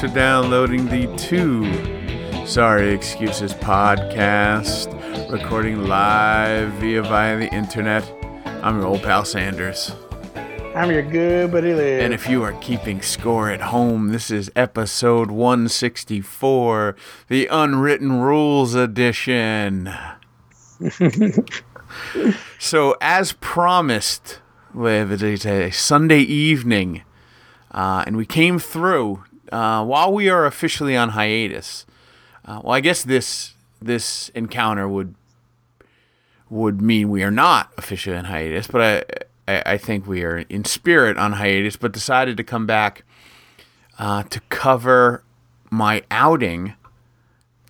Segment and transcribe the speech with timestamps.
[0.00, 1.66] For downloading the Two
[2.46, 4.88] Sorry Excuses podcast,
[5.30, 8.10] recording live via via the internet.
[8.62, 9.94] I'm your old pal Sanders.
[10.74, 12.00] I'm your good buddy Liv.
[12.00, 16.96] And if you are keeping score at home, this is episode 164,
[17.28, 19.92] the Unwritten Rules edition.
[22.58, 24.40] so, as promised,
[24.72, 27.02] Liv, it is a Sunday evening,
[27.70, 31.86] uh, and we came through uh, while we are officially on hiatus.
[32.44, 35.14] Uh, well, I guess this this encounter would
[36.48, 38.80] would mean we are not officially on hiatus, but
[39.48, 43.04] I, I, I think we are in spirit on hiatus, but decided to come back
[43.98, 45.22] uh, to cover
[45.70, 46.74] my outing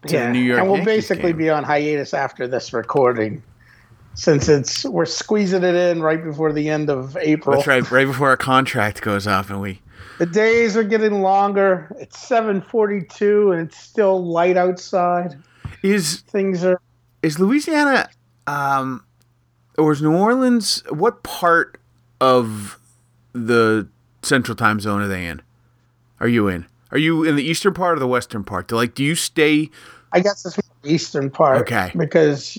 [0.07, 1.39] to yeah, the New York and we'll basically game.
[1.39, 3.43] be on hiatus after this recording,
[4.15, 7.57] since it's we're squeezing it in right before the end of April.
[7.57, 9.83] That's right, right before our contract goes off and we
[10.19, 11.95] The days are getting longer.
[11.99, 15.37] It's 7:42 and it's still light outside.
[15.83, 16.81] is Things are
[17.23, 18.09] is Louisiana
[18.47, 19.05] um
[19.79, 21.81] or is New Orleans what part
[22.21, 22.79] of
[23.33, 23.89] the
[24.23, 25.43] central time zone are they in?
[26.21, 26.67] Are you in?
[26.91, 28.69] Are you in the eastern part or the western part?
[28.69, 29.71] Do, like do you stay
[30.13, 31.61] I guess it's the eastern part.
[31.63, 31.93] Okay.
[31.97, 32.59] Because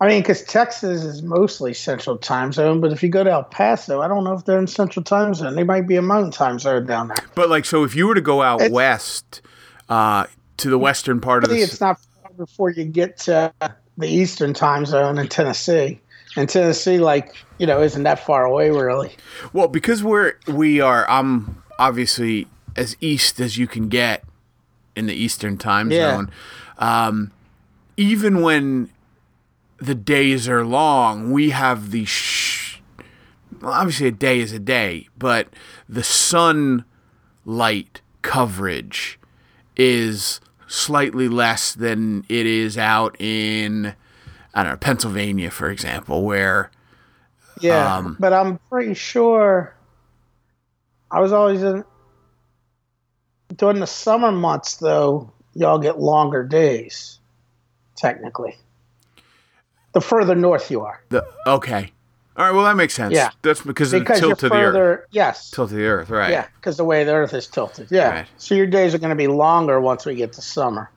[0.00, 3.44] I mean, because Texas is mostly Central Time Zone, but if you go to El
[3.44, 5.54] Paso, I don't know if they're in Central Time Zone.
[5.54, 7.16] They might be a Mountain Time Zone down there.
[7.34, 9.40] but like so if you were to go out It's- west
[9.88, 10.26] uh
[10.58, 13.52] to the western part of the it's not far before you get to
[13.98, 16.00] the Eastern Time Zone in Tennessee.
[16.36, 19.12] And Tennessee, like you know, isn't that far away really.
[19.54, 24.22] Well, because we're we are I'm obviously as east as you can get
[24.94, 26.16] in the eastern time Yeah.
[26.16, 26.30] zone.
[26.78, 27.30] Um,
[27.96, 28.90] even when
[29.78, 32.80] the days are long, we have the sh-
[33.60, 35.48] well, obviously a day is a day, but
[35.88, 36.84] the sunlight
[38.22, 39.18] coverage
[39.76, 43.94] is slightly less than it is out in
[44.54, 46.70] I don't know Pennsylvania, for example, where
[47.60, 49.74] Yeah, Um, but I'm pretty sure.
[51.10, 51.84] I was always in
[53.54, 55.32] during the summer months, though.
[55.54, 57.18] Y'all get longer days,
[57.96, 58.56] technically.
[59.96, 61.90] The further north you are, The okay.
[62.36, 62.50] All right.
[62.50, 63.14] Well, that makes sense.
[63.14, 63.30] Yeah.
[63.40, 65.06] That's because, of the because tilt of the earth.
[65.10, 65.50] Yes.
[65.50, 66.10] Tilt of the earth.
[66.10, 66.32] Right.
[66.32, 67.88] Yeah, because the way the Earth is tilted.
[67.90, 68.10] Yeah.
[68.10, 68.26] Right.
[68.36, 70.90] So your days are going to be longer once we get to summer.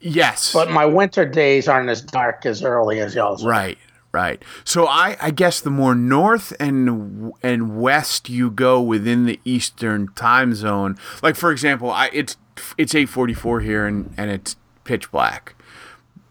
[0.00, 0.52] Yes.
[0.52, 3.44] But my winter days aren't as dark as early as y'all's.
[3.44, 3.78] right.
[4.10, 4.42] Right.
[4.64, 10.08] So I, I guess the more north and and west you go within the eastern
[10.14, 12.36] time zone, like for example, I it's
[12.76, 15.54] it's eight forty four here and and it's pitch black,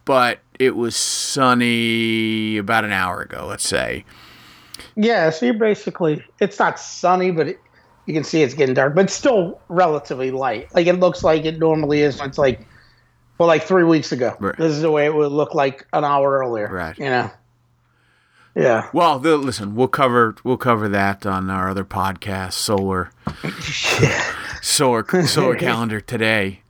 [0.05, 3.45] but it was sunny about an hour ago.
[3.47, 4.05] Let's say.
[4.95, 5.29] Yeah.
[5.29, 7.59] So you're basically it's not sunny, but it,
[8.05, 10.73] you can see it's getting dark, but still relatively light.
[10.73, 12.19] Like it looks like it normally is.
[12.21, 12.65] It's like
[13.37, 14.35] well, like three weeks ago.
[14.39, 14.55] Right.
[14.57, 16.67] This is the way it would look like an hour earlier.
[16.67, 16.97] Right.
[16.97, 17.31] You know.
[18.55, 18.89] Yeah.
[18.93, 23.11] Well, the, listen, we'll cover we'll cover that on our other podcast, solar,
[24.61, 26.62] solar, solar calendar today.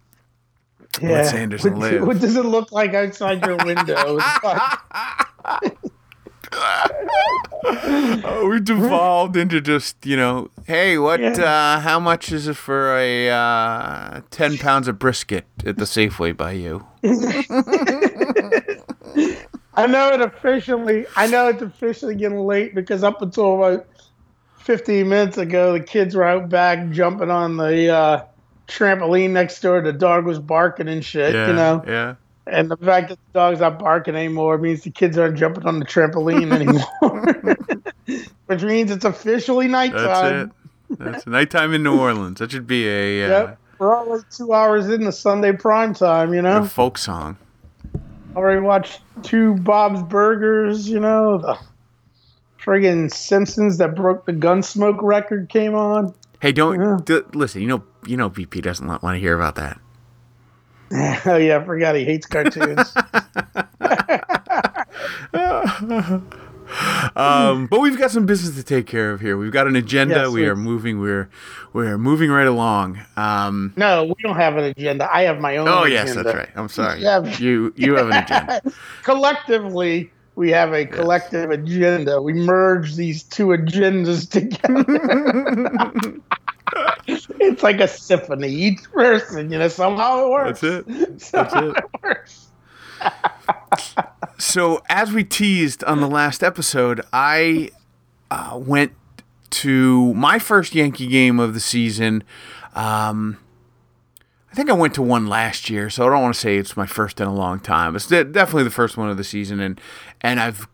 [1.02, 1.48] Yeah.
[1.48, 2.06] What, Liv.
[2.06, 4.20] what does it look like outside your window?
[7.66, 11.22] Oh, we devolved into just you know, hey, what?
[11.22, 11.32] Yeah.
[11.32, 16.36] Uh, how much is it for a uh, ten pounds of brisket at the Safeway
[16.36, 16.86] by you?
[19.76, 21.06] I know it officially.
[21.16, 23.88] I know it's officially getting late because up until about
[24.58, 28.24] 15 minutes ago, the kids were out back jumping on the uh,
[28.68, 29.82] trampoline next door.
[29.82, 31.84] The dog was barking and shit, you know.
[31.88, 32.16] yeah.
[32.46, 35.80] And the fact that the dog's not barking anymore means the kids aren't jumping on
[35.80, 36.52] the trampoline
[38.12, 40.52] anymore, which means it's officially That's nighttime.
[40.90, 41.00] it.
[41.00, 42.40] That's nighttime in New Orleans.
[42.40, 46.34] That should be a, uh, Yep, we're already two hours in the Sunday prime time.
[46.34, 47.38] You a know, folk song.
[48.36, 50.90] already watched two Bob's Burgers.
[50.90, 51.58] You know, the
[52.62, 56.14] friggin' Simpsons that broke the Gunsmoke record came on.
[56.44, 56.98] Hey, don't Yeah.
[57.06, 57.62] d- listen.
[57.62, 59.80] You know, you know, BP doesn't want to hear about that.
[61.26, 62.94] oh yeah, I forgot he hates cartoons.
[67.16, 69.38] Um, but we've got some business to take care of here.
[69.38, 70.16] We've got an agenda.
[70.16, 71.00] Yes, we we- are moving.
[71.00, 71.30] We're
[71.72, 73.00] we're moving right along.
[73.16, 75.08] Um, no, we don't have an agenda.
[75.14, 75.68] I have my own.
[75.68, 75.92] oh agenda.
[75.94, 76.50] yes, that's right.
[76.56, 77.00] I'm sorry.
[77.02, 77.24] Yeah.
[77.38, 78.62] You you have an agenda.
[79.04, 82.22] Collectively, we have a collective agenda.
[82.22, 86.20] We merge these two agendas together.
[87.40, 88.50] it's like a symphony.
[88.50, 90.62] Each person, you know, somehow it works.
[90.62, 91.22] That's it.
[91.22, 91.78] Somehow it.
[91.78, 92.48] it works.
[94.38, 97.70] So as we teased on the last episode, I
[98.32, 98.94] uh, went
[99.52, 102.24] to my first Yankee game of the season.
[102.74, 103.38] Um,
[104.54, 106.78] I think I went to one last year, so I don't want to say it's
[106.78, 107.96] my first in a long time.
[107.96, 109.82] It's definitely the first one of the season, and
[110.22, 110.68] and I've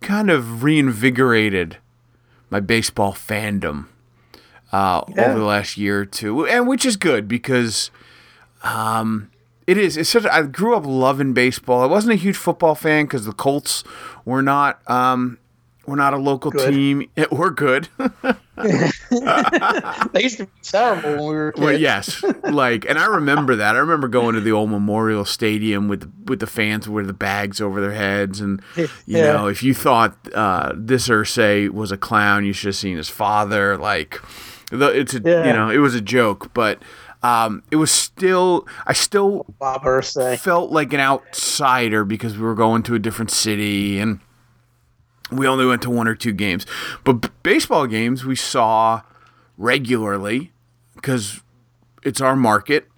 [0.00, 1.78] kind of reinvigorated
[2.48, 3.86] my baseball fandom
[4.70, 5.30] uh, Yeah.
[5.30, 7.90] over the last year or two, and which is good because
[8.62, 9.32] um,
[9.66, 9.96] it is.
[9.96, 10.26] It's such.
[10.26, 11.82] I grew up loving baseball.
[11.82, 13.82] I wasn't a huge football fan because the Colts
[14.24, 14.78] were not.
[14.88, 15.38] Um,
[15.86, 16.72] were not a local Good.
[16.72, 17.08] team.
[17.30, 17.88] We're good.
[18.56, 21.64] They used to be terrible when we were kids.
[21.64, 23.74] Well, yes, like, and I remember that.
[23.74, 27.60] I remember going to the old Memorial Stadium with with the fans with the bags
[27.60, 29.32] over their heads, and you Yeah.
[29.32, 33.08] know, if you thought uh, this Irsay was a clown, you should have seen his
[33.08, 33.76] father.
[33.76, 34.20] Like,
[34.70, 35.46] the, it's a, Yeah.
[35.46, 36.80] you know, it was a joke, but
[37.22, 38.66] um, it was still.
[38.86, 40.38] I still Bob Irsay.
[40.38, 44.20] felt like an outsider because we were going to a different city and
[45.30, 46.66] we only went to one or two games.
[47.04, 49.02] But baseball games we saw
[49.56, 50.52] regularly
[50.94, 51.40] because
[52.02, 52.88] it's our market.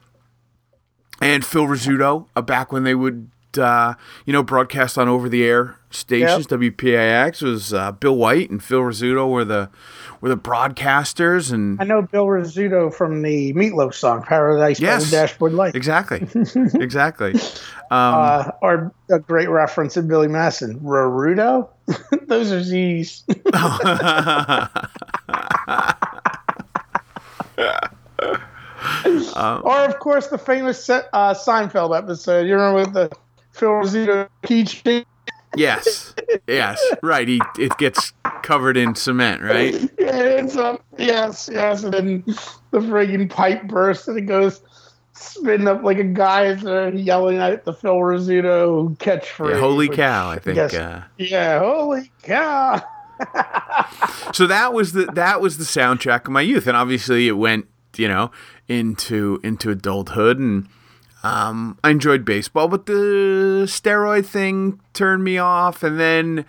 [1.20, 3.94] And Phil Rizzuto, uh, back when they would, uh,
[4.24, 9.44] you know, broadcast on over-the-air stations, WPIX was uh, Bill White and Phil Rizzuto were
[9.44, 9.70] the
[10.20, 15.04] were the broadcasters, and I know Bill Rizzuto from the Meatloaf song "Paradise by Yes.
[15.06, 16.26] the Dashboard Light." exactly,
[16.74, 17.32] exactly.
[17.32, 21.68] Um, uh, or a great reference in Billy Madison, Rarudo.
[22.26, 23.24] Those are Z's.
[29.36, 31.02] or of course the famous uh,
[31.34, 32.46] Seinfeld episode.
[32.46, 33.10] You remember with the
[33.56, 35.04] Phil Rizzuto teaching?
[35.56, 36.14] Yes.
[36.46, 36.82] Yes.
[37.02, 37.26] Right.
[37.26, 38.12] He it gets
[38.42, 39.72] covered in cement, right?
[39.98, 40.84] Yeah, it's up.
[40.98, 42.24] Yes, yes, and then
[42.70, 44.60] the friggin' pipe bursts and it goes
[45.14, 46.04] spinning up like a
[46.62, 49.54] there yelling at the Phil Rizzuto catchphrase.
[49.54, 50.30] Yeah, holy which- cow!
[50.30, 50.56] I think.
[50.56, 50.74] yes.
[50.74, 52.82] Uh, Yeah, holy cow.
[54.34, 57.66] so that was the that was the soundtrack of my youth, and obviously it went,
[57.96, 58.30] you know,
[58.68, 60.68] into into adulthood, and
[61.26, 66.44] um, I enjoyed baseball, but the steroid thing turned me off, and then.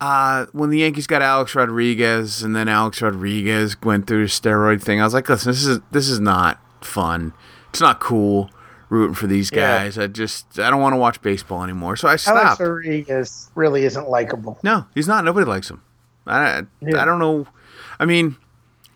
[0.00, 4.80] Uh, when the Yankees got Alex Rodriguez, and then Alex Rodriguez went through the steroid
[4.80, 7.32] thing, I was like, "Listen, this is this is not fun.
[7.70, 8.48] It's not cool
[8.90, 9.78] rooting for these Yeah.
[9.82, 9.98] guys.
[9.98, 12.38] I just I don't want to watch baseball anymore." So I stopped.
[12.44, 12.60] Alex.
[12.60, 14.60] Rodriguez really isn't likable.
[14.62, 15.24] No, he's not.
[15.24, 15.82] Nobody likes him.
[16.28, 17.02] I, Yeah.
[17.02, 17.48] I don't know.
[17.98, 18.36] I mean,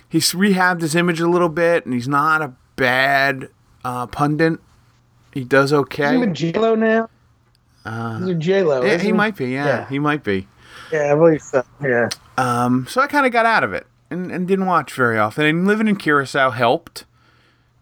[0.08, 3.48] he's rehabbed his image a little bit, and he's not a bad
[3.84, 4.60] uh, pundit.
[5.32, 6.16] He does Is he okay.
[6.16, 7.08] with J-Lo now?
[7.84, 9.46] Uh, He's with J-Lo, yeah, isn't he might be.
[9.52, 9.88] Yeah, Yeah.
[9.88, 10.46] he might be.
[10.92, 11.64] Yeah, I believe so.
[11.82, 12.08] Yeah.
[12.36, 15.44] Um, so I kind of got out of it and, and didn't watch very often.
[15.46, 17.06] And living in Curacao helped.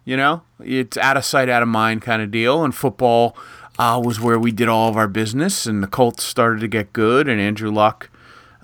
[0.04, 2.64] You know, it's out of sight, out of mind kind of deal.
[2.64, 3.36] And football
[3.78, 6.92] uh, was where we did all of our business, and the Colts started to get
[6.92, 8.10] good, and Andrew Luck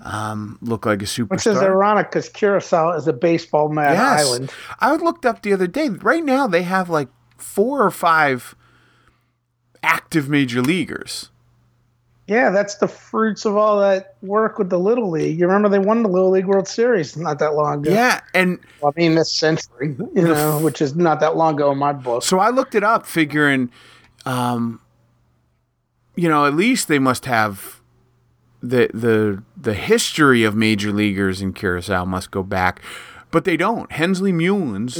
[0.03, 1.29] um, looked like a superstar.
[1.29, 4.25] Which is ironic because Curacao is a baseball mad Yes.
[4.25, 4.51] island.
[4.79, 5.89] I looked up the other day.
[5.89, 7.07] Right now, they have like
[7.37, 8.55] four or five
[9.83, 11.29] active major leaguers.
[12.27, 15.39] Yeah, that's the fruits of all that work with the Little League.
[15.39, 17.91] You remember they won the Little League World Series not that long ago.
[17.91, 21.71] Yeah, and Well, I mean, this century, you know, which is not that long ago
[21.71, 22.23] in my book.
[22.23, 23.71] so I looked it up, figuring,
[24.25, 24.81] um,
[26.15, 27.79] you know, at least they must have
[28.61, 32.81] the the the history of major leaguers in Curacao must go back,
[33.37, 33.91] but they don't.
[33.91, 34.49] Hensley It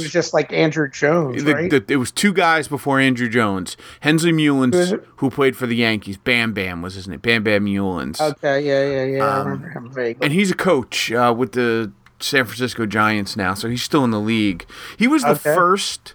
[0.04, 1.68] was just like Andruw Jones, The, right?
[1.68, 3.76] the, it was two guys before Andruw Jones.
[3.98, 6.18] Hensley Meulens, Who played for the Yankees.
[6.18, 7.18] Bam Bam was his name.
[7.18, 8.20] Bam Bam Meulens.
[8.20, 9.24] okay, yeah, yeah, yeah.
[9.24, 11.90] I Um, remember him and he's a coach uh, with the
[12.20, 14.64] San Francisco Giants now, so he's still in the league.
[14.96, 15.52] He was the Okay.
[15.56, 16.14] first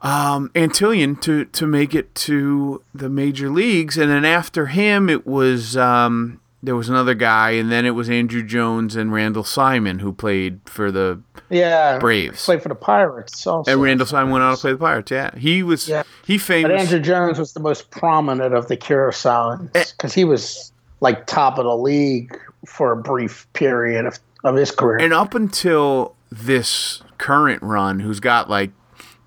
[0.00, 5.26] um, Antillian to to make it to the major leagues, and then after him, it
[5.26, 10.00] was um, there was another guy, and then it was Andruw Jones and Randall Simon
[10.00, 12.44] who played for the yeah, Braves.
[12.44, 13.70] played for the Pirates also.
[13.70, 15.10] And Randall Simon went on to play the Pirates.
[15.10, 16.02] Yeah, he was Yeah.
[16.26, 16.90] he But famous.
[16.90, 19.84] Andruw Jones was the most prominent of the Curaçaoans Eh.
[19.96, 22.36] because he was like top of the league
[22.66, 24.98] for a brief period of, of his career.
[24.98, 28.72] And up until this current run, who's got like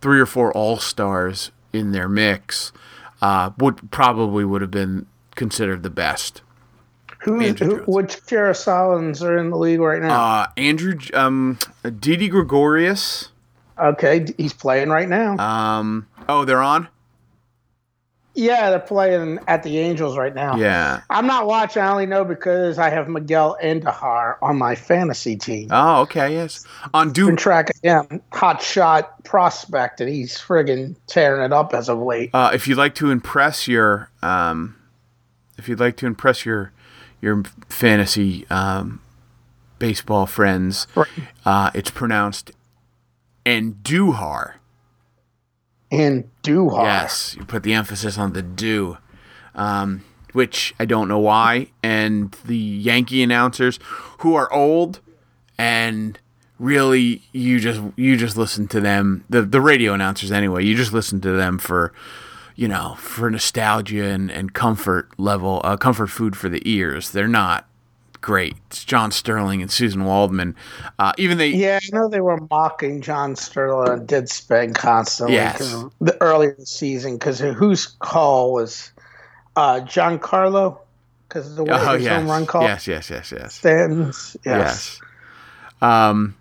[0.02, 2.74] three or four all stars in their mix,
[3.22, 6.42] uh, would probably would have been considered the best.
[7.24, 10.22] Who, who which Curaçaoans are in the league right now?
[10.22, 11.60] Uh, Andrew, um,
[12.00, 13.30] Didi Gregorius.
[13.78, 15.38] okay, he's playing right now.
[15.38, 16.88] Um, oh, they're on.
[18.34, 20.56] yeah, they're playing at the Angels right now.
[20.56, 21.02] Yeah.
[21.10, 21.82] I'm not watching.
[21.84, 25.68] I only know because I have Miguel Andujar on my fantasy team.
[25.70, 26.34] Oh, okay.
[26.34, 26.66] Yes.
[26.94, 27.38] On Been Duke.
[27.40, 32.32] tracking him, hot shot prospect, and he's friggin' tearing it up as of late.
[32.34, 34.76] Uh, if you'd like to impress your, um,
[35.58, 36.72] if you'd like to impress your,
[37.22, 39.02] your fantasy um,
[39.80, 41.08] baseball friends, Right.
[41.46, 42.52] uh, it's pronounced
[43.46, 44.54] Andujar.
[45.92, 46.84] And Duhar.
[46.86, 48.98] Yes, you put the emphasis on the do,
[49.56, 51.68] um, which I don't know why.
[51.84, 53.78] And the Yankee announcers,
[54.20, 55.02] who are old,
[55.58, 56.18] and
[56.58, 59.26] really, you just you just listen to them.
[59.30, 60.64] The the radio announcers anyway.
[60.64, 61.92] You just listen to them for,
[62.62, 67.10] you know, for nostalgia and, and comfort level, uh, comfort food for the ears.
[67.10, 67.68] They're not
[68.22, 68.56] great.
[68.68, 70.56] It's John Sterling and Susan Waldman.
[71.00, 75.38] Uh, even they Yeah, I know they were mocking John Sterling and did spend constantly
[75.38, 75.58] Yes.
[76.02, 78.92] the earlier season because whose call was
[79.56, 80.78] uh, Giancarlo
[81.28, 83.56] because of the way oh his yes, home run call yes, yes, yes, yes.
[83.56, 84.38] stands.
[84.46, 85.00] Yes.
[85.02, 85.02] Yes.
[85.82, 86.36] Um,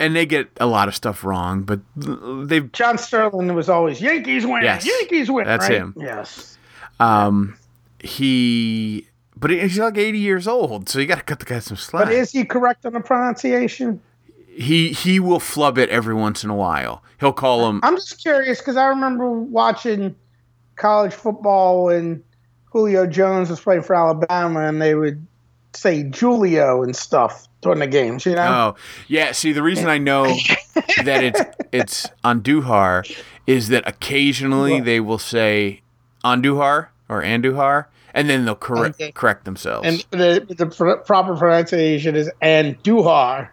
[0.00, 4.44] and they get a lot of stuff wrong, but they've John Sterling was always Yankees
[4.46, 4.86] win, Yes.
[4.86, 5.46] Yankees win.
[5.46, 5.78] That's right?
[5.78, 5.94] him.
[5.98, 6.58] Yes.
[7.00, 7.56] um
[8.00, 11.76] he but he's like 80 years old, so you got to cut the guy some
[11.76, 12.04] slack.
[12.04, 14.00] But is he correct on the pronunciation?
[14.56, 17.02] he he will flub it every once in a while.
[17.18, 20.14] He'll call him I'm just curious because I remember watching
[20.76, 22.22] college football when
[22.66, 25.26] Julio Jones was playing for Alabama, and they would
[25.74, 28.24] say Julio and stuff during the games.
[28.26, 29.32] You know, Oh, yeah.
[29.32, 30.24] See, the reason I know
[31.04, 31.40] that it's
[31.72, 33.04] it's Andujar
[33.46, 34.84] is that occasionally What?
[34.84, 35.82] they will say
[36.24, 39.12] Andujar or Andujar, and then they'll correct Okay.
[39.12, 39.86] correct themselves.
[39.86, 43.48] and the the pr- proper pronunciation is Andujar.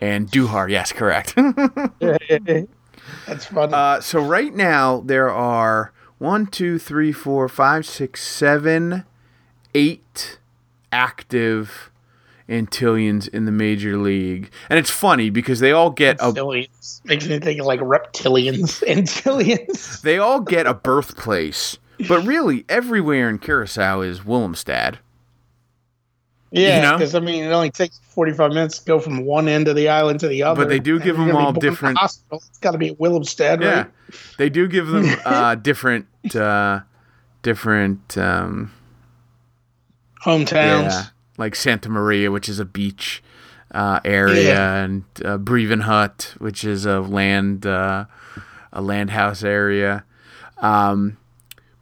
[0.00, 1.34] and Andujar, yes, correct.
[3.26, 3.72] That's funny.
[3.72, 9.04] Uh, so right now there are one, two, three, four, five, six, seven,
[9.74, 10.38] eight
[10.92, 11.90] active
[12.48, 16.32] Antillians in the major league, and it's funny because they all get a
[17.04, 20.00] makes me think of like reptilians, Antillians.
[20.00, 21.76] they all get a birthplace,
[22.08, 24.96] but really everywhere in Curacao is Willemstad.
[26.50, 26.96] Yeah, You know?
[26.96, 29.90] because I mean, it only takes forty-five minutes to go from one end of the
[29.90, 30.62] island to the other.
[30.62, 32.42] But they do give them all born in a different- Hospital.
[32.48, 33.86] It's got to be at Willemstad, Yeah, right?
[34.38, 36.80] they do give them uh, different uh,
[37.42, 38.72] different um,
[40.28, 40.90] Hometowns.
[40.90, 41.04] Yeah,
[41.38, 43.22] like Santa Maria, which is a beach
[43.72, 44.74] uh, area, Yeah.
[44.84, 48.04] and uh, Brievengat, which is a land uh,
[48.72, 50.04] a land house area.
[50.58, 51.16] Um,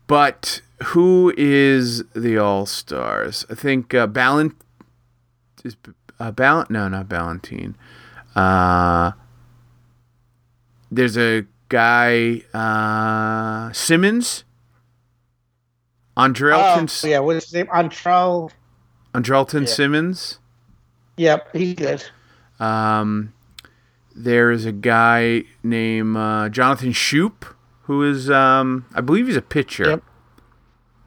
[0.07, 0.61] but
[0.93, 3.45] who is the All Stars?
[3.51, 4.55] I think uh, Ballant
[5.65, 5.77] is
[6.21, 6.71] uh, Ballant.
[6.71, 7.77] No, not Ballantine.
[8.37, 9.13] Uh,
[10.91, 14.45] there's a guy uh, Simmons.
[16.17, 17.67] Andrelton, Oh, yeah, what's his name?
[17.67, 18.51] Antrell.
[19.15, 19.67] Andrelton Yeah.
[19.67, 20.39] Simmons.
[21.17, 22.05] Yep, he's good.
[22.61, 23.33] Um,
[24.15, 29.89] there's a guy named uh, Jonathan Schoop, who is, um, I believe he's a pitcher.
[29.91, 30.03] Yep.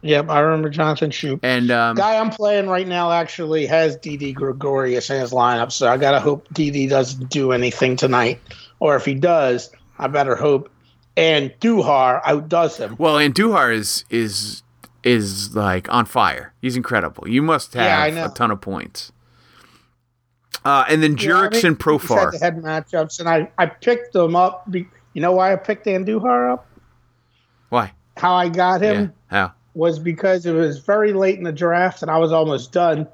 [0.01, 1.39] Yep, I remember Jonathan Schoop.
[1.44, 5.92] And um, Guy I'm playing right now actually has Didi Gregorius in his lineup, so
[5.92, 8.39] I gotta hope Didi doesn't do anything tonight.
[8.80, 10.72] Or if he does, I better hope
[11.18, 12.96] Andujar outdoes him.
[12.98, 14.63] well, Andujar is is
[15.03, 16.53] is like on fire.
[16.62, 17.27] He's incredible.
[17.27, 18.25] You must have know.
[18.25, 19.12] a ton of points.
[20.65, 22.34] Uh, and then Yeah, I mean, Profar.
[22.34, 24.70] Head-to-head matchups, and I, I picked them up.
[24.70, 26.68] Be, you know why I picked Andujar up?
[27.70, 27.94] Why?
[28.18, 29.13] How I got him?
[29.32, 29.38] Yeah.
[29.38, 29.53] How?
[29.79, 33.08] was because it was very late in the draft and I was almost done.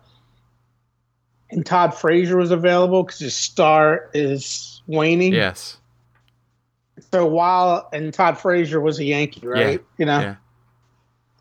[1.52, 5.34] And Todd Frazier was available because his star is waning.
[5.34, 5.78] Yes.
[7.12, 9.80] So while and Todd Frazier was a Yankee, right?
[9.80, 9.86] Yeah.
[9.98, 10.36] You know.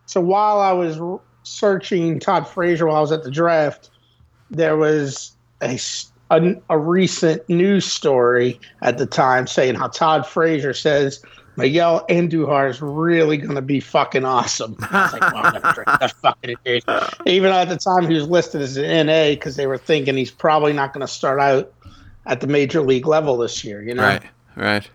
[0.07, 0.99] So while I was
[1.43, 3.91] searching Todd Frazier while I was at the draft,
[4.51, 5.33] there was
[5.63, 5.79] a
[6.69, 11.23] a recent news story at the time saying how Todd Frazier says
[11.57, 14.77] Miguel Andujar is really going to be fucking awesome.
[14.81, 16.57] I was like, well, I'm going to drink that fucking.
[17.27, 20.31] Even at the time, he was listed as an NA because they were thinking he's
[20.31, 21.73] probably not going to start out
[22.27, 23.83] at the major league level this year.
[23.83, 24.23] You know, Right.
[24.57, 24.91] Right.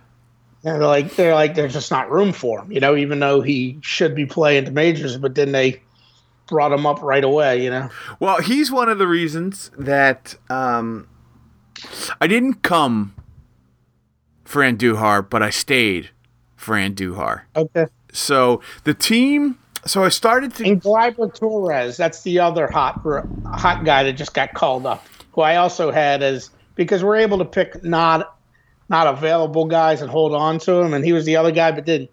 [0.63, 2.72] And they're like, they're like, there's just not room for him.
[2.72, 5.82] You know, even though he should be playing the majors, but then they
[6.48, 7.63] brought him up right away.
[7.63, 7.89] You know,
[8.20, 11.08] Well, he's one of the reasons that um,
[12.20, 13.13] I didn't come
[14.44, 16.10] for Andujar, but I stayed
[16.56, 17.42] for Andujar.
[17.56, 17.86] okay.
[18.12, 19.60] So the team.
[19.86, 20.66] So I started to.
[20.66, 23.01] And Gleyber Torres, that's the other hot
[23.46, 27.38] hot guy that just got called up, who I also had as because we're able
[27.38, 28.36] to pick not
[28.89, 31.86] not available guys and hold on to him, and he was the other guy, but
[31.86, 32.08] then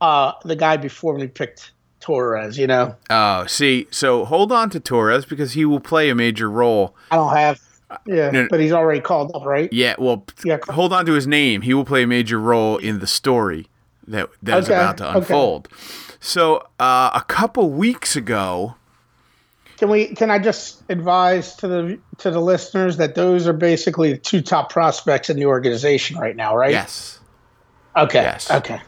[0.00, 2.58] uh, the guy before me picked Torres.
[2.58, 3.86] You know, Oh, see.
[3.90, 6.94] So hold on to Torres because he will play a major role.
[7.10, 7.60] I don't have,
[8.06, 9.72] yeah, no, but he's already called up, right?
[9.72, 9.94] Yeah.
[9.98, 10.58] Well, Yeah.
[10.68, 11.62] hold on to his name.
[11.62, 13.68] He will play a major role in the story
[14.06, 15.18] that that's Okay, about to okay.
[15.18, 15.68] unfold.
[16.20, 18.74] So uh, a couple weeks ago,
[19.76, 20.14] Can we?
[20.14, 24.40] Can I just advise to the to the listeners that those are basically the two
[24.40, 26.70] top prospects in the organization right now, right?
[26.70, 27.18] Yes.
[27.96, 28.22] Okay.
[28.22, 28.50] Yes.
[28.50, 28.80] Okay.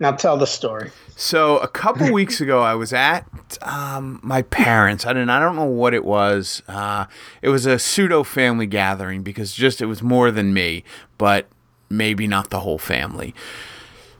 [0.00, 0.90] Now tell the story.
[1.16, 3.26] So a couple weeks ago, I was at
[3.62, 5.04] um, my parents.
[5.06, 5.30] I didn't.
[5.30, 6.62] I don't know what it was.
[6.68, 7.06] Uh,
[7.42, 10.84] it was a pseudo family gathering because just it was more than me,
[11.18, 11.48] but
[11.90, 13.34] maybe not the whole family.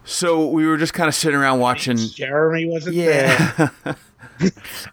[0.05, 1.97] So we were just kind of sitting around watching.
[1.97, 3.73] Jeremy wasn't there.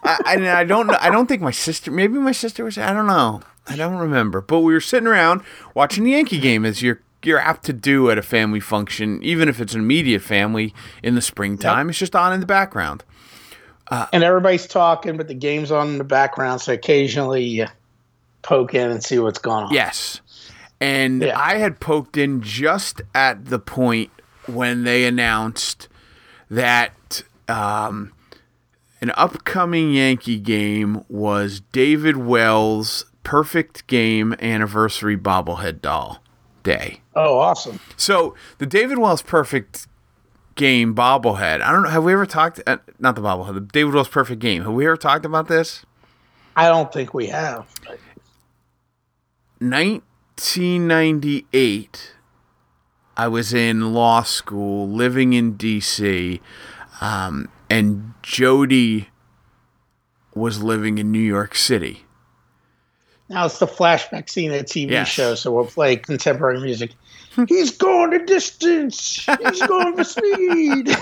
[0.04, 0.98] I, I, I don't know.
[1.00, 1.92] I don't think my sister.
[1.92, 2.78] Maybe my sister was.
[2.78, 3.42] I don't know.
[3.68, 4.42] I don't remember.
[4.42, 5.42] But we were sitting around
[5.74, 9.50] watching the Yankee game, as you're you're apt to do at a family function, even
[9.50, 11.90] if it's an immediate family in the springtime.
[11.90, 13.04] It's just on in the background.
[13.90, 17.66] and everybody's talking, but the game's on in the background, so occasionally you
[18.44, 19.74] poke in and see what's going on.
[19.74, 20.22] Yes.
[20.80, 21.40] And Yeah.
[21.40, 24.12] I had poked in just at the point
[24.46, 25.88] when they announced
[26.52, 28.12] that um,
[29.02, 36.22] an upcoming Yankee game was David Wells' perfect game anniversary bobblehead doll
[36.64, 37.02] day.
[37.16, 37.80] Oh, awesome.
[37.98, 39.88] So the David Wells perfect
[40.56, 41.62] game bobblehead.
[41.62, 41.90] I don't know.
[41.90, 42.62] Have we ever talked?
[42.66, 43.54] Uh, not the bobblehead.
[43.54, 44.64] The David Wells perfect game.
[44.64, 45.86] Have we ever talked about this?
[46.56, 47.68] I don't think we have.
[49.60, 52.14] 1998,
[53.18, 56.40] I was in law school, living in DC,
[57.02, 59.10] um, and Jody
[60.34, 62.02] was living in New York City.
[63.30, 65.08] Now it's the flashback scene of a TV Yes.
[65.08, 66.92] show, so we'll play contemporary music.
[67.48, 69.26] He's going the distance.
[69.42, 70.90] He's going for speed.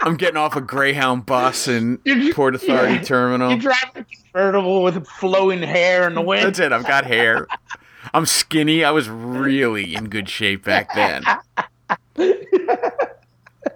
[0.00, 3.02] I'm getting off a Greyhound bus in You- Port Authority yeah.
[3.02, 3.52] Terminal.
[3.52, 6.46] You drive a convertible with flowing hair in the wind.
[6.46, 6.72] That's it.
[6.72, 7.46] I've got hair.
[8.12, 8.84] I'm skinny.
[8.84, 11.22] I was really in good shape back then.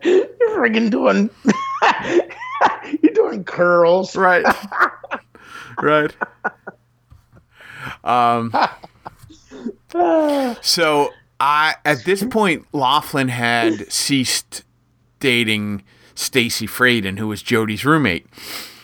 [0.03, 0.27] You're
[0.59, 1.31] friggin' doing.
[3.03, 4.17] You're doing curls.
[4.17, 4.45] Right.
[5.83, 6.13] right.
[8.05, 8.53] Um.
[10.63, 14.65] So I at this point Laughlin had ceased
[15.21, 15.83] dating
[16.15, 18.27] Stacy Fraden, who was Jody's roommate.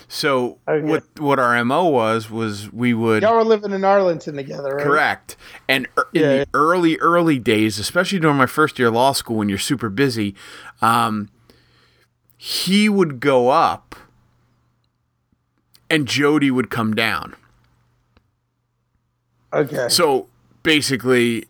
[0.08, 0.86] So Okay.
[0.86, 4.84] what what our mo was was we would Y'all were living in Arlington together, right?
[4.84, 5.36] Correct.
[5.68, 6.28] And er- in Yeah.
[6.38, 9.88] the early, early days, especially during my first year of law school when you're super
[9.90, 10.34] busy,
[10.84, 11.30] um,
[12.36, 13.94] he would go up
[15.88, 17.34] and Jody would come down.
[19.52, 19.88] Okay.
[19.88, 20.28] So
[20.62, 21.46] basically,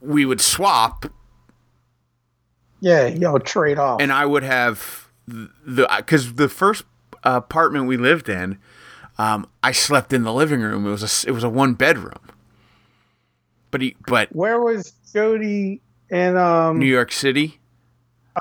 [0.00, 1.06] we would swap
[2.80, 4.00] yeah, y'all trade off.
[4.00, 6.84] and I would have the because the first
[7.24, 8.58] apartment we lived in,
[9.18, 10.86] um, I slept in the living room.
[10.86, 12.20] It was a it was a one bedroom.
[13.70, 16.78] But he but Where was Jody and um?
[16.78, 17.58] New York City.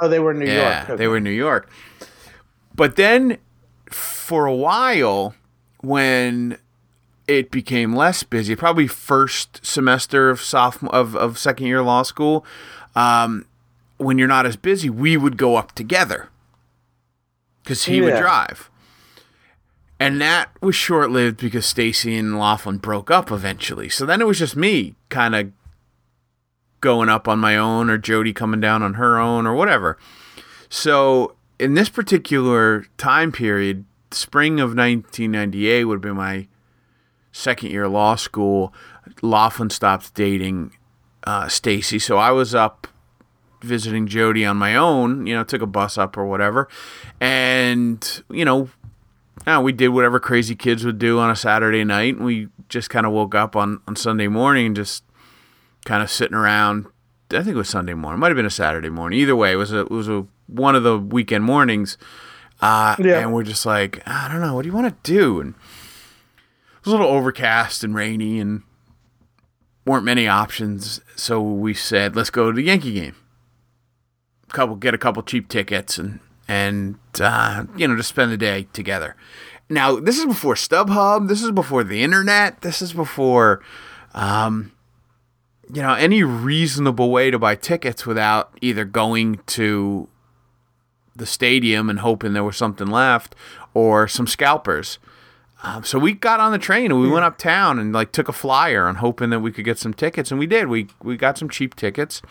[0.02, 0.90] Oh, they were in New Yeah, York.
[0.90, 0.96] Okay.
[0.98, 1.70] they were in New York.
[2.76, 3.38] But then
[3.90, 5.34] for a while,
[5.82, 6.58] when
[7.28, 12.46] it became less busy, probably first semester of sophomore of, of second year law school,
[12.96, 13.46] um,
[13.98, 16.30] when you're not as busy, we would go up together
[17.64, 18.70] because he would drive.
[20.00, 23.90] And that was short lived because Stacy and Laughlin broke up eventually.
[23.90, 25.52] So then it was just me kind of
[26.82, 29.98] going up on my own or Jody coming down on her own or whatever.
[30.70, 36.48] So in this particular time period, spring of 1998 would been my
[37.32, 38.74] second year law school.
[39.22, 40.74] Laughlin stopped dating
[41.26, 42.88] uh, Stacy, so I was up
[43.62, 45.26] visiting Jody on my own.
[45.26, 46.68] You know, took a bus up or whatever,
[47.20, 48.70] and you know,
[49.62, 52.16] we did whatever crazy kids would do on a Saturday night.
[52.16, 55.04] And we just kind of woke up on on Sunday morning and just
[55.88, 56.86] kind of sitting around.
[57.32, 58.18] I think it was Sunday morning.
[58.18, 59.20] It might have been a Saturday morning.
[59.20, 61.98] Either way, it was a it was a one of the weekend mornings.
[62.62, 63.20] Uh, Yeah.
[63.20, 65.40] And we're just like, I don't know, what do you want to do?
[65.40, 68.64] And it was a little overcast and rainy, and
[69.86, 71.02] weren't many options.
[71.16, 73.16] So we said, let's go to the Yankee game.
[74.50, 78.68] Couple get a couple cheap tickets and and uh, you know just spend the day
[78.74, 79.16] together.
[79.70, 81.28] Now this is before StubHub.
[81.28, 82.62] This is before the internet.
[82.62, 83.62] This is before
[84.14, 84.72] um,
[85.74, 90.08] you know any reasonable way to buy tickets without either going to
[91.16, 93.36] the stadium and hoping there was something left
[93.74, 95.00] or some scalpers.
[95.64, 98.34] Um, so we got on the train and we went uptown and like took a
[98.34, 100.68] flyer and hoping that we could get some tickets and we did.
[100.68, 102.22] We we got some cheap tickets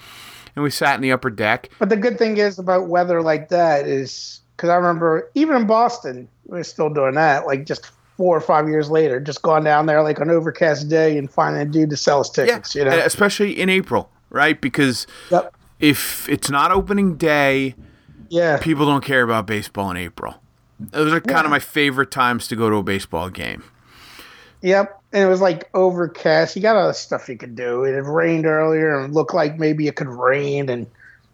[0.55, 1.69] and we sat in the upper deck.
[1.79, 5.67] But the good thing is about weather like that is because I remember even in
[5.67, 7.47] Boston, we're still doing that.
[7.47, 11.19] Like just four or five years later, just going down there like an overcast day
[11.19, 12.75] and finding a dude to sell us tickets.
[12.75, 12.91] You know.
[12.99, 14.59] especially in April, right?
[14.61, 15.55] Because Yep.
[15.81, 17.75] if it's not opening day,
[18.29, 18.57] Yeah.
[18.59, 20.37] people don't care about baseball in April.
[20.81, 23.63] Those are kind of my favorite times to go to a baseball game.
[24.63, 24.99] Yep.
[25.13, 26.57] And it was like overcast.
[26.57, 27.85] You got other stuff you could do.
[27.85, 30.87] It had rained earlier and looked like maybe it could rain and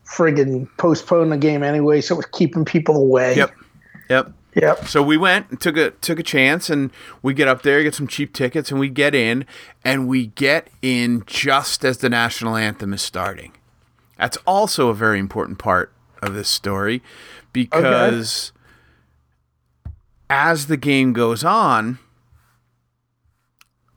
[0.06, 3.34] friggin' postpone the game anyway, so it was keeping people away.
[3.36, 3.52] Yep.
[4.10, 4.32] Yep.
[4.54, 4.86] Yep.
[4.86, 6.90] So we went and took a took a chance and
[7.22, 9.46] we get up there, get some cheap tickets and we get in
[9.84, 13.52] and we get in just as the national anthem is starting.
[14.18, 17.02] That's also a very important part of this story
[17.52, 18.52] because
[20.28, 21.98] as the game goes on,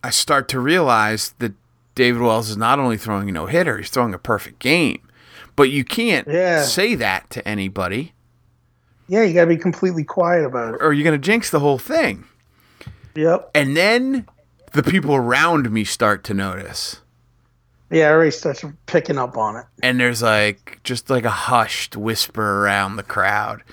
[0.03, 1.53] I start to realize that
[1.95, 5.01] David Wells is not only throwing a no hitter, he's throwing a perfect game.
[5.55, 6.63] But you can't Yeah.
[6.63, 8.13] say that to anybody
[9.07, 10.77] Yeah, you gotta be completely quiet about it.
[10.81, 12.25] or you're going to jinx the whole thing.
[13.15, 13.51] Yep.
[13.53, 14.27] And then
[14.73, 17.01] the people around me start to notice.
[17.91, 19.65] Yeah, everybody starts picking up on it.
[19.83, 23.63] And there's like just like a hushed whisper around the crowd.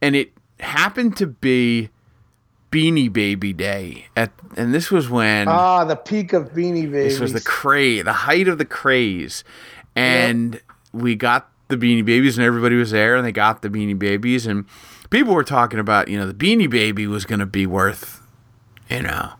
[0.00, 1.90] And it happened to be
[2.72, 4.06] Beanie Baby Day.
[4.16, 7.04] At and this was when Ah, the peak of Beanie Baby.
[7.08, 9.44] this was the craze, the height of the craze.
[9.94, 10.60] And
[10.92, 14.46] we got the Beanie Babies and everybody was there and they got the Beanie Babies
[14.46, 14.64] and
[15.10, 18.22] people were talking about, you know, the Beanie Baby was going to be worth,
[18.90, 19.32] you know,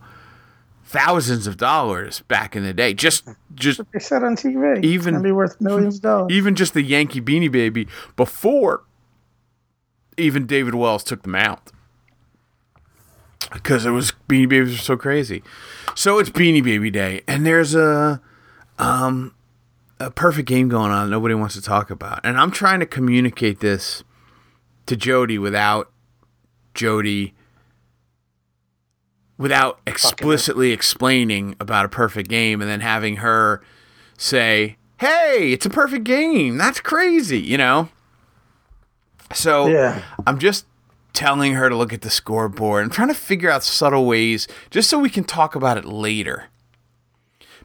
[0.85, 2.93] thousands of dollars back in the day.
[2.93, 4.83] Just just they said on TV.
[4.83, 6.31] Even- it's be worth millions of dollars.
[6.31, 8.83] even just the Yankee Beanie Baby before
[10.17, 11.71] even David Wells took them out.
[13.51, 15.43] Because it was Beanie Babies were so crazy.
[15.95, 18.21] So it's Beanie Baby Day, and there's a
[18.77, 19.33] um
[19.99, 22.21] a perfect game going on nobody wants to talk about.
[22.23, 24.03] And I'm trying to communicate this
[24.85, 25.91] to Jody without
[26.73, 27.33] Jody
[29.37, 33.61] without explicitly explaining about a perfect game and then having her
[34.17, 36.57] say, "Hey, it's a perfect game.
[36.57, 37.89] That's crazy," you know?
[39.33, 40.01] So Yeah.
[40.25, 40.65] I'm just
[41.13, 42.83] telling her to look at the scoreboard.
[42.83, 46.45] I'm trying to figure out subtle ways just so we can talk about it later.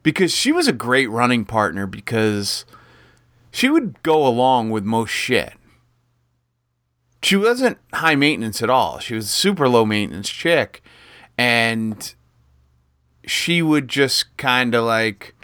[0.04, 2.64] Because she was a great running partner because
[3.50, 5.54] she would go along with most shit.
[7.22, 8.98] She wasn't high maintenance at all.
[8.98, 10.82] She was a super low maintenance chick
[11.38, 12.14] and
[13.26, 15.34] she would just kind of like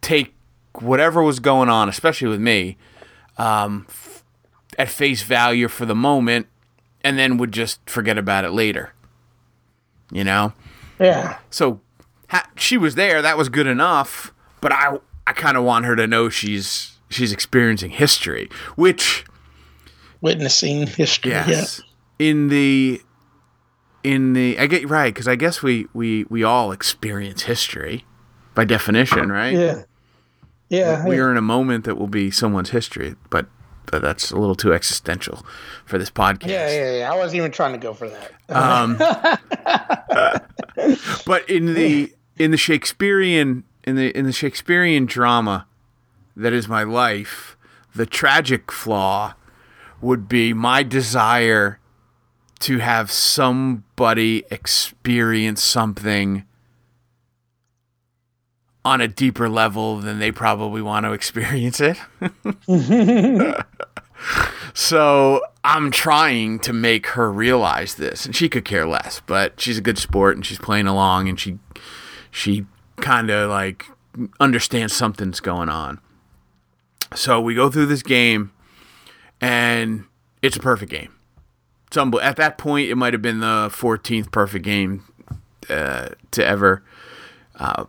[0.00, 0.32] take
[0.74, 2.76] whatever was going on, especially with me,
[3.38, 4.22] um, f-
[4.78, 6.46] at face value for the moment,
[7.02, 8.92] and then would just forget about it later.
[10.12, 10.52] You know,
[11.00, 11.38] Yeah.
[11.50, 11.80] so
[12.28, 13.22] ha- she was there.
[13.22, 14.32] That was good enough.
[14.60, 19.24] But I, I kind of want her to know she's she's experiencing history, which
[20.20, 21.32] Witnessing history.
[21.32, 21.82] Yes.
[22.18, 23.02] In the
[24.02, 28.04] in the I get right because I guess we we we all experience history
[28.54, 29.52] by definition, right?
[29.52, 29.82] Yeah.
[30.68, 30.68] Yeah.
[30.68, 31.06] Yeah.
[31.06, 33.46] We are in a moment that will be someone's history, but
[33.90, 35.46] but that's a little too existential
[35.84, 36.48] for this podcast.
[36.48, 37.12] yeah, yeah, yeah.
[37.12, 38.32] I wasn't even trying to go for that.
[38.48, 38.96] Um,
[41.26, 45.66] but in the in the Shakespearean in the in the Shakespearean drama
[46.36, 47.56] that is my life,
[47.94, 49.34] the tragic flaw
[50.00, 51.80] would be my desire
[52.58, 56.44] to have somebody experience something
[58.84, 61.98] on a deeper level than they probably want to experience it.
[64.74, 69.20] so I'm trying to make her realize this, and she could care less.
[69.26, 71.58] But she's a good sport, and she's playing along, and she
[72.36, 73.86] she kind of like
[74.38, 75.98] understands something's going on.
[77.14, 78.52] So we go through this game,
[79.40, 80.04] and
[80.42, 81.14] it's a perfect game.
[81.86, 85.04] It's unbel- at that point, it might have been the 14th perfect game
[85.70, 86.82] uh, to ever
[87.58, 87.86] uh,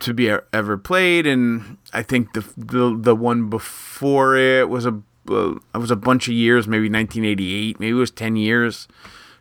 [0.00, 5.02] to be ever played, and I think the the, the one before it was a
[5.28, 8.88] uh, it was a bunch of years, maybe 1988, maybe it was 10 years.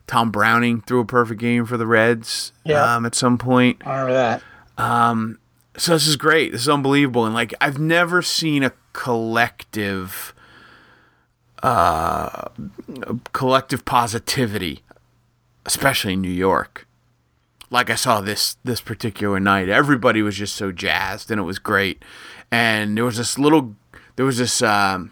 [0.07, 2.95] Tom Browning threw a perfect game for the Reds Yeah.
[2.95, 3.85] um, at some point.
[3.85, 4.41] I remember that.
[5.77, 6.53] So this is great.
[6.53, 10.33] This is unbelievable, and like I've never seen a collective,
[11.61, 12.49] uh,
[13.33, 14.81] collective positivity,
[15.65, 16.87] especially in New York.
[17.69, 21.59] Like I saw this this particular night, everybody was just so jazzed, and it was
[21.59, 22.01] great.
[22.49, 23.75] And there was this little,
[24.15, 25.11] there was this, um,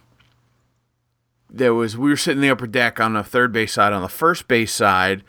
[1.55, 3.93] there was we were sitting in the upper deck on the third base side.
[3.93, 5.23] On the first base side,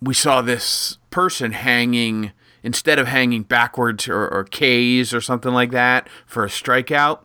[0.00, 5.70] we saw this person hanging instead of hanging backwards or, or K's or something like
[5.70, 7.20] that for a strikeout.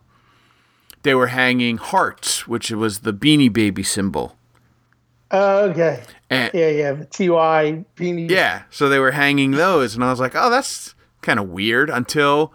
[1.02, 4.38] They were hanging hearts, which was the Beanie Baby symbol.
[5.32, 6.04] Oh, okay.
[6.30, 6.92] And Yeah, yeah.
[6.94, 8.30] the TY beanie.
[8.30, 11.90] yeah, so they were hanging those, and I was like, oh, that's kind of weird.
[11.90, 12.54] Until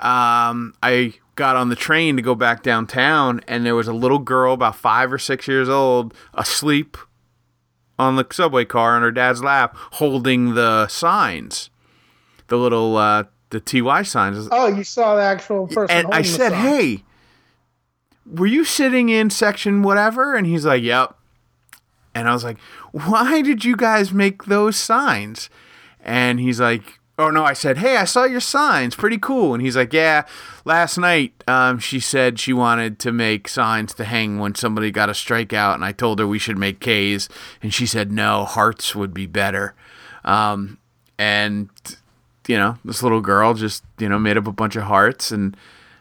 [0.00, 4.18] um, I got on the train to go back downtown, and there was a little
[4.18, 6.96] girl about five or six years old asleep
[7.98, 11.70] on the subway car on her dad's lap, holding the signs,
[12.48, 14.48] the little uh, the TY signs.
[14.50, 15.94] Oh, you saw the actual person.
[15.96, 17.04] and I said, "Hey,
[18.24, 21.16] were you sitting in section whatever?" And he's like, "Yep."
[22.14, 22.58] And I was like,
[22.92, 25.50] "Why did you guys make those signs?"
[26.00, 29.62] And he's like, "Oh no!" I said, "Hey, I saw your signs, pretty cool." And
[29.62, 30.24] he's like, "Yeah,
[30.64, 35.08] last night um, she said she wanted to make signs to hang when somebody got
[35.08, 37.28] a strikeout, and I told her we should make K's,
[37.62, 39.74] and she said no, hearts would be better."
[40.24, 40.78] Um,
[41.18, 41.70] and
[42.46, 45.56] you know, this little girl just you know made up a bunch of hearts and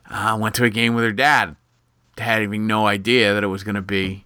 [0.09, 1.55] uh, went to a game with her dad.
[2.17, 4.23] Had even no idea that it was going to be,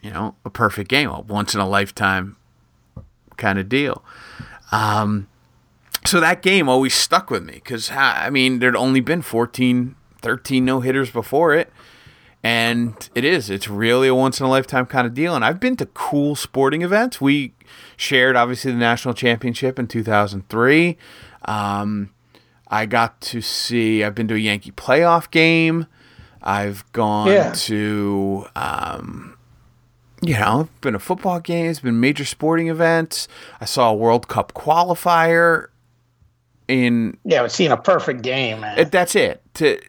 [0.00, 2.36] you know, a perfect game, a once in a lifetime
[3.36, 4.02] kind of deal.
[4.72, 5.28] Um,
[6.04, 10.64] so that game always stuck with me because I mean there'd only been 14, 13
[10.64, 11.72] no hitters before it,
[12.42, 15.34] and it is it's really a once in a lifetime kind of deal.
[15.34, 17.20] And I've been to cool sporting events.
[17.20, 17.52] We
[17.96, 20.96] shared obviously the national championship in two thousand three.
[21.44, 22.10] Um,
[22.68, 24.04] I got to see.
[24.04, 25.86] I've been to a Yankee playoff game.
[26.42, 27.52] I've gone Yeah.
[27.52, 29.36] to, um,
[30.22, 33.26] you know, been to football games, been major sporting events.
[33.60, 35.66] I saw a World Cup qualifier.
[36.68, 38.88] In Yeah, but seeing a perfect game, man.
[38.90, 39.42] That's it.
[39.54, 39.80] To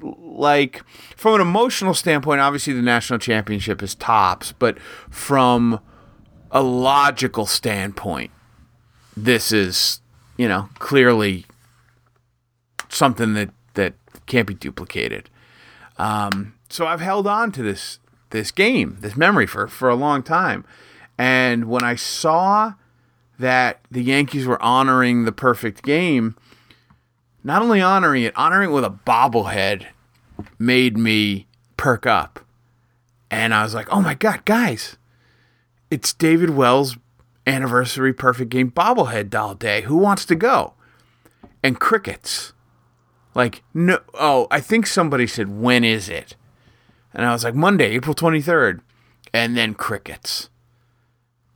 [0.00, 0.82] like
[1.16, 5.80] from an emotional standpoint, obviously the national championship is tops, but from
[6.50, 8.30] a logical standpoint,
[9.16, 10.00] this is
[10.36, 11.46] you know clearly
[12.88, 13.94] something that that
[14.26, 15.30] can't be duplicated.
[15.98, 17.98] Um, so I've held on to this
[18.30, 20.64] this game, this memory for for a long time,
[21.16, 22.74] and when I saw
[23.38, 26.36] that the Yankees were honoring the perfect game,
[27.44, 29.86] not only honoring it, honoring it with a bobblehead
[30.58, 31.46] made me
[31.76, 32.40] perk up.
[33.30, 34.96] And I was like, oh my God, guys,
[35.90, 36.96] it's David Wells'
[37.46, 39.82] anniversary perfect game bobblehead doll day.
[39.82, 40.74] Who wants to go?
[41.62, 42.52] And crickets.
[43.34, 46.36] Like, no, oh, I think somebody said, when is it?
[47.12, 48.80] And I was like, Monday, April 23rd.
[49.32, 50.48] And then crickets.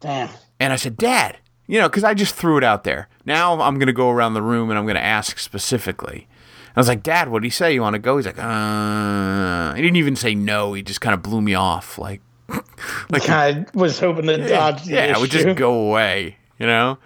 [0.00, 0.28] Damn.
[0.58, 1.38] And I said, Dad,
[1.70, 3.09] you know, because I just threw it out there.
[3.24, 6.26] Now I'm going to go around the room and I'm going to ask specifically.
[6.74, 7.72] I was like, Dad, what did he say?
[7.72, 8.16] You want to go?
[8.16, 9.74] He's like, uh.
[9.74, 10.72] He didn't even say no.
[10.72, 11.96] He just kind of blew me off.
[11.98, 12.20] Like,
[13.11, 16.98] like I was hoping to dodge the yeah, it would just go away, you know?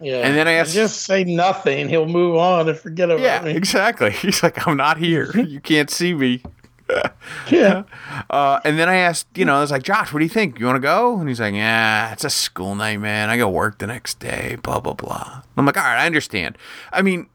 [0.00, 0.18] Yeah.
[0.18, 1.88] and then I asked- just say nothing.
[1.88, 3.52] He'll move on and forget about Yeah, me.
[3.56, 4.10] exactly.
[4.22, 5.30] He's like, I'm not here.
[5.36, 6.42] You can't see me.
[7.50, 7.84] Yeah.
[8.30, 10.58] Uh, and then I asked, you know, I was like, Josh, what do you think?
[10.58, 11.18] You want to go?
[11.18, 13.30] And he's like, yeah, it's a school night, man.
[13.30, 15.42] I got work the next day, blah, blah, blah.
[15.56, 16.58] I'm like, all right, I understand.
[16.92, 17.28] I mean,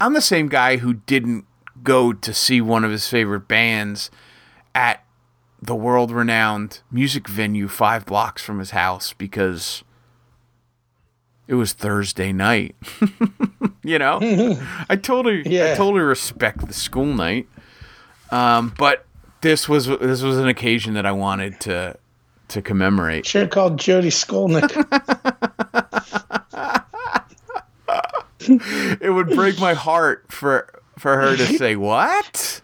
[0.00, 1.46] I'm the same guy who didn't
[1.82, 4.10] go to see one of his favorite bands
[4.74, 5.04] at
[5.60, 9.82] the world renowned music venue five blocks from his house because
[11.46, 12.76] it was Thursday night.
[13.82, 14.18] you know?
[14.88, 17.46] I totally I totally respect the school night.
[18.34, 19.06] Um, but
[19.42, 21.96] this was this was an occasion that I wanted to
[22.48, 23.26] to commemorate.
[23.26, 24.70] Should have called Jody Skolnick.
[28.46, 30.68] It would break my heart for
[30.98, 32.60] for her to say, "What?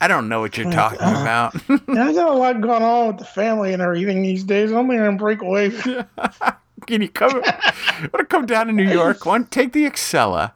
[0.00, 3.24] I don't know what you're talking about." I got a lot going on with the
[3.24, 4.70] family and everything these days.
[4.70, 5.70] I'm to break away.
[6.86, 7.32] Can you come?
[7.32, 9.26] Want to come down to New York?
[9.26, 10.52] One, take the Acela?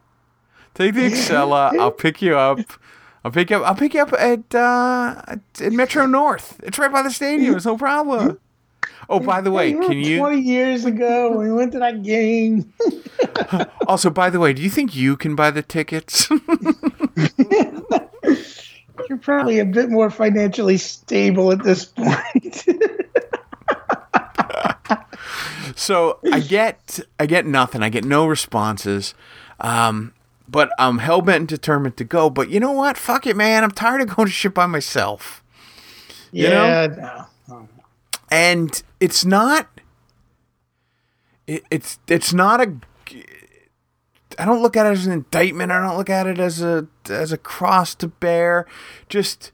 [0.73, 1.77] Take the Acela.
[1.77, 2.59] I'll pick you up.
[3.23, 3.67] I'll pick you up.
[3.67, 6.59] I'll pick you up at uh, at Metro North.
[6.63, 7.55] It's right by the stadium.
[7.55, 8.39] It's no problem.
[9.09, 12.73] Oh, by the way, can you 20 years ago we went to that game?
[13.87, 14.09] also?
[14.09, 16.29] By the way, do you think you can buy the tickets?
[19.09, 22.65] You're probably a bit more financially stable at this point.
[25.75, 27.83] so I get I get nothing.
[27.83, 29.13] I get no responses.
[29.59, 30.13] Um,
[30.53, 32.29] but I'm hell bent and determined to go.
[32.29, 32.95] But you know what?
[32.95, 33.63] Fuck it, man.
[33.63, 35.43] I'm tired of going to shit by myself.
[36.31, 36.65] You know?
[36.65, 37.25] yeah, no.
[37.49, 37.67] Oh.
[38.31, 39.67] and it's not
[41.47, 42.75] it, it's it's not a
[44.39, 45.71] I don't look at it as an indictment.
[45.71, 48.65] I don't look at it as a as a cross to bear.
[49.09, 49.51] Just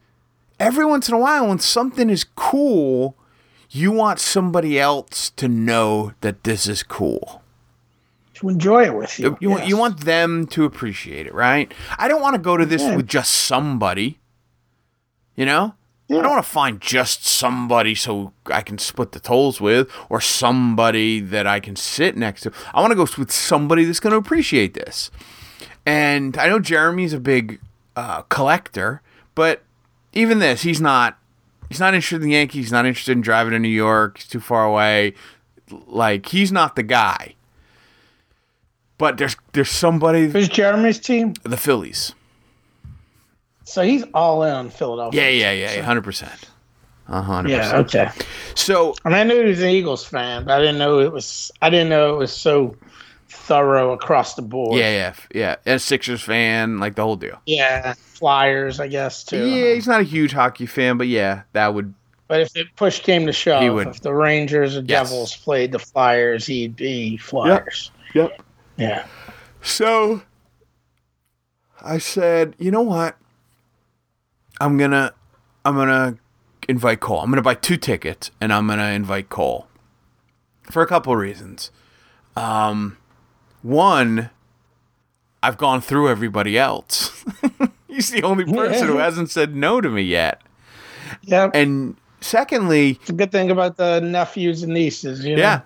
[0.59, 3.15] every once in a while when something is cool,
[3.69, 7.38] you want somebody else to know that this is cool.
[8.39, 9.37] To enjoy it with you.
[9.39, 9.79] You want you yes.
[9.79, 11.73] want them to appreciate it, right?
[11.97, 12.95] I don't want to go to this Yeah.
[12.95, 14.19] with just somebody.
[15.35, 15.75] You know?
[16.11, 20.19] I don't want to find just somebody so I can split the tolls with or
[20.19, 22.51] somebody that I can sit next to.
[22.73, 25.11] I want to go with somebody that's going to appreciate this.
[25.85, 27.59] And I know Jeremy's a big
[27.95, 29.03] uh, collector,
[29.35, 29.61] but
[30.13, 31.17] even this, he's not.
[31.69, 32.65] He's not interested in the Yankees.
[32.65, 34.17] He's not interested in driving to New York.
[34.17, 35.13] He's too far away.
[35.85, 37.35] like he's not the guy.
[38.99, 41.33] But there's there's somebody Who's Jeremy's team?
[41.43, 42.13] the Phillies.
[43.63, 45.21] So he's all in on Philadelphia.
[45.31, 46.31] Yeah, yeah, yeah, hundred percent.
[47.07, 47.95] Hundred Yeah, percent.
[48.15, 48.25] okay.
[48.55, 51.51] So And I knew he was an Eagles fan, but I didn't know it was.
[51.61, 52.75] I didn't know it was so
[53.29, 54.77] thorough across the board.
[54.77, 55.55] yeah, yeah, yeah.
[55.65, 57.39] And a Sixers fan, like the whole deal.
[57.45, 57.93] yeah.
[57.93, 59.47] Flyers, I guess too.
[59.47, 61.93] Yeah, he's not a huge hockey fan, but yeah, that would
[62.27, 63.87] But if it push came to shove, He would.
[63.87, 65.09] if the Rangers or Yes.
[65.09, 67.91] Devils played the Flyers, he'd be Flyers.
[68.13, 68.41] Yep.
[68.79, 69.05] Yeah.
[69.61, 70.21] So
[71.81, 73.17] I said, you know what?
[74.61, 75.13] I'm gonna
[75.65, 76.17] I'm gonna
[76.67, 77.19] invite Cole.
[77.19, 79.67] I'm gonna buy two tickets and I'm gonna invite Cole.
[80.63, 81.71] For a couple of reasons.
[82.35, 82.97] Um
[83.61, 84.29] one,
[85.43, 87.25] I've gone through everybody else.
[87.87, 90.41] He's the only person who hasn't said no to me yet.
[91.23, 91.49] Yeah.
[91.53, 95.25] And secondly, It's a good thing about the nephews and nieces.
[95.25, 95.41] You know?
[95.41, 95.61] Yeah.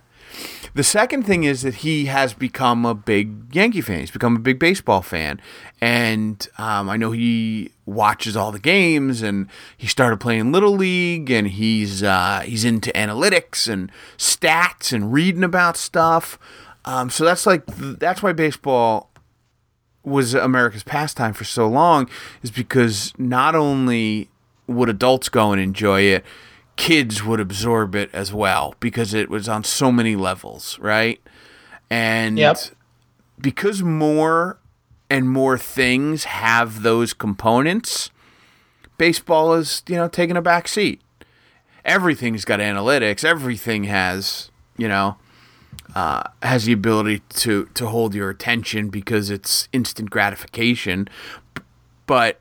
[0.74, 4.00] The second thing is that he has become a big Yankee fan.
[4.00, 5.39] He's become a big baseball fan,
[5.80, 9.22] and um, I know he watches all the games.
[9.22, 15.13] And he started playing little league, and he's uh, he's into analytics and stats and
[15.13, 16.39] reading about stuff.
[16.86, 19.12] Um, so that's like that's why baseball
[20.04, 22.10] was America's pastime for so long,
[22.41, 24.30] is because not only
[24.67, 26.26] would adults go and enjoy it,
[26.75, 31.21] kids would absorb it as well because it was on so many levels, right?
[31.89, 32.57] And Yep.
[33.39, 34.57] because more
[35.09, 38.09] and more things have those components,
[38.97, 40.99] baseball is, you know, taking a back seat.
[41.86, 45.17] Everything's got analytics, everything has, you know,
[45.95, 51.07] uh, has the ability to to hold your attention because it's instant gratification.
[52.07, 52.39] But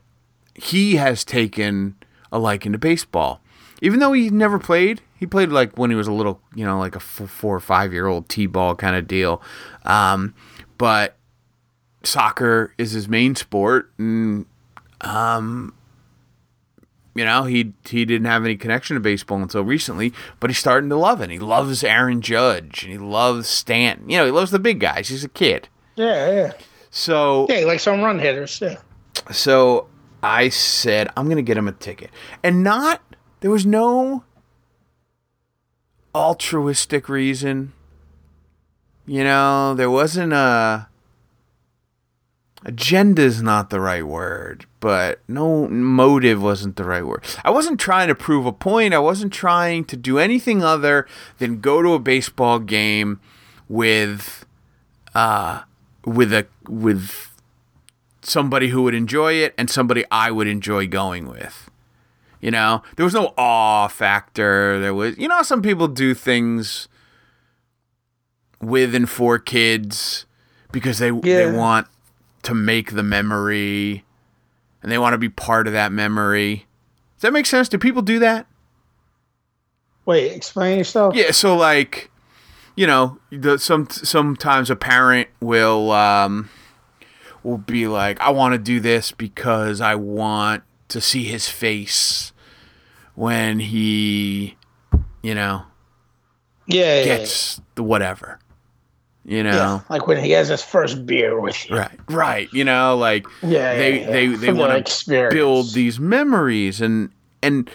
[0.55, 1.97] he has taken
[2.31, 3.42] a liking to baseball,
[3.83, 5.03] even though he never played.
[5.19, 7.93] He played like when he was a little, you know, like a four or five
[7.93, 9.43] year old t-ball kind of deal.
[9.85, 10.35] Um,
[10.79, 11.17] but
[12.03, 14.47] soccer is his main sport, and
[15.01, 15.75] um,
[17.15, 20.89] you know, he he didn't have any connection to baseball until recently, but he's starting
[20.91, 21.31] to love it.
[21.31, 24.09] He loves Aaron Judge and he loves Stanton.
[24.09, 25.09] You know, he loves the big guys.
[25.09, 25.69] He's a kid.
[25.97, 26.33] Yeah.
[26.33, 26.53] Yeah.
[26.91, 27.67] So Yeah.
[27.67, 28.61] Like some run hitters.
[28.61, 28.79] Yeah.
[29.31, 29.89] so
[30.23, 32.11] I said I'm gonna get him a ticket,
[32.43, 33.03] and not
[33.43, 34.23] there was no
[36.15, 37.73] altruistic reason.
[39.05, 40.89] You know, there wasn't a
[42.65, 47.25] agenda's not the right word, but no motive wasn't the right word.
[47.45, 48.95] I wasn't trying to prove a point.
[48.95, 53.21] I wasn't trying to do anything other than go to a baseball game
[53.69, 54.47] with
[55.17, 55.63] uh
[56.05, 57.29] with a with
[58.23, 61.72] somebody who would enjoy it and somebody I would enjoy going with.
[62.43, 64.81] You know, there was no awe factor.
[64.81, 66.89] There was, you know, some people do things
[68.61, 70.27] with and for kids
[70.73, 71.87] because they they want
[72.43, 74.05] to make the memory
[74.83, 76.67] and they want to be part of that memory.
[77.17, 77.69] Does that make sense?
[77.69, 78.49] Do people do that?
[80.05, 80.33] Wait.
[80.33, 81.15] Explain yourself.
[81.15, 82.11] Yeah, so like,
[82.75, 86.51] you know, the, some sometimes a parent will um,
[87.45, 92.32] will be like, "I want to do this because I want to see his face
[93.15, 94.57] when he,
[95.23, 95.63] you know,
[96.67, 96.99] Yeah.
[97.01, 98.39] yeah, gets the whatever."
[99.25, 99.81] You know, yeah.
[99.89, 101.77] Like when he has his first beer with you.
[101.77, 102.49] right, right.
[102.53, 103.75] You know, like Yeah.
[103.77, 104.37] they yeah, they yeah.
[104.37, 107.71] they For want to build these memories and and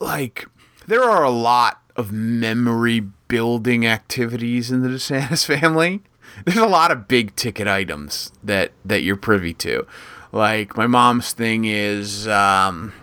[0.00, 0.46] like
[0.86, 6.02] there are a lot of memory building activities in the DeSantis family.
[6.46, 9.86] There's a lot of big ticket items that that you're privy to.
[10.32, 12.94] Like my mom's thing is um,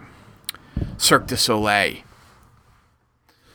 [0.98, 2.04] Cirque du Soleil.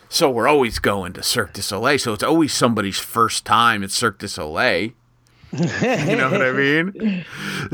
[0.09, 1.99] So we're always going to Cirque du Soleil.
[1.99, 4.91] So it's always somebody's first time at Cirque du Soleil.
[5.53, 7.24] You know what I mean?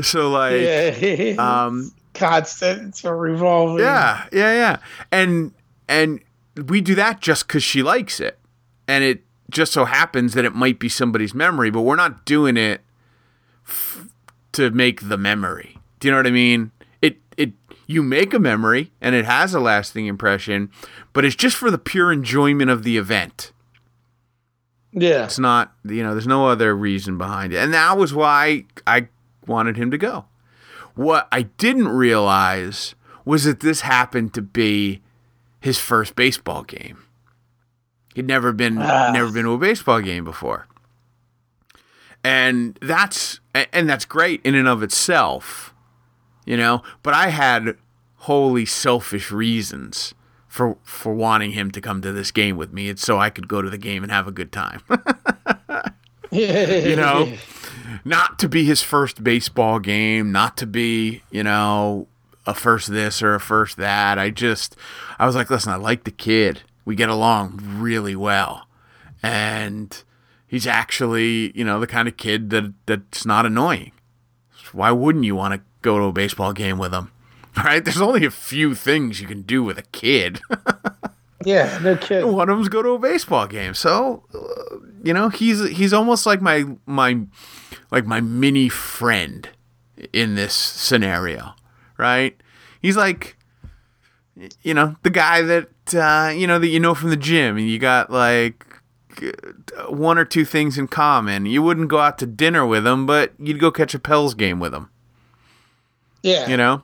[0.01, 1.35] So like Yeah.
[1.39, 2.89] um Constant.
[2.89, 3.83] It's a revolving.
[3.83, 4.77] yeah, yeah, yeah.
[5.11, 5.51] And
[5.87, 6.19] and
[6.67, 8.37] we do that just because she likes it,
[8.87, 12.55] and it just so happens that it might be somebody's memory, but we're not doing
[12.55, 12.81] it
[13.67, 14.07] f-
[14.51, 15.77] to make the memory.
[15.99, 16.71] Do you know what I mean?
[17.87, 20.69] You make a memory and it has a lasting impression,
[21.11, 23.51] but it's just for the pure enjoyment of the event.
[24.91, 25.25] Yeah.
[25.25, 27.57] It's not, you know, there's no other reason behind it.
[27.57, 29.07] And that was why I
[29.47, 30.25] wanted him to go.
[30.95, 32.93] What I didn't realize
[33.25, 35.01] was that this happened to be
[35.59, 37.03] his first baseball game.
[38.13, 39.09] He'd never been Ah.
[39.11, 40.67] never been to a baseball game before.
[42.23, 45.72] And that's and that's great in and of itself.
[46.45, 47.77] You know, but I had
[48.17, 50.13] wholly selfish reasons
[50.47, 52.89] for for wanting him to come to this game with me.
[52.89, 54.81] It's so I could go to the game and have a good time.
[56.31, 57.33] you know,
[58.05, 62.07] not to be his first baseball game, not to be, you know,
[62.45, 64.19] a first this or a first that.
[64.19, 64.75] I just,
[65.19, 66.61] I was like, listen, I like the kid.
[66.85, 68.67] We get along really well.
[69.21, 70.03] And
[70.47, 73.91] he's actually, you know, the kind of kid that that's not annoying.
[74.71, 77.11] Why wouldn't you want to go to a baseball game with him?
[77.55, 77.85] Right?
[77.85, 80.41] There's only a few things you can do with a kid.
[81.45, 82.25] yeah, no kid.
[82.25, 83.75] One of them's go to a baseball game.
[83.75, 87.19] So, uh, you know, he's he's almost like my my
[87.91, 89.47] like my mini friend
[90.11, 91.53] in this scenario,
[91.99, 92.35] right?
[92.81, 93.37] He's like
[94.61, 97.69] you know, the guy that uh, you know that you know from the gym and
[97.69, 98.65] you got like
[99.87, 101.45] one or two things in common.
[101.45, 104.59] You wouldn't go out to dinner with him, but you'd go catch a Pels game
[104.59, 104.89] with him.
[106.23, 106.49] Yeah.
[106.49, 106.83] You know?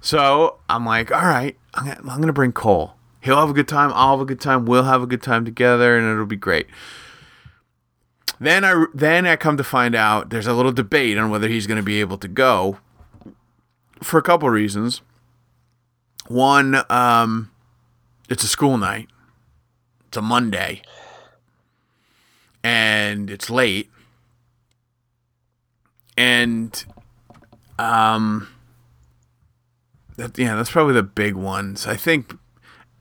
[0.00, 2.94] So I'm like, all right, I'm gonna, bring Cole.
[3.20, 3.90] He'll have a good time.
[3.94, 4.64] I'll have a good time.
[4.64, 6.66] We'll have a good time together, and it'll be great.
[8.38, 11.66] Then I then I come to find out there's a little debate on whether he's
[11.66, 12.78] going to be able to go
[14.02, 15.02] for a couple reasons.
[16.28, 17.50] One, um,
[18.30, 19.08] it's a school night.
[20.08, 20.80] It's a Monday,
[22.64, 23.90] and it's late,
[26.16, 26.84] and
[27.78, 28.48] um,
[30.20, 31.86] that yeah, that's probably the big ones.
[31.86, 32.36] I think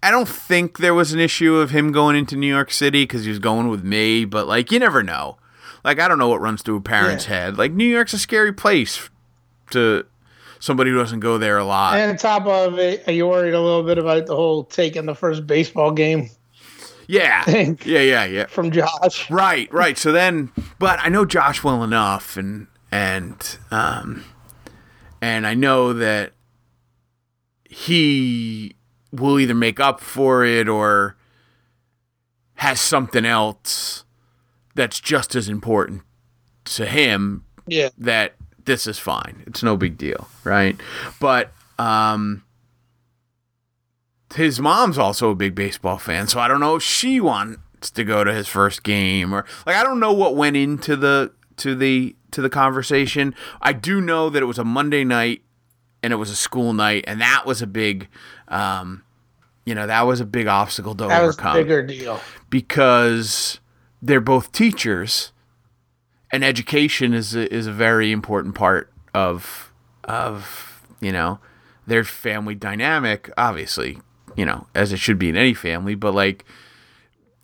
[0.02, 3.26] I don't think there was an issue of him going into New York City because
[3.26, 5.38] he was going with me, but like you never know.
[5.84, 7.46] Like I don't know what runs through a parent's yeah.
[7.46, 7.58] head.
[7.58, 9.10] Like New York's a scary place
[9.72, 10.06] to
[10.60, 11.98] somebody who doesn't go there a lot.
[11.98, 15.06] And on top of it, are you worried a little bit about the whole taking
[15.06, 16.30] the first baseball game?
[17.08, 18.46] Yeah, yeah, yeah, yeah.
[18.46, 19.98] From Josh, right, right.
[19.98, 24.24] So then, but I know Josh well enough, and and um,
[25.22, 26.34] and I know that
[27.70, 28.76] he
[29.12, 31.16] will either make up for it or
[32.56, 34.04] has something else
[34.76, 36.02] that's just as important
[36.66, 37.90] to him yeah.
[37.98, 39.44] that this is fine.
[39.48, 40.80] It's no big deal right?
[41.20, 42.44] But um
[44.36, 48.04] his mom's also a big baseball fan so i don't know if she wants to
[48.04, 51.76] go to his first game or like i don't know what went into the to
[51.76, 53.36] the to the conversation.
[53.62, 55.44] I do know that it was a monday night
[56.02, 58.08] and it was a school night and that was a big
[58.48, 59.04] um
[59.70, 61.54] you know that was a big obstacle to that overcome.
[61.54, 62.20] Was a bigger deal
[62.50, 63.60] because
[64.02, 65.32] they're both teachers,
[66.32, 69.72] and education is a, is a very important part of
[70.06, 71.38] of you know
[71.86, 73.30] their family dynamic.
[73.38, 74.00] Obviously,
[74.36, 76.46] you know as it should be in any family, but like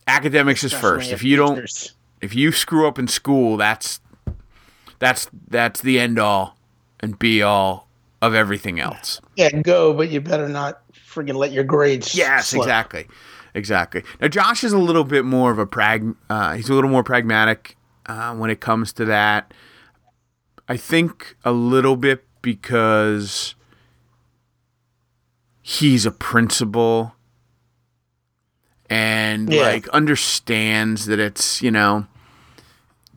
[0.07, 1.11] academics is first.
[1.11, 1.73] If you teachers.
[1.73, 3.99] don't, if you screw up in school, that's
[4.97, 6.57] that's that's the end all
[7.01, 7.84] and be all
[8.25, 9.21] of everything else.
[9.35, 12.15] Yeah, go, but you better not freaking let your grades.
[12.15, 12.63] Yes, slip.
[12.63, 13.07] exactly,
[13.53, 14.03] exactly.
[14.19, 16.15] Now Josh is a little bit more of a prag.
[16.29, 19.53] Uh, he's a little more pragmatic uh, when it comes to that.
[20.67, 23.55] I think a little bit because
[25.61, 27.15] he's a principal
[28.89, 29.61] and yeah.
[29.61, 32.05] like understands that it's you know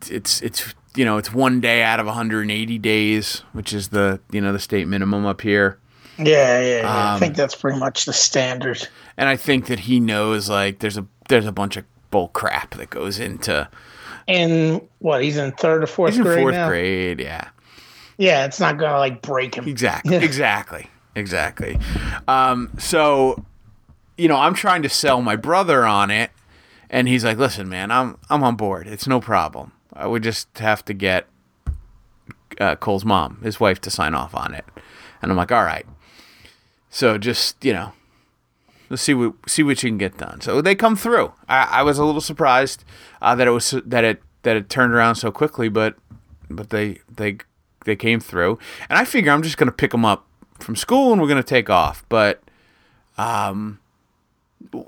[0.08, 4.40] it's it's you know it's one day out of 180 days which is the you
[4.40, 5.78] know the state minimum up here
[6.18, 7.10] yeah, yeah, yeah.
[7.10, 8.86] Um, I think that's pretty much the standard.
[9.16, 12.74] And I think that he knows like there's a there's a bunch of bull crap
[12.74, 13.68] that goes into.
[14.26, 16.68] In what he's in third or fourth he's in grade fourth now?
[16.68, 17.48] grade, yeah.
[18.18, 19.68] Yeah, it's not gonna like break him.
[19.68, 21.78] Exactly, exactly, exactly.
[22.26, 23.44] Um, so,
[24.16, 26.30] you know, I'm trying to sell my brother on it,
[26.90, 28.88] and he's like, "Listen, man, I'm I'm on board.
[28.88, 29.72] It's no problem.
[29.92, 31.26] I would just have to get
[32.60, 34.64] uh, Cole's mom, his wife, to sign off on it."
[35.22, 35.86] And I'm like, "All right."
[36.90, 37.92] So just you know,
[38.90, 40.40] let's see what see what you can get done.
[40.40, 41.32] So they come through.
[41.48, 42.84] I, I was a little surprised
[43.20, 45.96] uh, that it was that it that it turned around so quickly, but
[46.48, 47.38] but they they
[47.84, 48.58] they came through,
[48.88, 50.26] and I figure I'm just gonna pick them up
[50.58, 52.04] from school and we're gonna take off.
[52.08, 52.42] But
[53.16, 53.80] um,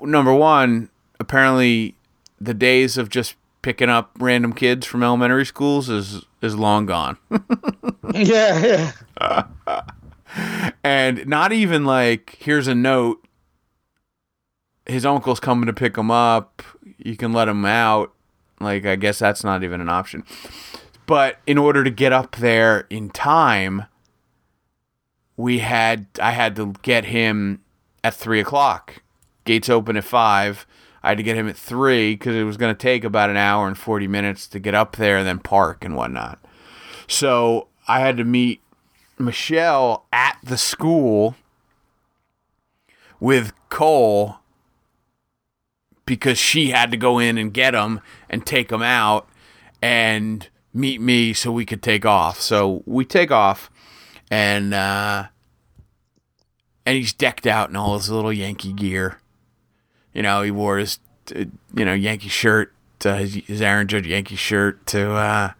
[0.01, 0.89] number one,
[1.19, 1.95] apparently
[2.39, 7.17] the days of just picking up random kids from elementary schools is is long gone.
[8.13, 9.83] yeah, yeah.
[10.83, 13.25] and not even like here's a note.
[14.85, 16.63] His uncle's coming to pick him up.
[16.97, 18.13] You can let him out.
[18.59, 20.23] Like i guess that's not even an option.
[21.05, 23.85] But in order to get up there in time
[25.35, 27.61] we had i had to get him
[28.03, 29.01] at three o'clock.
[29.45, 30.67] Gates open at five
[31.03, 33.37] i had to get him at three because it was going to take about an
[33.37, 36.39] hour and 40 minutes to get up there and then park and whatnot
[37.07, 38.61] so i had to meet
[39.21, 41.35] Michelle at the school
[43.19, 44.37] with Cole
[46.05, 49.29] because she had to go in and get him and take him out
[49.81, 52.41] and meet me so we could take off.
[52.41, 53.69] So we take off
[54.29, 55.27] and uh
[56.85, 59.20] and he's decked out in all his little Yankee gear.
[60.13, 60.99] You know, he wore his
[61.35, 62.73] uh, you know Yankee shirt,
[63.05, 65.51] uh, his, his Aaron Judge Yankee shirt to uh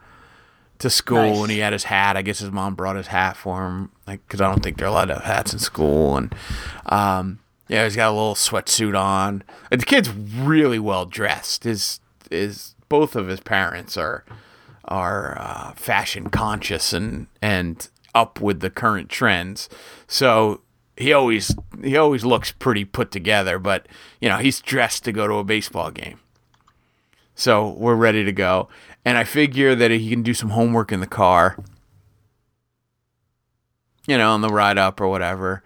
[0.80, 1.42] to school, Nice.
[1.42, 2.18] and he had his hat.
[2.18, 4.88] I guess his mom brought his hat for him, like because I don't think they're
[4.88, 6.18] allowed to have hats in school.
[6.18, 6.34] And
[6.88, 9.44] um, yeah, he's got a little sweatsuit on.
[9.70, 11.64] And the kid's really well dressed.
[11.66, 12.00] His
[12.30, 14.26] his both of his parents are
[14.86, 19.70] are uh, fashion conscious and and up with the current trends.
[20.08, 20.62] So
[21.02, 23.60] he always he always looks pretty put together.
[23.60, 23.88] But
[24.20, 26.20] you know, he's dressed to go to a baseball game.
[27.36, 28.70] So we're ready to go.
[29.04, 31.58] And I figure that he can do some homework in the car,
[34.06, 35.64] you know, on the ride up or whatever.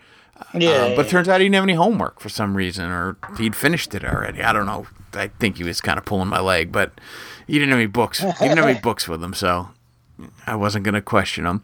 [0.54, 0.70] Yeah.
[0.70, 3.56] Uh, but it turns out he didn't have any homework for some reason, or he'd
[3.56, 4.42] finished it already.
[4.42, 4.88] I don't know.
[5.14, 7.00] I think he was kind of pulling my leg, but
[7.48, 8.20] he didn't have any books.
[8.20, 9.70] He didn't have any books with him, so
[10.46, 11.64] I wasn't going to question him.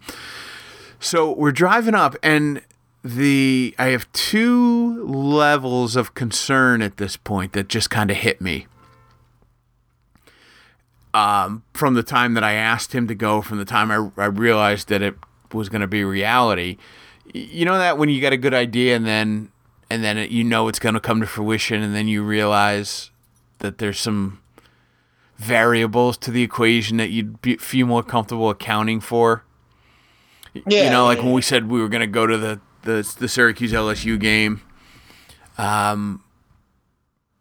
[1.00, 2.62] So we're driving up, and
[3.04, 8.42] the I have two levels of concern at this point that just kind of hit
[8.42, 8.68] me.
[11.14, 14.28] Um, from the time that I asked him to go, from the time I, I
[14.28, 15.16] realized that it
[15.52, 16.78] was going to be reality,
[17.34, 19.52] you know that when you get a good idea and then
[19.90, 23.10] and then it, you know it's going to come to fruition, and then you realize
[23.60, 24.42] that there's some
[25.38, 29.44] variables to the equation that you'd be, feel more comfortable accounting for.
[30.54, 32.62] Yeah, you know, like yeah, when we said we were going to go to the
[32.84, 34.62] the the Syracuse LSU game.
[35.58, 36.24] Um,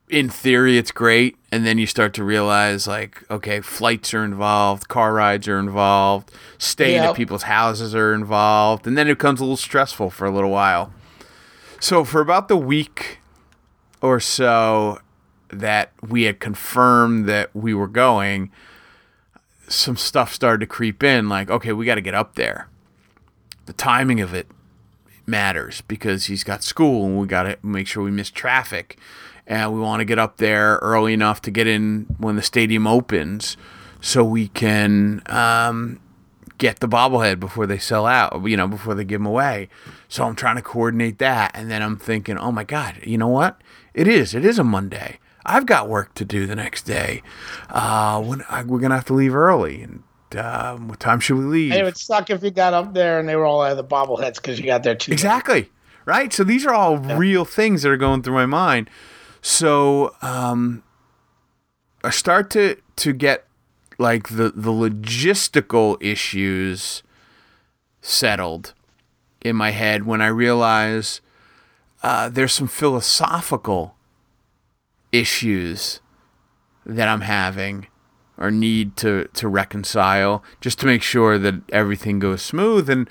[0.09, 4.89] in theory, it's great, and then you start to realize, like, okay, flights are involved,
[4.89, 9.45] car rides are involved, staying at people's houses are involved, and then it becomes a
[9.45, 10.93] little stressful for a little while.
[11.79, 13.21] So for about the week
[14.03, 14.99] or so
[15.49, 18.51] that we had confirmed that we were going,
[19.69, 21.29] some stuff started to creep in.
[21.29, 22.69] Like, okay, we got to get up there.
[23.67, 24.49] The timing of it
[25.31, 28.99] matters because he's got school and we got to make sure we miss traffic.
[29.47, 32.87] And we want to get up there early enough to get in when the stadium
[32.87, 33.57] opens
[34.01, 36.01] so we can um,
[36.59, 39.69] get the bobblehead before they sell out, you know, before they give them away.
[40.09, 41.51] So I'm trying to coordinate that.
[41.55, 43.61] And then I'm thinking, oh my God, you know what?
[43.95, 44.35] It is.
[44.35, 45.19] It is a Monday.
[45.45, 47.23] I've got work to do the next day.
[47.71, 49.83] Uh, when I, we're going to have to leave early.
[49.83, 50.03] And
[50.37, 51.73] uh, what time should we leave?
[51.73, 53.85] It would suck if you got up there and they were all out of the
[53.85, 55.11] bobbleheads because you got there too.
[55.11, 55.15] late.
[55.15, 55.71] Exactly.
[56.07, 56.33] Right.
[56.33, 58.91] So these are all real things that are going through my mind.
[59.43, 60.83] So um,
[62.03, 63.47] I start to to get
[63.99, 67.03] like the the logistical issues
[68.01, 68.75] settled
[69.43, 71.21] in my head when I realize
[72.03, 73.95] uh, there's some philosophical
[75.13, 76.01] issues
[76.87, 77.89] that I'm having
[78.41, 83.09] or need to to reconcile just to make sure that everything goes smooth and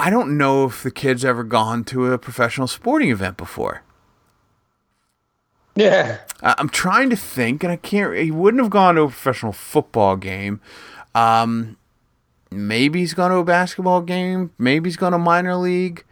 [0.00, 3.82] I don't know if the kid's ever gone to a professional sporting event before.
[5.76, 6.20] Yeah.
[6.42, 8.16] I'm trying to think, and I can't.
[8.16, 10.60] He wouldn't have gone to a professional football game.
[11.14, 11.76] Um,
[12.50, 14.52] maybe he's gone to a basketball game.
[14.56, 16.04] Maybe he's gone to minor league.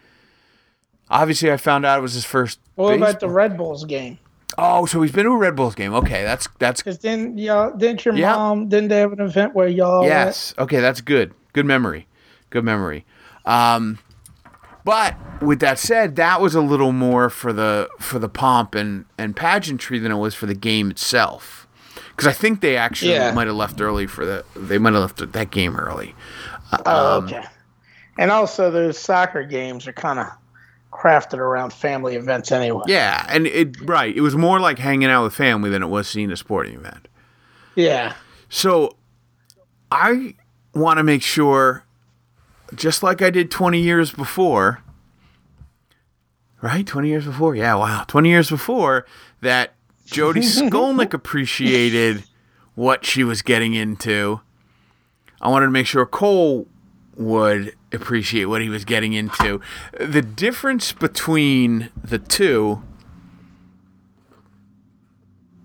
[1.08, 2.60] Obviously, I found out it was his first.
[2.74, 4.18] What about the Red Bulls game?
[4.56, 5.92] Oh, so he's been to a Red Bulls game.
[5.94, 8.34] Okay, that's that's Because then y'all didn't your Yeah.
[8.34, 10.08] mom didn't they have an event where y'all went?
[10.10, 10.54] Yes.
[10.58, 11.34] Okay, that's good.
[11.52, 12.06] Good memory.
[12.50, 13.04] Good memory.
[13.44, 13.98] Um,
[14.84, 19.04] but with that said, that was a little more for the for the pomp and
[19.18, 21.66] and pageantry than it was for the game itself.
[22.10, 23.30] Because I think they actually Yeah.
[23.32, 26.14] might have left early for the they might have left that game early.
[26.86, 27.44] Oh, Um, okay.
[28.18, 30.26] And also those soccer games are kind of
[30.98, 32.82] crafted around family events anyway.
[32.86, 34.14] Yeah, and it right.
[34.14, 37.08] It was more like hanging out with family than it was seeing a sporting event.
[37.74, 38.14] Yeah.
[38.48, 38.96] So
[39.92, 40.34] I
[40.74, 41.84] want to make sure,
[42.74, 44.82] just like I did 20 years before,
[46.60, 46.86] right?
[46.86, 47.54] 20 years before?
[47.54, 48.04] Yeah, wow.
[48.08, 49.06] 20 years before,
[49.40, 49.74] that
[50.06, 52.24] Jody Skolnick appreciated
[52.74, 54.40] what she was getting into.
[55.40, 56.66] I wanted to make sure Cole
[57.16, 59.60] would appreciate what he was getting into.
[59.98, 62.82] The difference between the two,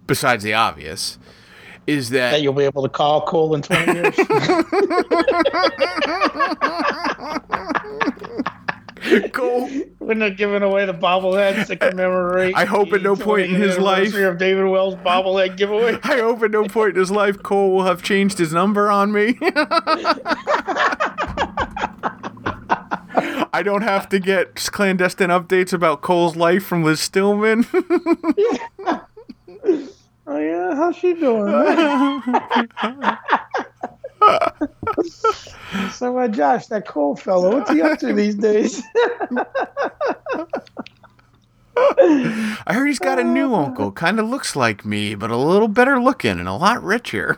[0.08, 1.18] besides the obvious,
[1.86, 4.16] is That you'll be able to call Cole in 20 years.
[9.34, 9.70] Cole.
[10.00, 12.56] Wouldn't have given away the bobbleheads to commemorate.
[12.56, 15.98] I hope at no point in his life- of David Wells bobblehead giveaway.
[16.04, 19.12] I hope at no point in his life Cole will have changed his number on
[19.12, 19.38] me.
[23.16, 27.66] I don't have to get clandestine updates about Cole's life from Liz Stillman.
[30.26, 31.48] Oh yeah, how's she doing?
[35.92, 38.82] so, uh, Josh, that Cole fellow, what's he up to these days?
[41.76, 43.92] I heard he's got a new uncle.
[43.92, 47.36] Kind of looks like me, but a little better looking and a lot richer.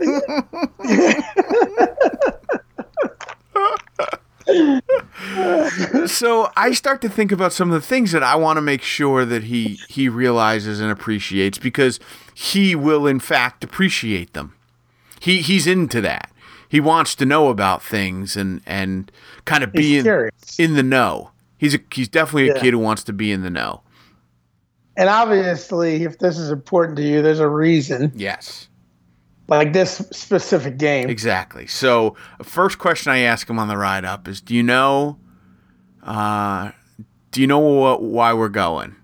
[6.07, 8.81] So I start to think about some of the things that I want to make
[8.81, 11.99] sure that he he realizes and appreciates because
[12.33, 14.53] he will in fact appreciate them.
[15.19, 16.31] He he's into that.
[16.69, 19.11] He wants to know about things and and
[19.45, 21.31] kind of be in, in the know.
[21.57, 22.61] He's a, he's definitely a Yeah.
[22.61, 23.81] kid who wants to be in the know.
[24.97, 28.11] And obviously, if this is important to you, there's a reason.
[28.15, 28.67] Yes.
[29.47, 31.09] Like this specific game.
[31.09, 31.67] Exactly.
[31.67, 35.19] So, first question I ask him on the ride up is, "Do you know,
[36.03, 36.71] uh,
[37.31, 38.95] do you know what, why we're going?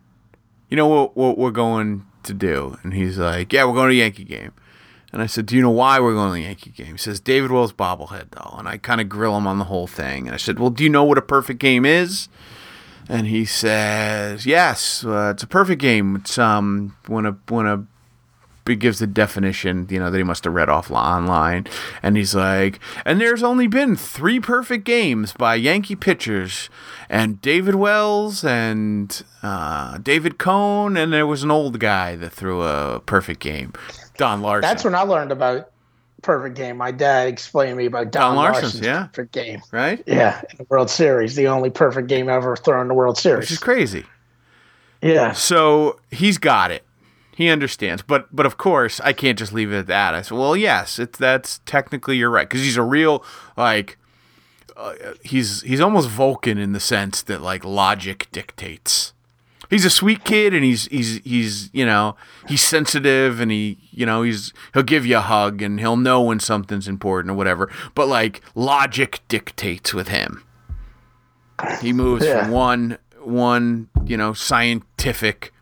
[0.70, 3.96] You know what, what we're going to do?" And he's like, "Yeah, we're going to
[3.96, 4.54] Yankee game."
[5.14, 7.20] And I said, "Do you know why we're going to the Yankee game?" He says,
[7.20, 10.26] "David Wells bobblehead, though." And I kind of grill him on the whole thing.
[10.26, 12.30] And I said, "Well, do you know what a perfect game is?"
[13.08, 16.16] And he says, "Yes, uh, it's a perfect game.
[16.16, 17.86] It's um when a when a
[18.76, 21.67] gives the definition, you know, that he must have read off online.
[22.01, 26.69] And he's like, and there's only been three perfect games by Yankee pitchers,
[27.09, 32.61] and David Wells and uh, David Cone, and there was an old guy that threw
[32.61, 33.74] a perfect game,
[34.17, 34.61] Don Larsen.
[34.61, 35.72] That's when I learned about
[36.22, 36.78] perfect game.
[36.78, 39.07] My dad explained to me about Don Don, Larsen's, Larsen's yeah.
[39.07, 39.61] perfect game.
[39.72, 43.17] right, Yeah, in the World Series, the only perfect game ever thrown in the World
[43.17, 43.43] Series.
[43.43, 44.05] which is crazy.
[45.01, 46.84] Yeah, So he's got it.
[47.42, 50.14] He understands, but but of course I can't just leave it at that.
[50.14, 53.24] I said, well, yes, it's that's technically you're right because he's a real
[53.58, 53.98] like
[54.78, 59.14] uh, he's he's almost Vulcan in the sense that like logic dictates.
[59.70, 62.16] He's a sweet kid and he's he's he's you know
[62.48, 66.22] he's sensitive and he you know he's he'll give you a hug and he'll know
[66.22, 67.72] when something's important or whatever.
[67.96, 70.44] But like logic dictates with him.
[71.82, 72.44] He moves Yeah.
[72.44, 75.54] from one one you know scientific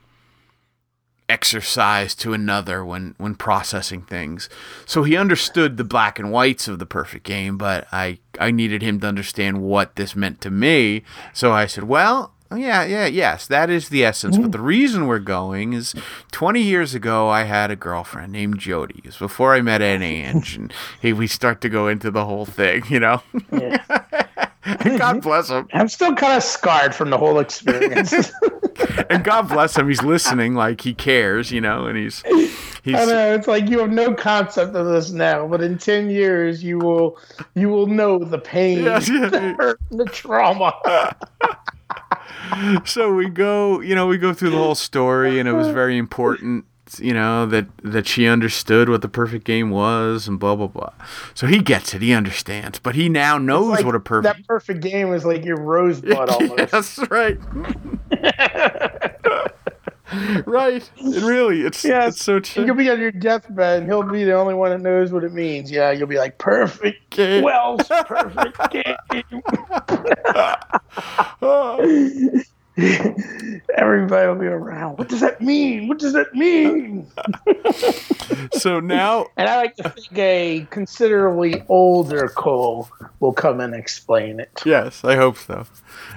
[1.30, 4.50] exercise to another when when processing things.
[4.86, 8.82] So he understood the black and whites of the perfect game, but I I needed
[8.82, 11.04] him to understand what this meant to me.
[11.34, 14.38] So I said, "Well, yeah, yeah, yes, that is the essence.
[14.38, 15.94] But the reason we're going is
[16.32, 18.96] 20 years ago I had a girlfriend named Jody.
[19.00, 22.46] It was before I met Ange, and he, we start to go into the whole
[22.46, 23.22] thing, you know.
[24.98, 25.68] God bless him.
[25.74, 28.14] I'm still kind of scarred from the whole experience.
[29.10, 32.22] and God bless him, he's listening like he cares, you know, and he's
[32.84, 36.10] he's I know it's like you have no concept of this now, but in ten
[36.10, 37.20] years you will
[37.56, 39.00] you will know the pain, yeah.
[39.00, 41.16] the hurt, the trauma.
[42.86, 45.98] so we go, you know, we go through the whole story, and it was very
[45.98, 46.66] important,
[46.98, 50.94] you know, that that she understood what the perfect game was, and blah blah blah.
[51.34, 54.38] So he gets it, he understands, but he now knows Like, what a perfect.
[54.38, 56.74] that perfect game is like your rosebud almost.
[56.74, 57.38] Yes, right.
[60.46, 60.90] right.
[60.98, 62.16] It really, it's Yes.
[62.16, 62.66] it's so true.
[62.66, 65.34] You'll be on your deathbed, and he'll be the only one that knows what it
[65.34, 65.70] means.
[65.70, 67.44] Yeah, you'll be like, perfect Game.
[67.44, 68.72] Wells, perfect
[69.28, 69.42] game.
[71.42, 71.78] Ah.
[73.78, 74.98] Everybody will be around.
[74.98, 75.88] What does that mean?
[75.88, 77.08] What does that mean?
[78.54, 84.40] so now, And I like to think a considerably older Cole will come and explain
[84.40, 84.62] it.
[84.66, 85.66] yes, I hope so.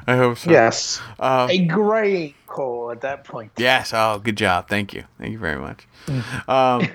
[0.06, 0.50] I hope so.
[0.50, 3.52] Yes, Um, a gray Cole at that point.
[3.56, 3.92] Yes.
[3.94, 4.68] Oh, good job.
[4.68, 5.04] Thank you.
[5.18, 5.86] Thank you very much.
[6.48, 6.88] Um,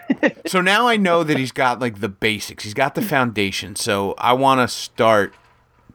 [0.45, 2.63] so now I know that he's got like the basics.
[2.63, 3.75] He's got the foundation.
[3.75, 5.33] So I want to start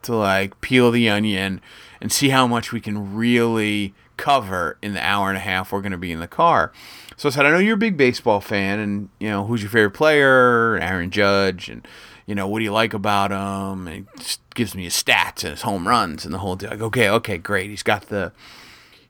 [0.02, 1.60] to like peel the onion
[2.02, 5.80] and see how much we can really cover in the hour and a half we're
[5.80, 6.72] going to be in the car.
[7.16, 9.70] So I said, I know you're a big baseball fan, and you know who's your
[9.70, 11.86] favorite player, Aaron Judge, and
[12.26, 13.86] you know what do you like about him?
[13.86, 14.24] And he
[14.54, 16.70] gives me his stats and his home runs and the whole deal.
[16.70, 17.70] Like, okay, okay, great.
[17.70, 18.32] He's got the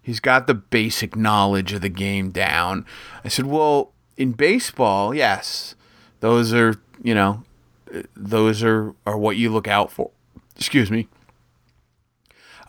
[0.02, 2.84] he's got the basic knowledge of the game down.
[3.24, 5.74] I said, well, in baseball, yes,
[6.20, 7.42] those are you know,
[8.14, 10.10] those are are what you look out for.
[10.56, 11.08] Excuse me.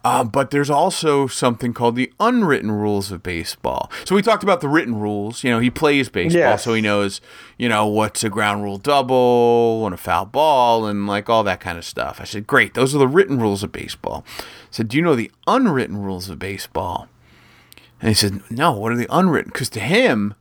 [0.05, 3.89] Uh, but there's also something called the unwritten rules of baseball.
[4.03, 5.45] So we talked about the written rules.
[5.45, 6.63] You know, he plays baseball, Yes.
[6.65, 7.21] so he knows,
[7.57, 11.61] you know, what's a ground rule double and a foul ball and like all that
[11.61, 12.19] kind of stuff.
[12.19, 12.73] I said, great.
[12.73, 14.25] Those are the written rules of baseball.
[14.39, 17.07] I said, do you know the unwritten rules of baseball?
[18.01, 19.51] And he said, no, what are the unwritten?
[19.53, 20.33] Because to him,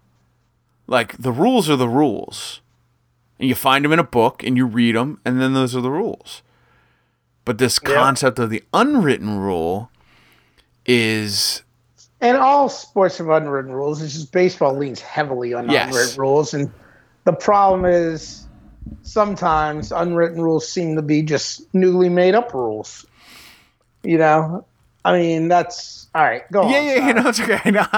[0.88, 2.60] like the rules are the rules.
[3.38, 5.80] And you find them in a book and you read them, and then those are
[5.80, 6.42] the rules.
[7.44, 9.90] But this concept of the unwritten rule
[10.86, 11.62] is
[12.20, 14.00] And all sports have unwritten rules.
[14.00, 15.88] It's just baseball leans heavily on Yes.
[15.88, 16.70] unwritten rules, and
[17.24, 18.46] the problem is
[19.02, 23.06] sometimes unwritten rules seem to be just newly made up rules.
[24.04, 24.64] You know,
[25.04, 26.42] I mean that's all right.
[26.52, 26.84] Go yeah, on.
[26.84, 27.70] yeah, you know, it's okay.
[27.70, 27.86] No.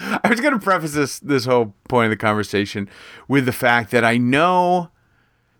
[0.00, 2.88] I was going to preface this this whole point of the conversation
[3.26, 4.90] with the fact that I know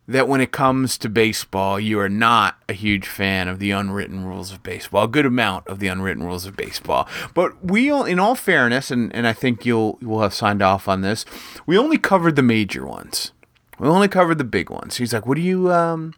[0.09, 4.25] that when it comes to baseball, you are not a huge fan of the unwritten
[4.25, 5.05] rules of baseball.
[5.05, 9.15] A good amount of the unwritten rules of baseball, but we, in all fairness, and,
[9.15, 11.27] and I think you'll you will have signed off on this.
[11.67, 13.33] We only covered the major ones.
[13.79, 14.97] We only covered the big ones.
[14.97, 16.15] He's like, "What do you um,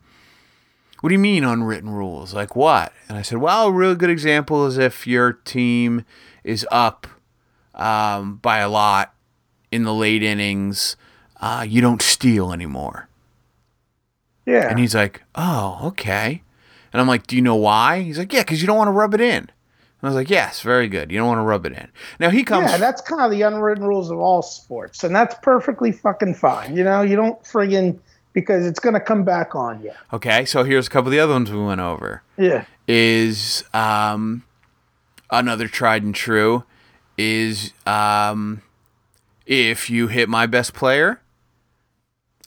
[1.00, 2.32] what do you mean unwritten rules?
[2.32, 6.04] Like what?" And I said, "Well, a really good example is if your team
[6.44, 7.08] is up
[7.74, 9.14] um, by a lot
[9.72, 10.96] in the late innings,
[11.40, 13.09] uh, you don't steal anymore."
[14.50, 14.68] Yeah.
[14.68, 16.42] And he's like, "Oh, okay."
[16.92, 18.92] And I'm like, "Do you know why?" He's like, "Yeah, because you don't want to
[18.92, 19.50] rub it in." And
[20.02, 21.12] I was like, "Yes, very good.
[21.12, 21.88] You don't want to rub it in."
[22.18, 22.70] Now he comes.
[22.70, 26.76] yeah, that's kind of the unwritten rules of all sports, and that's perfectly fucking fine.
[26.76, 27.98] You know, you don't friggin'
[28.32, 29.92] because it's gonna come back on you.
[30.12, 32.22] okay, so here's a couple of the other ones we went over.
[32.36, 32.64] Yeah.
[32.88, 34.44] Is um,
[35.30, 36.64] another tried and true
[37.18, 38.62] is um,
[39.46, 41.20] if you hit my best player,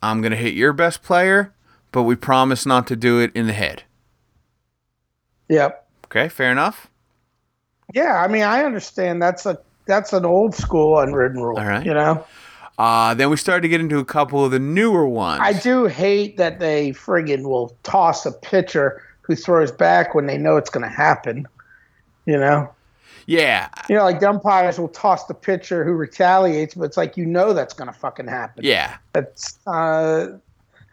[0.01, 1.53] I'm gonna hit your best player,
[1.93, 3.83] but we promise not to do it in the head.
[5.47, 5.87] Yep.
[6.05, 6.89] Okay, fair enough.
[7.93, 11.57] Yeah, I mean, I understand that's a that's an old school unwritten rule.
[11.57, 11.85] All right.
[11.85, 12.25] You know,
[12.77, 15.41] Uh, then we started to get into a couple of the newer ones.
[15.43, 20.37] I do hate that they friggin' will toss a pitcher who throws back when they
[20.37, 21.45] know it's going to happen.
[22.25, 22.69] You know,
[23.27, 27.25] Yeah, you know, like umpires will toss the pitcher who retaliates, but it's like you
[27.25, 28.63] know that's going to fucking happen.
[28.65, 28.95] yeah.
[29.11, 30.27] That's uh,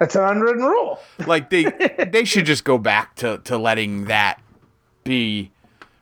[0.00, 0.98] that's an unwritten rule.
[1.26, 1.64] Like they
[2.10, 4.40] they should just go back to to letting that
[5.04, 5.52] be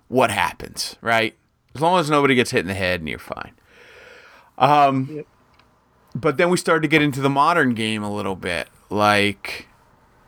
[0.08, 1.34] what happens, right?
[1.74, 3.52] As long as nobody gets hit in the head and you're fine.
[4.56, 5.26] Um Yep.
[6.14, 8.68] but then we started to get into the modern game a little bit.
[8.88, 9.66] Like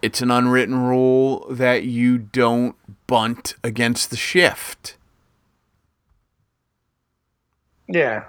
[0.02, 2.74] it's an unwritten rule that you don't
[3.06, 4.96] bunt against the shift.
[7.88, 8.24] Yeah.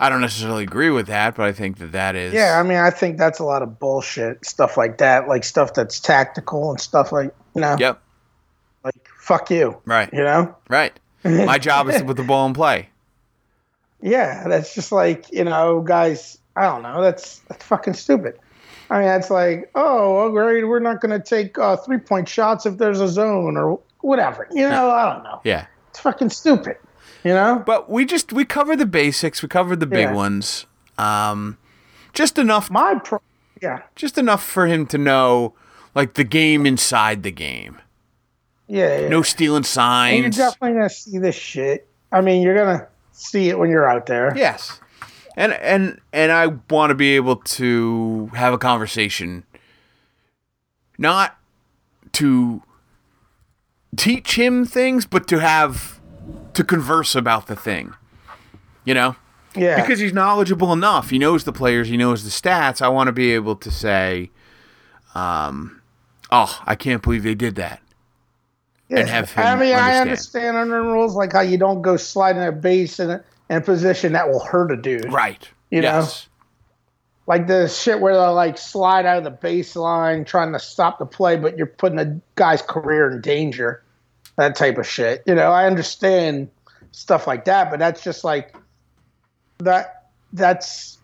[0.00, 2.78] I don't necessarily agree with that, but I think that that is Yeah, I mean,
[2.78, 6.80] I think that's a lot of bullshit stuff like that, like stuff that's tactical and
[6.80, 8.00] stuff like you know, Yep.
[8.82, 10.08] like fuck you, Right.
[10.12, 10.56] you know.
[10.68, 10.98] Right.
[11.22, 12.88] My job is to put the ball in play.
[14.02, 16.38] Yeah, that's just like you know, guys.
[16.56, 17.02] I don't know.
[17.02, 18.38] That's that's fucking stupid.
[18.88, 20.64] I mean, that's like, oh, well, great.
[20.64, 24.48] We're not going to take uh, three point shots if there's a zone or whatever.
[24.50, 25.40] You know, I don't know.
[25.44, 25.66] Yeah.
[25.90, 26.76] It's fucking stupid.
[27.24, 27.62] You know?
[27.64, 29.42] But we just we covered the basics.
[29.42, 30.14] We covered the big Yeah.
[30.14, 30.66] ones.
[30.98, 31.58] Um,
[32.12, 33.20] just enough, My pro.
[33.62, 35.54] Yeah, just enough for him to know,
[35.94, 37.78] like the game inside the game.
[38.68, 39.00] yeah.
[39.02, 39.08] yeah.
[39.08, 41.86] No stealing And you're definitely going to see this shit.
[42.10, 44.32] I mean, you're going to see it when you're out there.
[44.36, 44.80] Yes,
[45.36, 49.44] and and and I want to be able to have a conversation,
[50.98, 51.36] not
[52.12, 52.62] to
[53.96, 55.99] teach him things, but to have
[56.60, 57.94] to converse about the thing.
[58.84, 59.16] You know.
[59.56, 59.82] Yeah.
[59.82, 61.10] because he's knowledgeable enough.
[61.10, 61.88] He knows the players.
[61.88, 62.80] He knows the stats.
[62.80, 64.30] I want to be able to say,
[65.16, 65.82] um,
[66.30, 67.80] "Oh, I can't believe they did that."
[68.88, 69.00] Yeah.
[69.00, 70.00] and have him I mean, I understand.
[70.00, 73.60] understand under rules like how you don't go sliding a base in a, in a
[73.60, 75.12] position that will hurt a dude.
[75.12, 75.48] Right.
[75.70, 76.06] You know?
[77.26, 81.06] Like the shit where they'll like slide out of the baseline trying to stop the
[81.06, 83.84] play, but you're putting a guy's career in danger.
[84.40, 85.22] That type of shit.
[85.26, 86.48] You know, I understand
[86.92, 88.56] stuff like that, but that's just like
[89.58, 90.06] that.
[90.32, 90.96] That's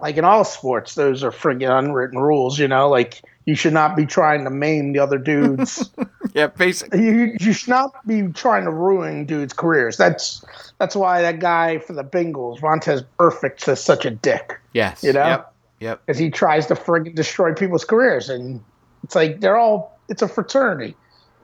[0.00, 2.58] like in all sports, those are friggin' unwritten rules.
[2.58, 5.90] You know, like you should not be trying to maim the other dudes.
[6.34, 6.46] Yeah.
[6.46, 7.04] Basically.
[7.04, 9.98] you you should not be trying to ruin dudes' careers.
[9.98, 10.42] That's
[10.78, 15.04] that's why that guy for the Bengals, Vontaze Burfict, is such a dick Yes.
[15.04, 15.26] You know?
[15.26, 15.54] Yep.
[15.80, 16.06] Yep.
[16.06, 18.64] because he tries to friggin' destroy people's careers, and
[19.04, 20.96] it's like they're all it's a fraternity.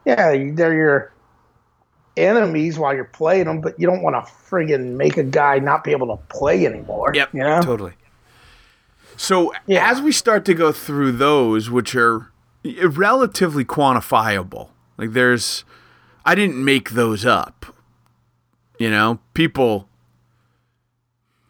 [0.07, 1.13] Yeah, they're your
[2.19, 5.85] enemies while you're playing them, but you don't want to friggin' make a guy not
[5.85, 7.13] be able to play anymore.
[7.15, 7.35] Yep.
[7.35, 7.63] you know.
[7.63, 7.93] Totally.
[9.17, 9.91] So Yeah.
[9.91, 12.31] as we start to go through those, which are
[12.65, 15.65] relatively quantifiable, like there's,
[16.25, 17.67] I didn't make those up.
[18.79, 19.89] You know, people.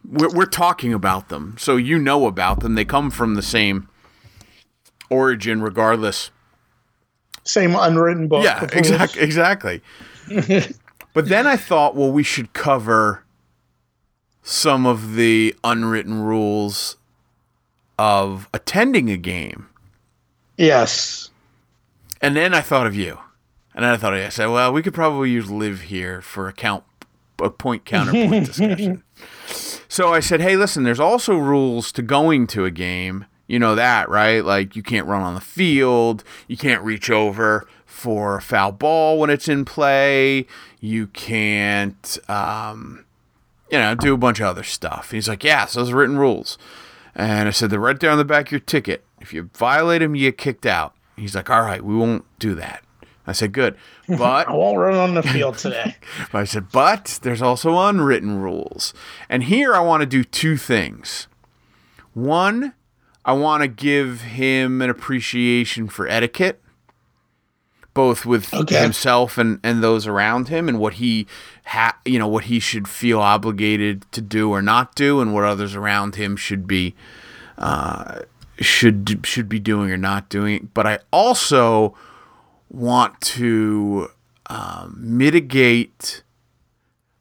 [0.03, 2.75] We're, we're talking about them, so you know about them.
[2.75, 3.89] They come from the same
[5.11, 6.31] origin, regardless.
[7.45, 8.45] Same unwritten book.
[8.45, 9.83] Yeah, exactly, exactly.
[11.15, 13.25] but then I thought, well, we should cover
[14.43, 16.97] some of the unwritten rules
[17.99, 19.69] of attending a game.
[20.57, 21.31] Yes.
[22.21, 23.19] And then I thought of you.
[23.75, 26.85] And then I thought, I said, well, we could probably use live here for account
[27.41, 29.05] a point counterpoint discussion.
[29.89, 33.27] So I said, hey, listen, there's also rules to going to a game.
[33.47, 34.45] You know that, right?
[34.45, 37.67] Like you can't run on the field, you can't reach over
[37.99, 40.47] for a foul ball when it's in play,
[40.81, 43.05] you can't, um,
[43.71, 45.11] you know, do a bunch of other stuff.
[45.11, 46.57] He's like, yes, those are written rules.
[47.15, 49.05] And I said, they're right there on the back of your ticket.
[49.21, 50.95] If you violate them, you get kicked out.
[51.17, 52.85] He's like, all right, we won't do that.
[53.27, 53.77] I said, good.
[54.09, 55.97] But I won't run on the field today.
[56.31, 58.95] but I said, but there's also unwritten rules.
[59.29, 61.27] And here I want to do two things.
[62.15, 62.75] One,
[63.25, 66.63] I want to give him an appreciation for etiquette,
[67.99, 68.81] both with Okay.
[68.81, 71.27] himself and, and those around him, and what he
[71.65, 75.43] ha- you know what he should feel obligated to do or not do, and what
[75.43, 76.95] others around him should be
[77.59, 78.21] uh,
[78.61, 80.71] should should be doing or not doing.
[80.75, 81.97] But I also
[82.71, 84.09] want to
[84.47, 86.23] um, mitigate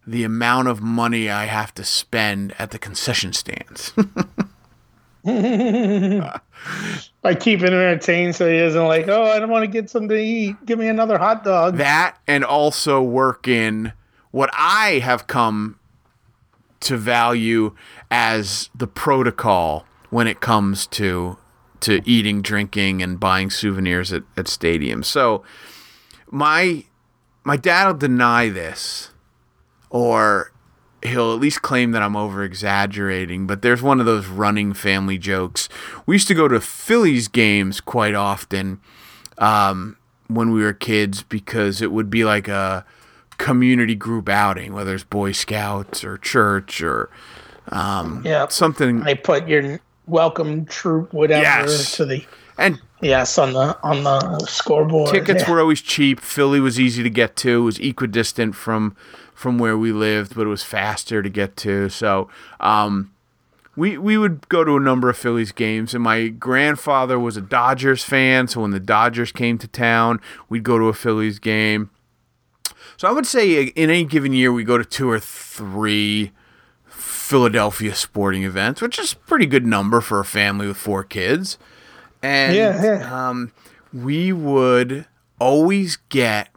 [0.05, 3.93] the amount of money I have to spend at the concession stands.
[7.27, 10.07] By keeping him entertained so he isn't like, oh, I don't want to get something
[10.07, 10.55] to eat.
[10.65, 11.75] Give me another hot dog.
[11.75, 13.91] that and also work in
[14.31, 15.77] what I have come
[16.79, 17.75] to value
[18.09, 21.37] as the protocol when it comes to
[21.81, 25.05] to eating, drinking, and buying souvenirs at, at stadiums.
[25.05, 25.43] So
[26.31, 26.85] my
[27.43, 29.11] my dad will deny this
[29.89, 30.53] or
[31.03, 35.17] he'll at least claim that I'm over exaggerating, but there's one of those running family
[35.17, 35.69] jokes.
[36.05, 38.79] We used to go to Phillies games quite often
[39.37, 42.83] um, when we were kids because it would be like a
[43.37, 47.09] community group outing, whether it's Boy Scouts or church or
[47.71, 48.47] um, Yeah.
[48.49, 49.01] something.
[49.01, 51.95] They put your welcome troop, whatever, Yes.
[51.97, 52.25] to the
[52.57, 55.11] And yes on the on the scoreboard.
[55.13, 55.51] tickets Yeah.
[55.51, 56.19] were always cheap.
[56.19, 57.59] Philly was easy to get to.
[57.59, 58.95] It was equidistant from
[59.37, 61.89] from where we lived, but it was faster to get to.
[61.89, 62.27] So
[62.59, 63.13] um,
[63.75, 67.41] we we would go to a number of Phillies games, and my grandfather was a
[67.41, 68.47] Dodgers fan.
[68.47, 70.19] So when the Dodgers came to town,
[70.49, 71.91] we'd go to a Phillies game.
[72.97, 76.31] So I would say in any given year we go to two or three
[76.87, 81.59] Philadelphia sporting events, which is a pretty good number for a family with four kids.
[82.23, 83.29] And Yeah, yeah.
[83.29, 83.51] Um,
[83.93, 85.05] we would
[85.37, 86.49] always get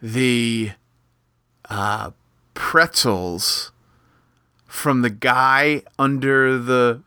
[0.00, 0.72] the
[1.68, 2.10] uh,
[2.54, 3.72] pretzels
[4.66, 7.02] from the guy under the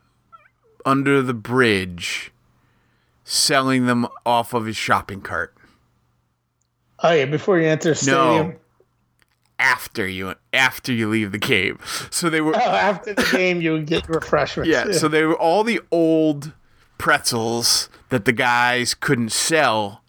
[0.84, 2.32] under the bridge
[3.24, 5.54] selling them off of his shopping cart
[7.02, 8.48] Oh yeah, before you enter the stadium.
[8.50, 8.54] No.
[9.58, 11.78] after you after you leave the game.
[12.10, 14.68] So they were Oh, after the game, you would get refreshments.
[14.70, 16.52] Yeah, so they were all the old
[16.98, 20.02] pretzels that the guys couldn't sell,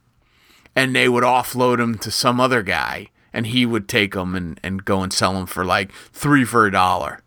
[0.76, 4.60] and they would offload them to some other guy, and he would take them and,
[4.64, 7.22] and go and sell them for like three for a dollar.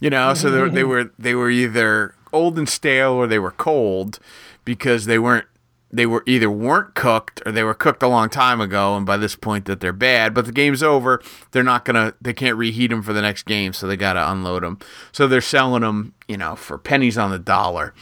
[0.00, 3.38] You know, so they, were- they were they were either old and stale or they
[3.38, 4.18] were cold
[4.64, 5.46] because they weren't
[5.90, 9.16] they were either weren't cooked or they were cooked a long time ago and by
[9.16, 10.34] this point that they're bad.
[10.34, 11.22] But the game's over
[11.52, 14.64] they're not gonna they can't reheat them for the next game so they gotta unload
[14.64, 14.78] them
[15.12, 17.94] so they're selling them you know for pennies on the dollar.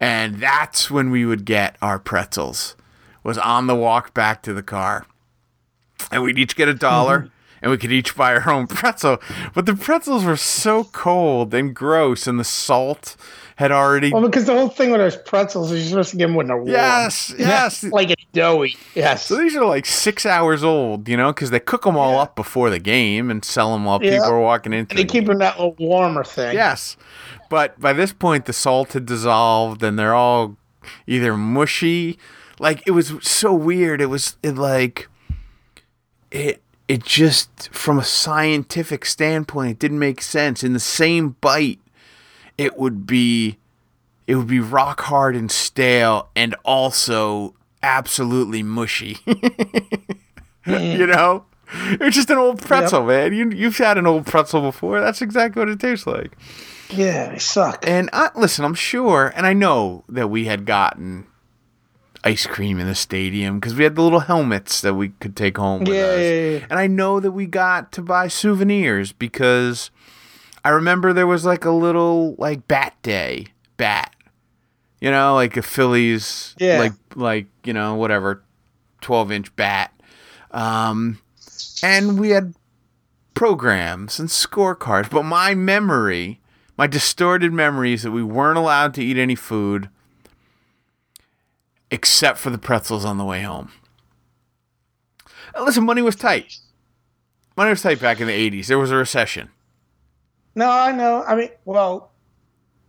[0.00, 2.76] And that's when we would get our pretzels
[3.24, 5.04] was on the walk back to the car
[6.10, 7.28] and we'd each get a dollar mm-hmm.
[7.62, 9.18] and we could each buy our own pretzel
[9.54, 13.16] but the pretzels were so cold and gross and the salt
[13.56, 16.26] had already Well, because the whole thing with those pretzels is you're supposed to get
[16.26, 16.68] them when they're warm.
[16.68, 17.82] Yes, yes.
[17.84, 18.76] like it's doughy.
[18.94, 19.26] Yes.
[19.26, 22.36] So these are like six hours old, you know, because they cook them all up
[22.36, 24.18] before the game and sell them while Yeah.
[24.18, 24.92] people are walking into.
[24.92, 26.54] And they the keep them that little warmer thing.
[26.54, 26.98] Yes,
[27.48, 30.56] but by this point the salt had dissolved and they're all
[31.06, 32.18] either mushy.
[32.58, 34.02] Like it was so weird.
[34.02, 35.08] It was it like
[36.30, 40.62] it it just from a scientific standpoint it didn't make sense.
[40.62, 41.80] In the same bite,
[42.56, 43.58] it would be
[44.26, 49.18] it would be rock hard and stale and also absolutely mushy.
[50.66, 51.44] you know?
[51.72, 53.32] It's just an old pretzel, man.
[53.32, 55.00] You you've had an old pretzel before.
[55.00, 56.36] That's exactly what it tastes like.
[56.90, 57.84] Yeah, they suck.
[57.86, 61.26] And I, listen, I'm sure, and I know that we had gotten
[62.26, 65.56] ice cream in the stadium because we had the little helmets that we could take
[65.58, 66.20] home with Yeah, us.
[66.22, 66.66] yeah, yeah.
[66.70, 69.90] And I know that we got to buy souvenirs because
[70.64, 73.46] I remember there was like a little like bat day
[73.76, 74.14] bat,
[75.00, 76.78] you know, like a Phillies, Yeah.
[76.78, 78.42] like like you know whatever,
[79.00, 79.92] twelve inch bat,
[80.50, 81.18] um,
[81.82, 82.54] and we had
[83.34, 85.10] programs and scorecards.
[85.10, 86.40] But my memory,
[86.76, 89.88] my distorted memory, is that we weren't allowed to eat any food
[91.96, 93.72] except for the pretzels on the way home.
[95.58, 96.58] Listen, money was tight.
[97.56, 98.66] money was tight back in the '80s.
[98.66, 99.48] There was a recession.
[100.54, 101.22] No, I know.
[101.26, 102.10] I mean, well,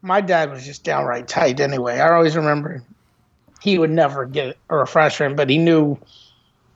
[0.01, 1.99] my dad was just downright tight anyway.
[1.99, 2.83] I always remember
[3.61, 5.97] he would never get a refreshment, but he knew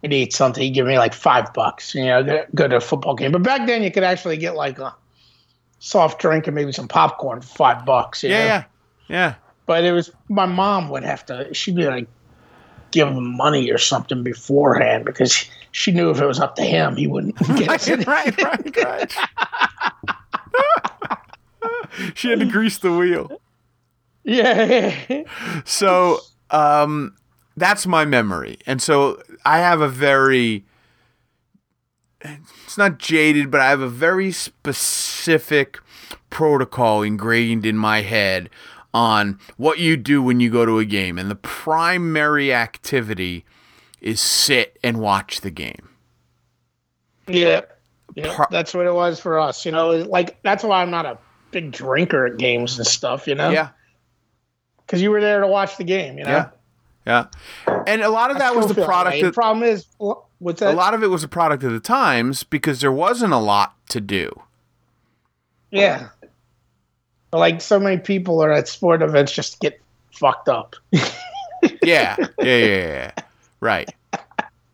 [0.01, 0.63] he'd eat something.
[0.63, 3.32] He'd give me like five bucks, you know, go, go to a football game.
[3.34, 4.95] But back then, you could actually get like a
[5.79, 8.23] soft drink and maybe some popcorn for five bucks.
[8.23, 8.45] you Yeah, know?
[8.45, 8.63] yeah,
[9.09, 9.36] yeah.
[9.65, 11.53] But it was my mom would have to.
[11.53, 12.07] She'd be like,
[12.92, 16.96] give him money or something beforehand because she knew if it was up to him,
[16.96, 19.14] he wouldn't get any- right, right, right.
[22.16, 23.42] she had to grease the wheel.
[24.24, 25.24] Yeah.
[25.66, 26.20] So
[26.52, 27.16] um,
[27.58, 30.66] that's my memory, and so I have a very.
[32.24, 35.80] It's not jaded, but I have a very specific
[36.30, 38.50] protocol ingrained in my head
[38.94, 43.46] on what you do when you go to a game, and the primary activity
[44.02, 45.89] is sit and watch the game.
[47.28, 47.62] Yeah.
[48.16, 49.66] Yeah, Pro- that's what it was for us.
[49.66, 51.18] You know, like that's why I'm not a
[51.52, 53.26] big drinker at games and stuff.
[53.26, 53.70] You know, Yeah,
[54.86, 56.18] because you were there to watch the game.
[56.18, 56.30] You know,
[57.06, 57.26] yeah,
[57.68, 57.84] yeah.
[57.88, 59.22] And a lot of that was the product.
[59.22, 62.44] The problem is, wh- what's a lot of it was a product of the times
[62.44, 64.30] because there wasn't a lot to do.
[65.70, 66.10] Yeah,
[67.34, 69.79] like so many people are at sport events just get
[70.11, 70.75] fucked up.
[71.84, 73.11] Yeah, yeah, yeah, yeah.
[73.59, 73.93] Right.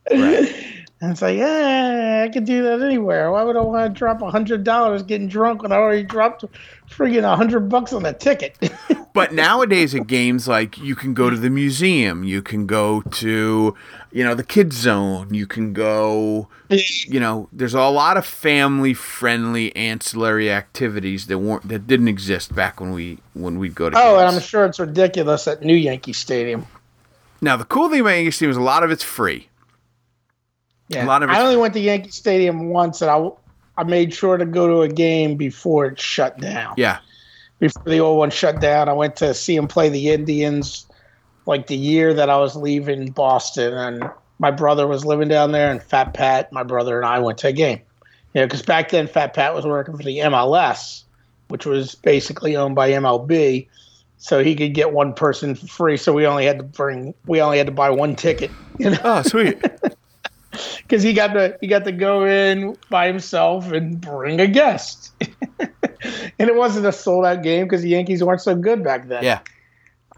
[0.09, 0.63] Right.
[0.99, 3.31] And it's like, yeah, I could do that anywhere.
[3.31, 6.43] Why would I want to drop a hundred dollars getting drunk when I already dropped
[6.89, 8.57] friggin' a hundred bucks on a ticket?
[9.17, 13.75] But nowadays at games like you can go to the museum, you can go to,
[14.11, 18.93] you know, the kids zone, you can go, you know, there's a lot of family
[18.93, 23.97] friendly ancillary activities that weren't that didn't exist back when we when we'd go to
[23.97, 26.67] oh, and I'm sure it's ridiculous at New Yankee Stadium.
[27.41, 29.49] Now the cool thing about Yankee Stadium is a lot of it's free.
[30.89, 33.31] Yeah, A lot of I only went to Yankee Stadium once, and I
[33.77, 36.75] I made sure to go to a game before it shut down.
[36.77, 36.99] Yeah.
[37.59, 40.85] Before the old one shut down, I went to see him play the Indians,
[41.45, 45.71] like the year that I was leaving Boston, and my brother was living down there,
[45.71, 47.81] and Fat Pat, my brother, and I went to a game.
[48.33, 51.03] You know, because back then Fat Pat was working for the MLS,
[51.47, 53.67] which was basically owned by MLB,
[54.17, 55.97] so he could get one person for free.
[55.97, 58.51] So we only had to bring, we only had to buy one ticket.
[58.77, 59.63] You know Oh, sweet.
[60.77, 65.11] because he got to he got to go in by himself and bring a guest.
[65.59, 69.23] and it wasn't a sold out game because the Yankees weren't so good back then.
[69.23, 69.39] yeah.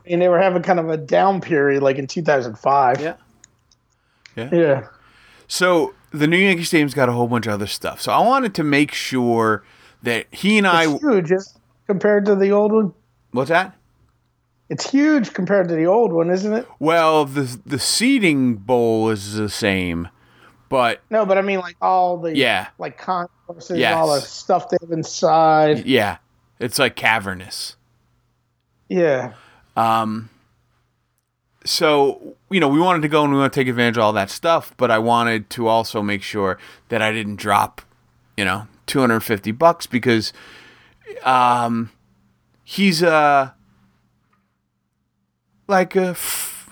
[0.06, 3.02] and they were having kind of a down period, like in 2005.
[3.02, 3.16] Yeah.
[4.36, 4.50] Yeah.
[4.54, 4.88] yeah,
[5.48, 8.00] So the new Yankee Stadium's got a whole bunch of other stuff.
[8.02, 9.64] So I wanted to make sure
[10.04, 11.32] that he and I it's huge
[11.88, 12.94] compared to the old one.
[13.32, 13.76] what's that?
[14.70, 16.68] It's huge compared to the old one, isn't it?
[16.80, 20.08] Well, the the seating bowl is the same,
[20.70, 23.96] but No, but I mean like all the yeah, like concourses, Yes.
[23.96, 25.86] all the stuff they have inside.
[25.86, 26.18] yeah,
[26.60, 27.76] it's like cavernous.
[28.88, 29.34] Yeah,
[29.76, 30.30] Um,
[31.66, 34.14] so you know, we wanted to go and we want to take advantage of all
[34.14, 36.58] that stuff, but I wanted to also make sure
[36.90, 37.82] that I didn't drop,
[38.38, 40.34] you know, two hundred fifty bucks because,
[41.24, 41.92] um,
[42.64, 43.54] he's a
[45.68, 46.16] like a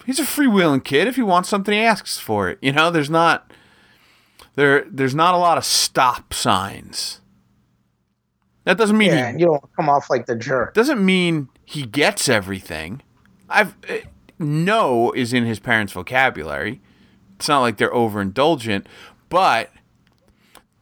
[0.05, 1.07] he's a freewheeling kid.
[1.07, 2.57] If he wants something, he asks for it.
[2.61, 3.51] You know, there's not
[4.57, 7.21] there there's not a lot of stop signs.
[8.65, 10.73] That doesn't mean yeah, he you don't come off like the jerk.
[10.73, 13.01] doesn't mean he gets everything.
[13.47, 14.01] I've eh,
[14.37, 16.81] no is in his parents' vocabulary.
[17.35, 18.87] It's not like they're overindulgent,
[19.29, 19.71] but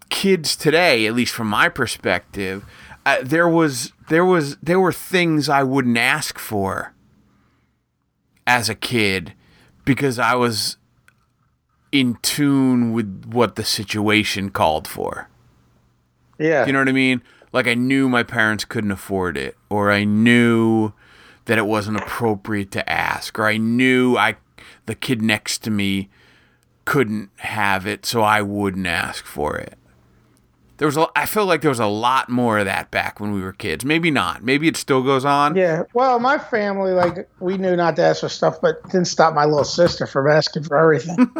[0.10, 2.64] kids today, at least from my perspective,
[3.06, 6.94] uh, there was there was there were things I wouldn't ask for
[8.48, 9.34] as a kid
[9.84, 10.78] because I was
[12.00, 15.30] in tune with what the situation called for.
[16.38, 17.22] Yeah, You know what I mean?
[17.54, 20.92] Like I knew my parents couldn't afford it, or I knew
[21.46, 24.36] that it wasn't appropriate to ask, or I knew I
[24.86, 26.10] the kid next to me
[26.84, 29.78] couldn't have it, so I wouldn't ask for it.
[30.78, 33.32] There was a, I feel like there was a lot more of that back when
[33.32, 33.86] we were kids.
[33.86, 34.44] Maybe not.
[34.44, 35.56] Maybe it still goes on.
[35.56, 39.34] Yeah, well, my family, like, we knew not to ask for stuff, but didn't stop
[39.34, 41.32] my little sister from asking for everything.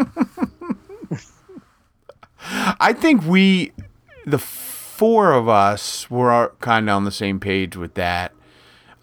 [2.80, 3.74] I think we,
[4.26, 8.32] the four of us, were kind of on the same page with that.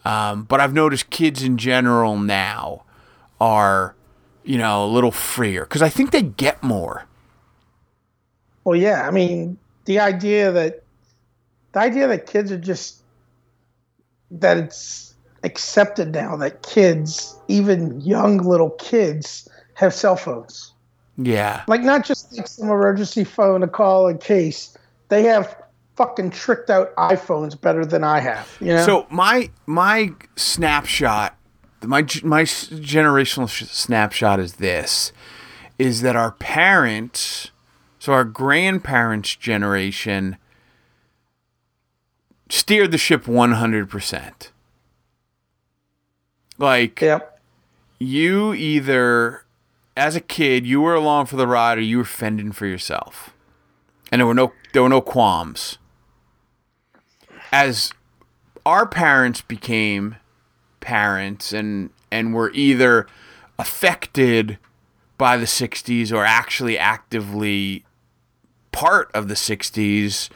[0.04, 2.84] Um, but I've noticed kids in general now
[3.40, 3.94] are,
[4.44, 7.04] you know, a little freer because I think they get more.
[8.64, 10.82] well, yeah, I mean, the idea that
[11.72, 13.02] the idea that kids are just
[14.30, 20.72] that it's accepted now that kids, even young little kids, have cell phones.
[21.16, 21.62] Yeah.
[21.68, 24.76] Like, not just like some emergency phone to call in case
[25.08, 25.56] they have
[25.96, 28.56] fucking tricked out iPhones better than I have.
[28.60, 28.86] You know.
[28.86, 31.36] So my my snapshot,
[31.82, 35.12] my my generational snapshot is this:
[35.78, 37.50] is that our parents,
[38.02, 40.36] so our grandparents' generation,
[42.50, 44.50] steered the ship one hundred percent.
[46.58, 47.38] Like, yep.
[48.00, 49.44] you either,
[49.96, 53.36] as a kid, you were along for the ride, or you were fending for yourself,
[54.10, 55.78] and there were no there were no qualms
[57.52, 57.92] as
[58.66, 60.16] our parents became
[60.80, 63.06] parents and and were either
[63.60, 64.58] affected
[65.18, 67.84] by the 60s or actually actively
[68.72, 70.28] part of the 60s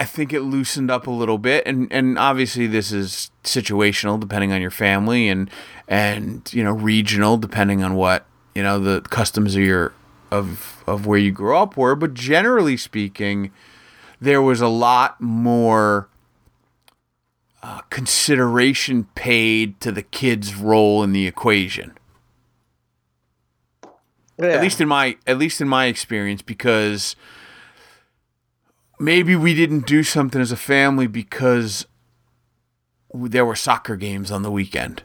[0.00, 4.52] I think it loosened up a little bit and and obviously this is situational depending
[4.52, 5.50] on your family and
[5.88, 9.92] and you know regional depending on what you know the customs of your
[10.30, 13.50] of of where you grew up were but generally speaking
[14.20, 16.08] there was a lot more
[17.62, 21.97] uh, consideration paid to the kid's role in the equation.
[24.38, 24.48] Yeah.
[24.48, 27.16] At least in my at least in my experience, because
[29.00, 31.86] maybe we didn't do something as a family because
[33.12, 35.02] there were soccer games on the weekend.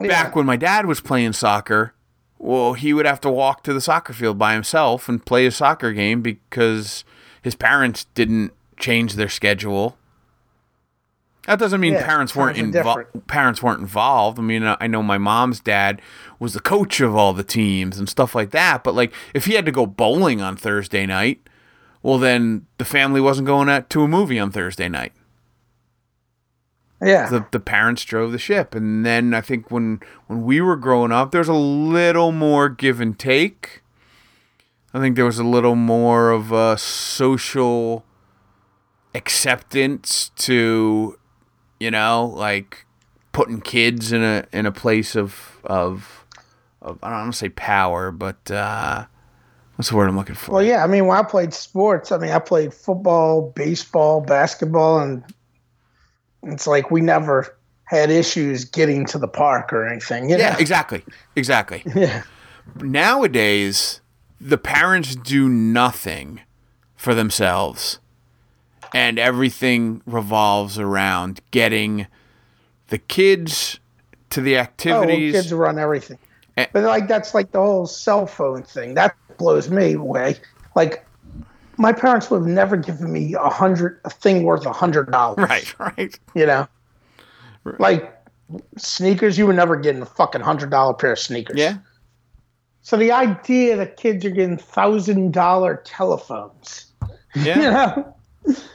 [0.00, 0.08] Yeah.
[0.08, 1.94] Back when my dad was playing soccer,
[2.38, 5.50] well, he would have to walk to the soccer field by himself and play a
[5.50, 7.04] soccer game because
[7.42, 9.98] his parents didn't change their schedule.
[11.50, 13.26] That doesn't mean yeah, parents weren't involved.
[13.26, 14.38] Parents weren't involved.
[14.38, 16.00] I mean, uh, I know my mom's dad
[16.38, 18.84] was the coach of all the teams and stuff like that.
[18.84, 21.40] But like, if he had to go bowling on Thursday night,
[22.04, 25.12] well, then the family wasn't going at, to a movie on Thursday night.
[27.02, 27.28] Yeah.
[27.28, 28.76] The the parents drove the ship.
[28.76, 29.98] And then I think when
[30.28, 33.82] when we were growing up, there's a little more give and take.
[34.94, 38.04] I think there was a little more of a social
[39.16, 41.16] acceptance to
[41.80, 42.86] you know, like
[43.32, 46.24] putting kids in a in a place of of,
[46.80, 49.06] of I don't want to say power, but uh
[49.74, 50.52] what's the word I'm looking for?
[50.52, 55.00] Well, yeah, I mean, when I played sports, I mean, I played football, baseball, basketball,
[55.00, 55.24] and
[56.42, 60.28] it's like we never had issues getting to the park or anything.
[60.28, 61.02] yeah, exactly,
[61.34, 61.82] exactly.
[61.94, 62.24] yeah.
[62.76, 64.00] Nowadays,
[64.40, 66.42] the parents do nothing
[66.94, 67.98] for themselves,
[68.94, 72.06] and everything revolves around getting
[72.88, 73.80] the kids
[74.30, 75.34] to the activities.
[75.34, 76.18] Oh, well, kids run everything.
[76.56, 78.94] And, but like that's like the whole cell phone thing.
[78.94, 80.36] That blows me away.
[80.74, 81.06] Like
[81.76, 85.38] my parents would have never given me a hundred a thing worth a hundred dollars.
[85.48, 86.18] Right, right.
[86.34, 86.68] You know,
[87.64, 87.80] right.
[87.80, 88.16] like
[88.76, 91.58] sneakers, you were never getting a fucking hundred dollar pair of sneakers.
[91.58, 91.78] Yeah.
[92.82, 96.86] So the idea that kids are getting thousand dollar telephones,
[97.34, 97.56] yeah.
[97.56, 98.16] you know,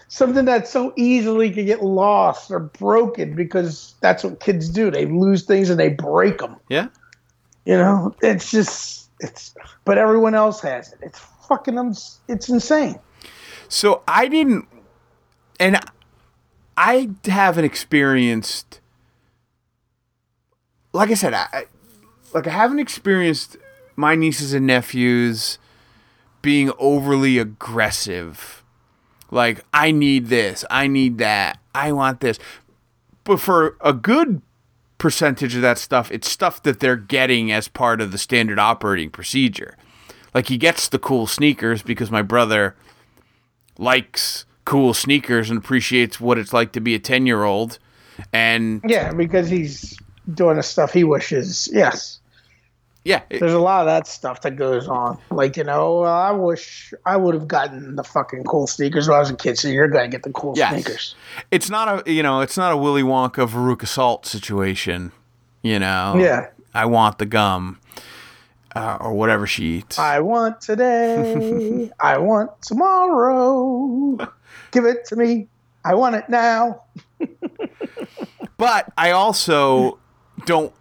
[0.07, 4.91] something that so easily could get lost or broken because that's what kids do.
[4.91, 6.57] They lose things and they break them.
[6.69, 6.87] Yeah.
[7.65, 9.55] You know, it's just it's,
[9.85, 10.99] but everyone else has it.
[11.01, 11.93] It's fucking um,
[12.27, 12.99] it's insane.
[13.67, 14.67] So I didn't,
[15.59, 15.79] and
[16.77, 18.81] I haven't experienced.
[20.93, 21.65] Like I said, I
[22.33, 23.57] like I haven't experienced
[23.95, 25.57] my nieces and nephews
[26.41, 28.63] being overly aggressive.
[29.35, 32.39] Like I need this, I need that, I want this.
[33.25, 34.41] But for a good
[34.97, 39.09] percentage of that stuff, it's stuff that they're getting as part of the standard operating
[39.09, 39.75] procedure.
[40.33, 42.75] Like he gets the cool sneakers because my brother
[43.77, 47.77] likes cool sneakers and appreciates what it's like to be a 10 year old.
[48.31, 49.99] And yeah, because he's
[50.33, 51.69] doing the stuff he wishes.
[51.73, 52.21] Yes.
[53.05, 53.21] Yeah.
[53.29, 55.19] It, There's a lot of that stuff that goes on.
[55.29, 59.15] Like, you know, uh, I wish I would have gotten the fucking cool sneakers when
[59.15, 60.73] I was a kid, so you're going to get the cool yes.
[60.73, 61.15] sneakers.
[61.51, 65.11] It's not a, you know, it's not a Willy Wonka Veruca Salt situation,
[65.61, 66.15] you know?
[66.17, 66.49] Yeah.
[66.73, 67.79] I want the gum
[68.75, 69.99] uh, or whatever she eats.
[69.99, 71.91] I want today.
[71.99, 74.17] I want tomorrow.
[74.71, 75.47] Give it to me.
[75.85, 76.83] I want it now.
[78.57, 79.99] but I also
[80.45, 80.73] don't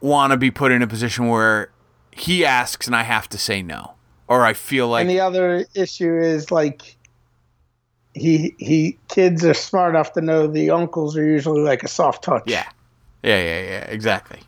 [0.00, 1.70] want to be put in a position where
[2.10, 3.94] he asks and I have to say no,
[4.28, 5.02] or I feel like.
[5.02, 6.96] And the other issue is like
[8.14, 12.24] he he kids are smart enough to know the uncles are usually like a soft
[12.24, 12.44] touch.
[12.46, 12.68] Yeah,
[13.22, 13.84] yeah, yeah, yeah.
[13.84, 14.40] Exactly,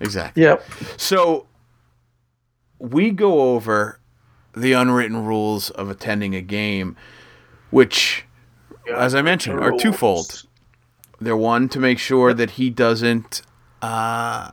[0.00, 0.42] exactly.
[0.42, 0.64] Yep.
[0.96, 1.46] So
[2.78, 4.00] we go over
[4.54, 6.96] the unwritten rules of attending a game,
[7.70, 8.24] which,
[8.92, 10.44] as I mentioned, are twofold.
[11.20, 13.42] They're one to make sure that he doesn't
[13.82, 14.52] uh,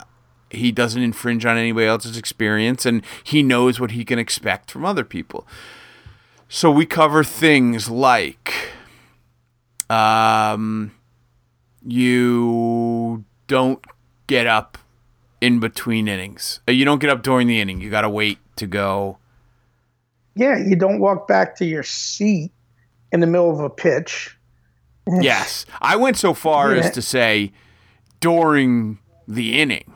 [0.50, 4.86] he doesn't infringe on anybody else's experience, and he knows what he can expect from
[4.86, 5.48] other people.
[6.48, 8.54] So we cover things like
[9.90, 10.92] um,
[11.86, 13.84] you don't
[14.28, 14.78] get up
[15.42, 16.60] in between innings.
[16.68, 17.82] Uh, You don't get up during the inning.
[17.82, 19.18] You got to wait to go.
[20.36, 22.52] Yeah, you don't walk back to your seat
[23.12, 24.38] in the middle of a pitch.
[25.22, 25.66] Yes.
[25.82, 26.82] I went so far Yeah.
[26.84, 27.52] as to say
[28.20, 28.98] during
[29.28, 29.95] the inning.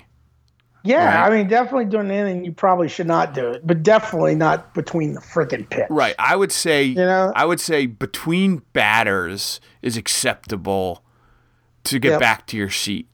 [0.84, 1.28] Yeah, Right.
[1.32, 4.74] I mean, definitely during the inning, you probably should not do it, but definitely not
[4.74, 5.88] between the freaking pitch.
[5.90, 6.16] Right.
[6.18, 7.34] I would say You know?
[7.36, 11.04] I would say between batters is acceptable
[11.84, 12.20] to get Yep.
[12.22, 13.08] back to your seat.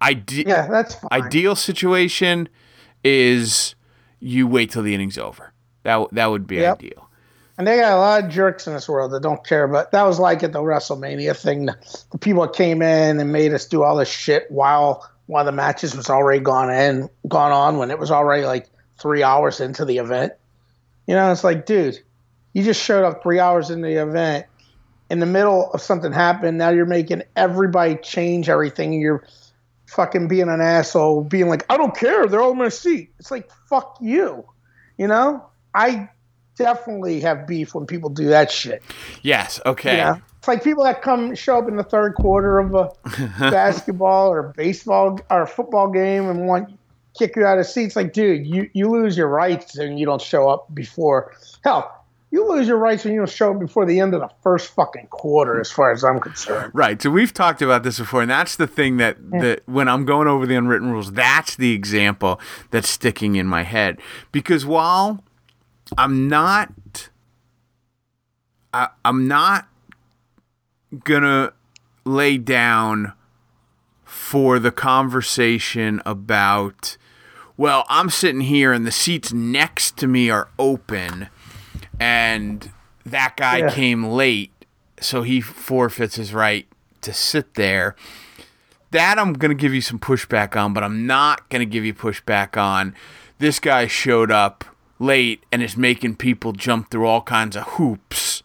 [0.00, 1.08] Ide- Yeah, that's fine.
[1.12, 2.48] Ideal situation
[3.04, 3.74] is
[4.20, 5.52] you wait till the inning's over.
[5.82, 6.78] That w- that would be Yep.
[6.78, 7.08] ideal.
[7.58, 9.68] And they got a lot of jerks in this world that don't care.
[9.68, 11.66] But that was like at the WrestleMania thing.
[11.66, 11.76] The,
[12.12, 15.94] the people came in and made us do all this shit while while the matches
[15.94, 18.68] was already gone in, gone on when it was already like
[19.00, 20.32] three hours into the event.
[21.06, 22.00] You know, it's like, dude,
[22.52, 24.46] you just showed up three hours into the event.
[25.08, 28.92] In the middle of something happened, now you're making everybody change everything.
[28.92, 29.24] You're
[29.86, 32.26] fucking being an asshole, being like, I don't care.
[32.26, 33.12] They're all in my seat.
[33.20, 34.44] It's like, fuck you.
[34.98, 35.46] You know?
[35.72, 36.08] I
[36.60, 38.82] definitely have beef when people do that shit.
[39.22, 39.60] Yes.
[39.64, 39.96] Okay.
[39.98, 40.22] You know?
[40.38, 42.90] It's like people that come show up in the third quarter of a
[43.50, 46.78] basketball or baseball or football game and want
[47.18, 47.96] kick you out of seats.
[47.96, 51.34] Like, dude, you, you lose your rights and you don't show up before.
[51.64, 54.30] Hell, you lose your rights when you don't show up before the end of the
[54.42, 56.70] first fucking quarter, as far as I'm concerned.
[56.74, 57.00] Right.
[57.02, 60.28] So we've talked about this before, and that's the thing that, that when I'm going
[60.28, 63.98] over the unwritten rules, that's the example that's sticking in my head.
[64.30, 65.22] Because while
[65.98, 67.10] I'm not,
[68.72, 69.68] I, I'm not
[71.04, 71.52] gonna
[72.04, 73.12] lay down
[74.04, 76.96] for the conversation about,
[77.56, 81.28] well, I'm sitting here and the seats next to me are open,
[81.98, 82.70] and
[83.04, 83.70] that guy Yeah.
[83.70, 84.52] came late,
[85.00, 86.66] so he forfeits his right
[87.02, 87.94] to sit there.
[88.92, 91.84] That I'm going to give you some pushback on, but I'm not going to give
[91.84, 92.94] you pushback on.
[93.38, 94.64] This guy showed up
[95.00, 98.42] late and is making people jump through all kinds of hoops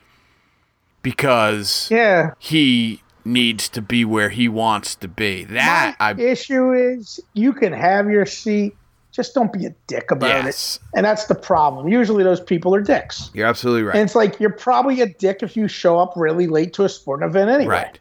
[1.02, 2.32] because Yeah.
[2.40, 5.44] he needs to be where he wants to be.
[5.45, 8.76] That My I issue is you can have your seat,
[9.11, 10.80] just don't be a dick about Yes.
[10.94, 10.98] it.
[10.98, 11.88] And that's the problem.
[11.88, 13.30] Usually those people are dicks.
[13.34, 13.95] you're absolutely right.
[13.95, 16.90] And it's like you're probably a dick if you show up really late to a
[16.90, 17.68] sporting event anyway.
[17.76, 17.99] Right.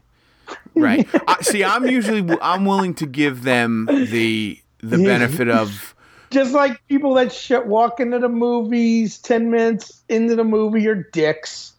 [0.75, 1.07] Right.
[1.27, 5.94] I, see, I'm usually I'm willing to give them the the benefit of
[6.31, 11.07] Just like people that shit walk into the movies ten minutes into the movie are
[11.13, 11.73] dicks.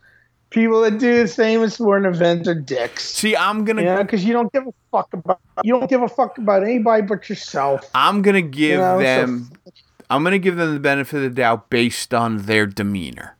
[0.50, 3.04] People that do the same as for an event are dicks.
[3.04, 3.36] see.
[3.36, 6.08] I'm gonna You know, because you don't give a fuck about you don't give a
[6.08, 7.90] fuck about anybody but yourself.
[7.94, 9.50] I'm gonna give You know, so- them
[10.08, 13.35] I'm gonna give them the benefit of the doubt based on their demeanor.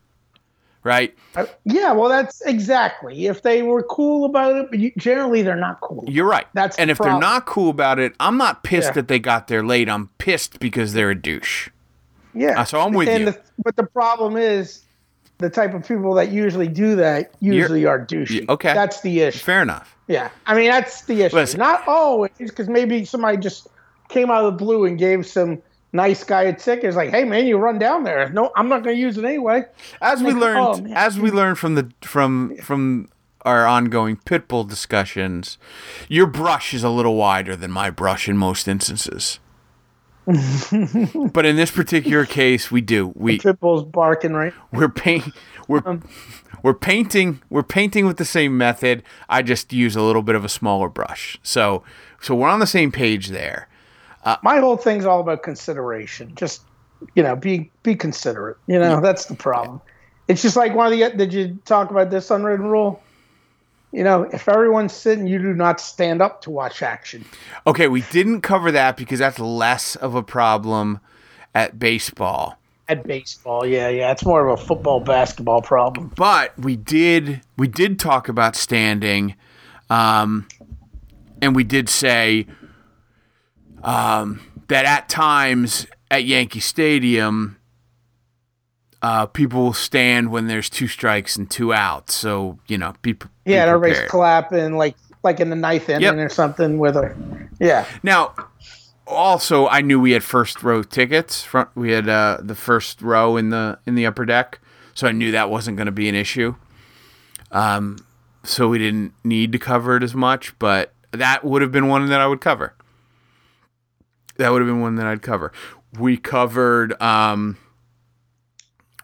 [0.87, 1.13] Right.
[1.35, 3.27] Uh, Yeah, well, that's exactly.
[3.27, 6.05] If they were cool about it, but you, generally they're not cool.
[6.07, 6.47] You're right.
[6.55, 8.93] That's and the if they're not cool about it, I'm not pissed Yeah.
[8.93, 9.89] that they got there late.
[9.89, 11.71] I'm pissed because they're a douche.
[12.35, 12.61] Yeah.
[12.61, 13.31] Uh, so I'm with and you.
[13.33, 14.83] The, but the problem is,
[15.39, 18.49] the type of people that usually do that usually are douchey.
[18.49, 18.73] Okay.
[18.73, 19.41] That's the issue.
[19.41, 19.97] Fair enough.
[20.07, 20.31] Yeah.
[20.47, 21.35] I mean, that's the issue.
[21.35, 21.59] Listen.
[21.59, 23.67] Not always, because maybe somebody just
[24.09, 25.61] came out of the blue and gave some
[25.93, 26.85] nice guy a ticket.
[26.85, 28.29] It's like, hey man, you run down there.
[28.31, 29.65] No, I'm not going to use it anyway.
[30.01, 33.09] As we Like, learned, oh, as we learned from the from from
[33.43, 35.59] our ongoing pit bull discussions,
[36.09, 39.39] your brush is a little wider than my brush in most instances.
[40.27, 43.13] but in this particular case, we do.
[43.15, 44.53] We Pitbull's barking right.
[44.73, 45.33] we're paint
[45.69, 46.03] we're Um,
[46.65, 49.05] we're painting we're painting with the same method.
[49.29, 51.39] I just use a little bit of a smaller brush.
[51.45, 51.85] So
[52.21, 53.69] so we're on the same page there.
[54.43, 56.35] My whole thing's all about consideration.
[56.35, 56.63] Just
[57.15, 58.57] you know, be be considerate.
[58.67, 59.81] You know, that's the problem.
[60.29, 61.17] It's just like one of the.
[61.17, 63.03] Did you talk about this unwritten rule?
[63.93, 67.25] You know, if everyone's sitting, you do not stand up to watch action.
[67.67, 71.01] Okay, we didn't cover that because that's less of a problem
[71.55, 72.59] at baseball.
[72.89, 76.13] At baseball, yeah, yeah, it's more of a football basketball problem.
[76.17, 79.35] but we did we did talk about standing
[79.91, 80.47] um
[81.43, 82.47] and we did say
[83.87, 87.57] um that at times at Yankee Stadium
[89.03, 93.13] uh people will stand when there's two strikes and two outs so you know be,
[93.13, 96.15] be Yeah, and everybody's clapping like like in the ninth inning Yep.
[96.17, 97.15] or something with a
[97.61, 97.85] yeah.
[98.03, 98.35] now
[99.07, 103.37] also I knew we had first row tickets front we had uh the first row
[103.37, 104.61] in the in the upper deck
[104.95, 106.55] so I knew that wasn't going to be an issue
[107.53, 107.99] um
[108.43, 112.09] so we didn't need to cover it as much but that would have been one
[112.09, 112.75] that I would cover
[114.39, 115.53] that would have been one that I'd cover
[115.99, 117.57] we covered um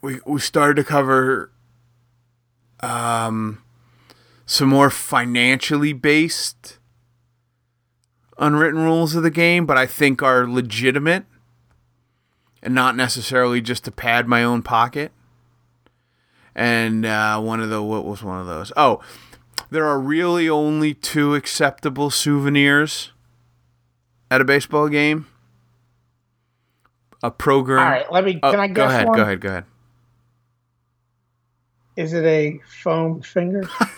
[0.02, 1.52] we we started to cover
[2.82, 3.62] um,
[4.44, 6.78] some more financially based
[8.38, 11.24] unwritten rules of the game, but I think are legitimate
[12.62, 15.12] and not necessarily just to pad my own pocket.
[16.54, 18.72] And uh, one of the what was one of those?
[18.76, 19.00] Oh,
[19.70, 23.12] there are really only two acceptable souvenirs
[24.32, 25.26] at a baseball game.
[27.22, 27.80] A program.
[27.80, 28.40] All right, let me.
[28.42, 29.06] Oh, Can I guess go ahead.
[29.06, 29.16] one?
[29.16, 29.40] Go ahead.
[29.40, 29.64] Go ahead.
[31.96, 33.68] Is it a foam finger?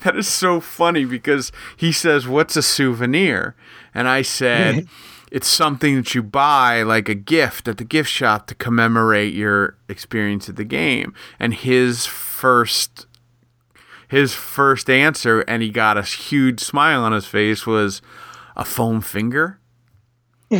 [0.00, 3.54] that is so funny because he says, "What's a souvenir?"
[3.94, 4.88] And I said,
[5.30, 9.76] "It's something that you buy like a gift at the gift shop to commemorate your
[9.88, 13.06] experience at the game." And his first
[14.08, 18.02] his first answer and he got a huge smile on his face was
[18.56, 19.58] a foam finger.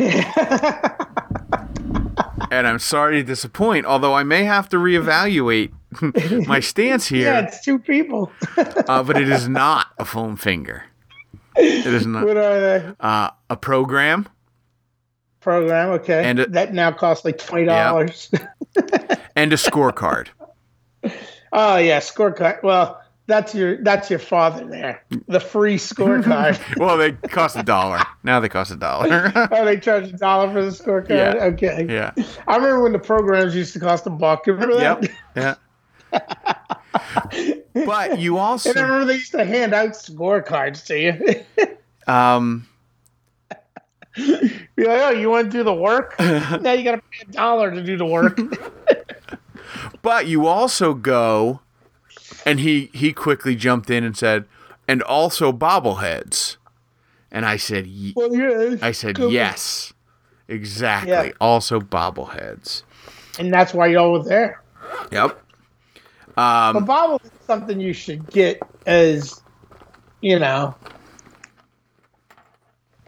[2.51, 5.73] and I'm sorry to disappoint, although I may have to reevaluate
[6.47, 8.32] my stance here yeah, it's two people.
[8.56, 10.85] uh, but it is not a foam finger.
[11.56, 12.93] It is not what are they?
[13.01, 14.28] uh, a program
[15.40, 15.90] Program.
[15.90, 16.23] Okay.
[16.24, 18.31] And it- that now costs like twenty dollars.
[19.36, 20.28] and a scorecard.
[21.52, 22.62] oh yeah, scorecard.
[22.62, 23.02] Well,
[23.33, 25.03] that's your that's your father there.
[25.27, 26.61] The free scorecard.
[26.77, 28.01] Well, they cost a dollar.
[28.23, 29.33] Now they cost a dollar.
[29.53, 31.35] oh, they charge a dollar for the scorecard.
[31.35, 31.45] Yeah.
[31.45, 31.87] Okay.
[31.89, 32.13] yeah.
[32.47, 34.47] I remember when the programs used to cost a buck.
[34.47, 35.03] Remember that?
[35.35, 35.57] Yep.
[36.13, 37.55] Yeah.
[37.87, 41.65] But you And I also remember they used to hand out scorecards to you.
[42.13, 42.67] um
[44.15, 46.17] Be like, oh, you want to do the work?
[46.19, 48.39] now you got to pay a dollar to do the work.
[50.03, 51.61] but you also go
[52.47, 54.44] and he he quickly jumped in and said
[54.89, 56.56] and also bobbleheads.
[57.31, 58.77] And I said well, yeah.
[58.82, 59.93] I said yes.
[60.48, 61.10] Exactly.
[61.12, 61.31] Yeah.
[61.40, 62.82] Also bobbleheads.
[63.39, 64.60] And that's why y'all were there.
[65.10, 65.39] Yep.
[66.36, 69.40] Um, But is something you should get as,
[70.20, 70.74] you know,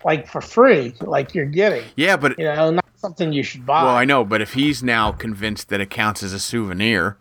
[0.04, 1.84] like for free, like you're getting.
[1.96, 3.82] yeah, but You know, not something you should buy.
[3.84, 7.16] well, I know, but if he's now convinced that it counts as a souvenir,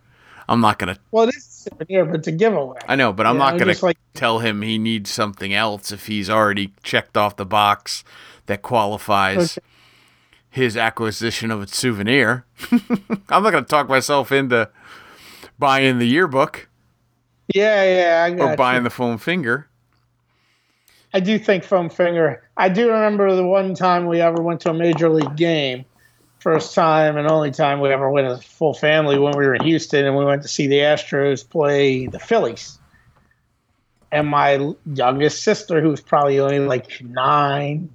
[0.47, 0.97] I'm not gonna.
[1.11, 2.79] Well, it is souvenir, but it's a giveaway.
[2.87, 6.07] I know, but I'm You not gonna like- tell him he needs something else if
[6.07, 8.03] he's already checked off the box
[8.45, 9.67] that qualifies Okay.
[10.49, 12.45] his acquisition of a souvenir.
[13.29, 14.69] I'm not gonna talk myself into
[15.59, 16.67] buying the yearbook
[17.53, 18.57] Yeah, yeah, I or got you.
[18.57, 19.67] buying the foam finger.
[21.13, 22.41] I do think foam finger.
[22.57, 25.85] I do remember the one time we ever went to a major league game,
[26.43, 29.55] first time and only time we ever went as a full family when we were
[29.55, 32.77] in Houston, and we went to see the Astros play the Phillies.
[34.11, 37.89] And my youngest sister, who was probably only like nine,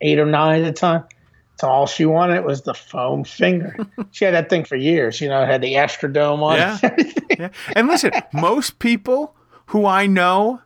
[0.00, 1.04] eight or nine at the time,
[1.52, 3.76] that's all she wanted was the foam finger.
[4.10, 5.20] she had that thing for years.
[5.20, 6.78] You know, it had the Astrodome on Yeah.
[6.82, 7.18] it.
[7.38, 7.48] Yeah.
[7.74, 9.34] And listen, most people
[9.66, 10.60] who I know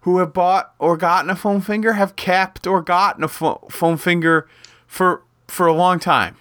[0.00, 3.96] who have bought or gotten a foam finger have kept or gotten a fo- foam
[3.96, 4.46] finger
[4.86, 6.36] for for a long time.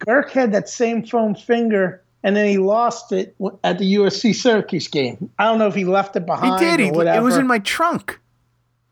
[0.00, 4.88] Kirk had that same foam finger, and then he lost it at the USC Syracuse
[4.88, 5.30] game.
[5.38, 6.60] I don't know if he left it behind.
[6.60, 6.80] He did.
[6.80, 8.18] He, it was in my trunk.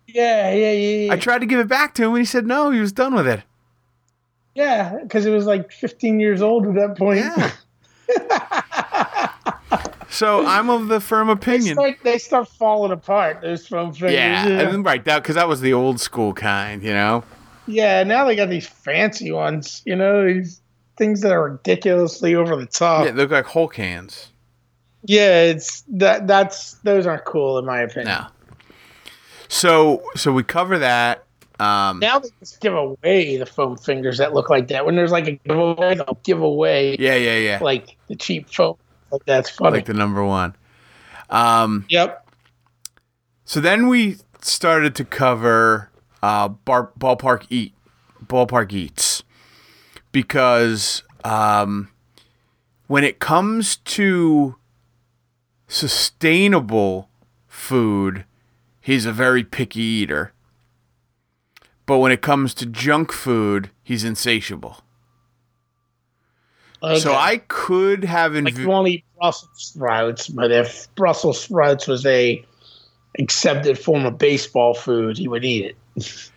[0.07, 1.13] yeah, yeah, yeah, yeah.
[1.13, 2.71] I tried to give it back to him, and he said no.
[2.71, 3.43] He was done with it.
[4.55, 7.19] yeah, because it was like 15 years old at that point.
[7.19, 7.53] Yeah.
[10.11, 11.75] So I'm of the firm opinion.
[11.75, 13.43] start, they start falling apart.
[13.43, 14.15] Those foam fingers.
[14.15, 14.77] Yeah, yeah.
[14.81, 17.23] right that because that was the old school kind, you know.
[17.67, 19.83] Yeah, Now they got these fancy ones.
[19.85, 20.61] You know, these
[20.99, 23.07] things that are ridiculously over the top.
[23.07, 24.31] Yeah, they look like Hulk hands.
[25.05, 26.27] Yeah, it's that.
[26.27, 28.19] That's those aren't cool in my opinion.
[28.19, 28.27] No.
[29.49, 31.25] So so we cover that.
[31.61, 34.87] Um, Now they just give away the foam fingers that look like that.
[34.87, 37.59] When there's like a giveaway, they'll give away yeah, yeah, yeah.
[37.61, 38.77] like the cheap foam.
[39.11, 39.79] Like that's funny.
[39.79, 40.55] Like the number one.
[41.31, 42.29] Um, yep.
[43.45, 45.91] So then we started to cover
[46.23, 47.75] uh, bar, ballpark eat,
[48.25, 49.23] ballpark eats,
[50.13, 51.91] because um,
[52.87, 54.57] when it comes to
[55.67, 57.09] sustainable
[57.47, 58.25] food,
[58.81, 60.33] he's a very picky eater.
[61.87, 64.83] But when it comes to junk food, he's insatiable.
[66.81, 72.07] So I could have like env- you eat Brussels sprouts, but if Brussels sprouts was
[72.07, 72.45] a
[73.19, 76.31] accepted form of baseball food, he would eat it.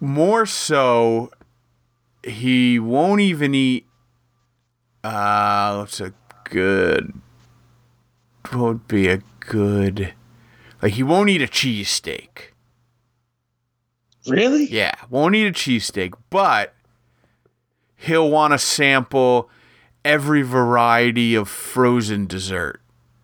[0.00, 1.30] more so
[2.22, 3.86] he won't even eat
[5.02, 6.12] uh what's a
[6.44, 7.14] good
[8.50, 10.12] what would be a good
[10.82, 12.52] like he won't eat a cheesesteak
[14.28, 14.64] Really?
[14.66, 16.74] yeah won't eat a cheesesteak but
[17.96, 19.48] he'll want to sample
[20.04, 22.80] every variety of frozen dessert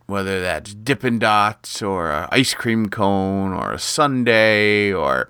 [0.06, 5.28] whether that's Dippin' Dots or a ice cream cone or a sundae or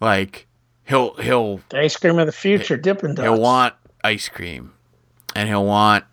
[0.00, 0.46] like
[0.84, 3.28] he'll he'll The ice cream of the future, Dippin' Dots.
[3.28, 4.72] he'll want ice cream
[5.34, 6.04] and he'll want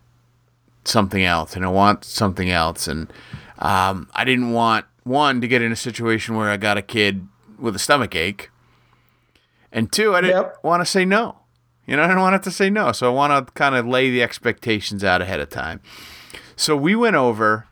[0.84, 3.12] something else and he'll want something else and
[3.58, 7.26] um, i didn't want one to get in a situation where i got a kid
[7.58, 8.50] with a stomach ache
[9.70, 10.58] and two i didn't Yep.
[10.64, 11.36] want to say no
[11.86, 13.86] you know i didn't want it to say no so i want to kind of
[13.86, 15.80] lay the expectations out ahead of time
[16.56, 17.68] so we went over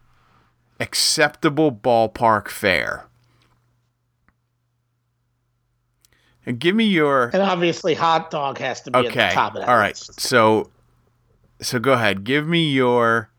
[0.79, 3.07] acceptable ballpark fare
[6.40, 9.29] and give me your And obviously, hot dog has to be at Okay.
[9.29, 9.69] the top of that.
[9.69, 9.91] All right.
[9.95, 10.21] list.
[10.21, 10.71] So
[11.61, 12.25] so go ahead.
[12.25, 13.31] Give me your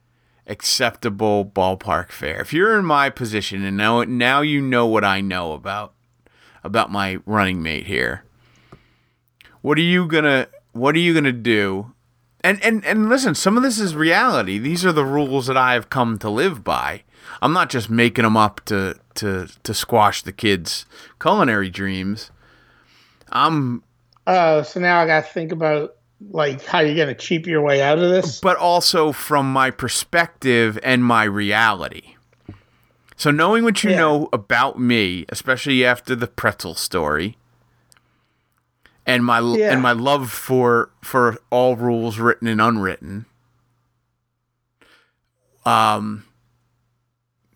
[0.48, 2.42] acceptable ballpark fare.
[2.42, 5.94] If you're in my position and now now you know what I know about
[6.64, 8.24] about my running mate here.
[9.62, 11.94] What are you going to what are you to do?
[12.44, 14.58] And and and listen, some of this is reality.
[14.58, 17.04] These are the rules that I have come to live by.
[17.42, 20.86] I'm not just making them up to to to squash the kids'
[21.20, 22.32] culinary dreams.
[23.32, 23.84] I'm
[24.28, 25.96] Oh, so now I got to think about
[26.30, 28.40] like how you're going to cheap your way out of this.
[28.40, 32.16] but also from my perspective and my reality.
[33.16, 33.98] So knowing what you Yeah.
[33.98, 37.38] know about me, especially after the pretzel story,
[39.06, 39.74] and my Yeah.
[39.74, 43.26] and my love for for all rules written and unwritten,
[45.66, 46.24] um,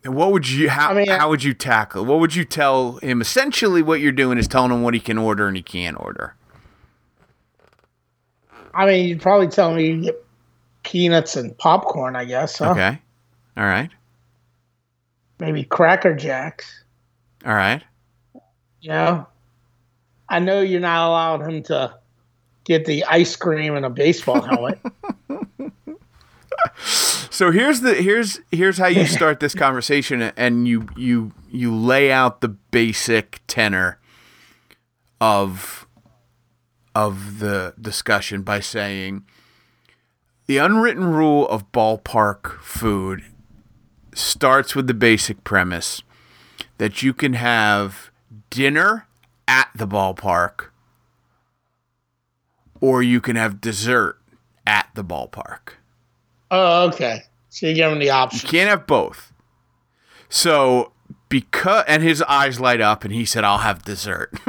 [0.08, 2.04] what would you how I mean, how would you tackle?
[2.04, 3.20] What would you tell him?
[3.20, 6.34] Essentially, what you're doing is telling him what he can order and he can't order.
[8.74, 10.24] I mean, you'd probably tell me you get
[10.82, 12.14] peanuts and popcorn.
[12.16, 12.58] I guess.
[12.58, 12.72] Huh?
[12.72, 12.98] Okay,
[13.56, 13.90] all right,
[15.38, 16.82] Maybe Cracker Jacks.
[17.44, 17.82] all right.
[18.80, 19.26] You know,
[20.28, 21.94] I know you're not allowing him to
[22.64, 24.78] get the ice cream and a baseball helmet.
[27.36, 32.10] So here's the here's here's how you start this conversation and you you you lay
[32.10, 33.98] out the basic tenor
[35.20, 35.86] of
[36.94, 39.26] of the discussion by saying
[40.46, 43.22] the unwritten rule of ballpark food
[44.14, 46.02] starts with the basic premise
[46.78, 48.10] that you can have
[48.48, 49.06] dinner
[49.46, 50.68] at the ballpark
[52.80, 54.18] or you can have dessert
[54.66, 55.74] at the ballpark.
[56.50, 57.22] Oh, okay.
[57.50, 58.46] So you give him the option.
[58.46, 59.32] You can't have both.
[60.28, 60.92] So
[61.28, 64.32] because and his eyes light up and he said, I'll have dessert.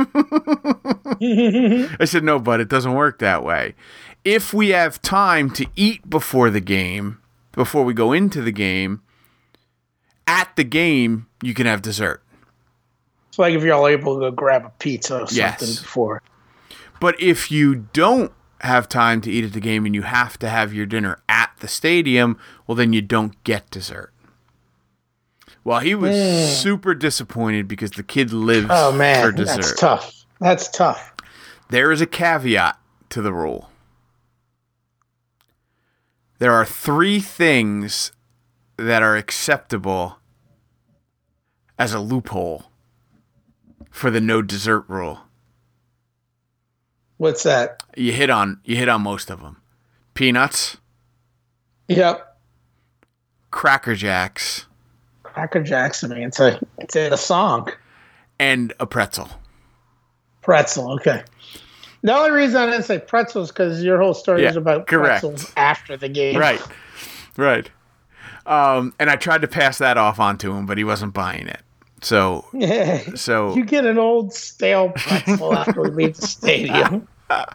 [1.22, 3.76] I said, No, but it doesn't work that way.
[4.26, 7.20] If we have time to eat before the game,
[7.54, 9.02] before we go into the game,
[10.26, 12.22] at the game, you can have dessert.
[13.30, 15.80] It's like if you're all able to go grab a pizza or something Yes.
[15.80, 16.22] before.
[17.00, 18.32] But if you don't
[18.62, 21.52] have time to eat at the game and you have to have your dinner at
[21.60, 24.14] the stadium, well, then you don't get dessert.
[25.64, 26.16] Well, he was
[26.60, 29.56] super disappointed because the kid lives Oh man, for man, dessert.
[29.58, 30.26] that's tough.
[30.40, 31.14] That's tough.
[31.70, 32.80] There is a caveat
[33.10, 33.70] to the rule.
[36.40, 38.12] There are three things
[38.78, 40.20] that are acceptable
[41.80, 42.66] as a loophole
[43.90, 45.22] for the no dessert rule.
[47.18, 47.84] What's that?
[47.96, 49.58] You hit on you hit on most of them.
[50.14, 50.78] Peanuts,
[51.88, 52.38] Yep.
[53.52, 54.66] Cracker Jacks,
[55.24, 56.04] Cracker Jacks.
[56.04, 57.70] I mean, it's a it's in a song.
[58.40, 59.30] and a pretzel.
[60.42, 60.94] Pretzel.
[60.94, 61.24] Okay.
[62.04, 65.22] The only reason I didn't say pretzels because your whole story Yeah, is about correct.
[65.22, 66.38] pretzels after the game.
[66.38, 66.62] Right.
[67.36, 67.70] Right.
[68.46, 71.62] Um, and I tried to pass that off onto him, but he wasn't buying it.
[72.02, 72.46] So
[73.16, 77.08] so You get an old stale pretzel after we leave the stadium.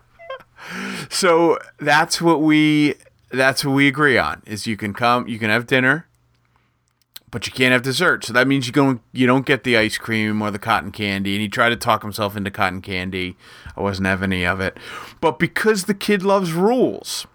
[1.10, 2.94] So that's what we
[3.30, 6.06] that's what we agree on is you can come you can have dinner
[7.30, 8.24] but you can't have dessert.
[8.24, 11.34] So that means you don't you don't get the ice cream or the cotton candy
[11.34, 13.36] and he tried to talk himself into cotton candy.
[13.76, 14.78] I wasn't having any of it.
[15.20, 17.26] But because the kid loves rules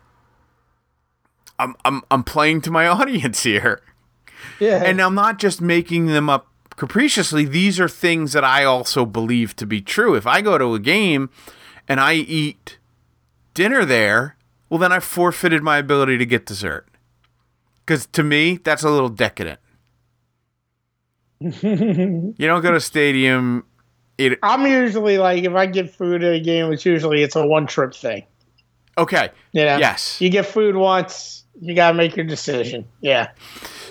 [1.59, 3.81] I'm I'm I'm playing to my audience here.
[4.59, 4.83] Yeah.
[4.83, 6.47] And I'm not just making them up
[6.77, 7.43] capriciously.
[7.43, 10.15] These are things that I also believe to be true.
[10.15, 11.29] If I go to a game
[11.87, 12.77] and I eat
[13.53, 14.37] dinner there,
[14.69, 16.87] well, then I forfeited my ability to get dessert.
[17.85, 19.59] Because to me, that's a little decadent.
[21.39, 23.65] you don't go to a stadium.
[24.17, 27.45] Eat, I'm usually like if I get food at a game, it's usually it's a
[27.45, 28.25] one trip thing.
[28.97, 29.29] okay.
[29.51, 29.77] You know?
[29.77, 30.19] Yes.
[30.19, 32.87] You get food once, you gotta make your decision.
[33.01, 33.31] Yeah.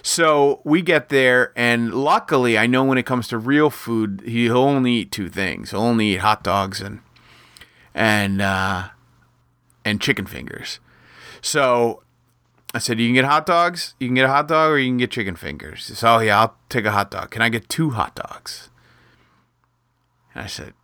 [0.03, 4.59] So we get there, and luckily, I know when it comes to real food, he'll
[4.59, 5.71] only eat two things.
[5.73, 7.01] He'll only eat hot dogs and
[7.95, 8.89] and uh,
[9.85, 10.79] and chicken fingers.
[11.41, 12.03] So
[12.75, 13.95] I said, "You can get hot dogs.
[13.99, 16.21] You can get a hot dog, or you can get chicken fingers." He said, "Oh
[16.21, 17.31] yeah, I'll take a hot dog.
[17.31, 18.71] Can I get two hot dogs?"
[20.35, 20.75] And I said,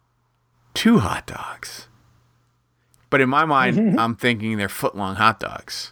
[0.74, 1.88] two hot dogs."
[3.10, 5.91] But in my mind, I'm thinking they're foot long hot dogs.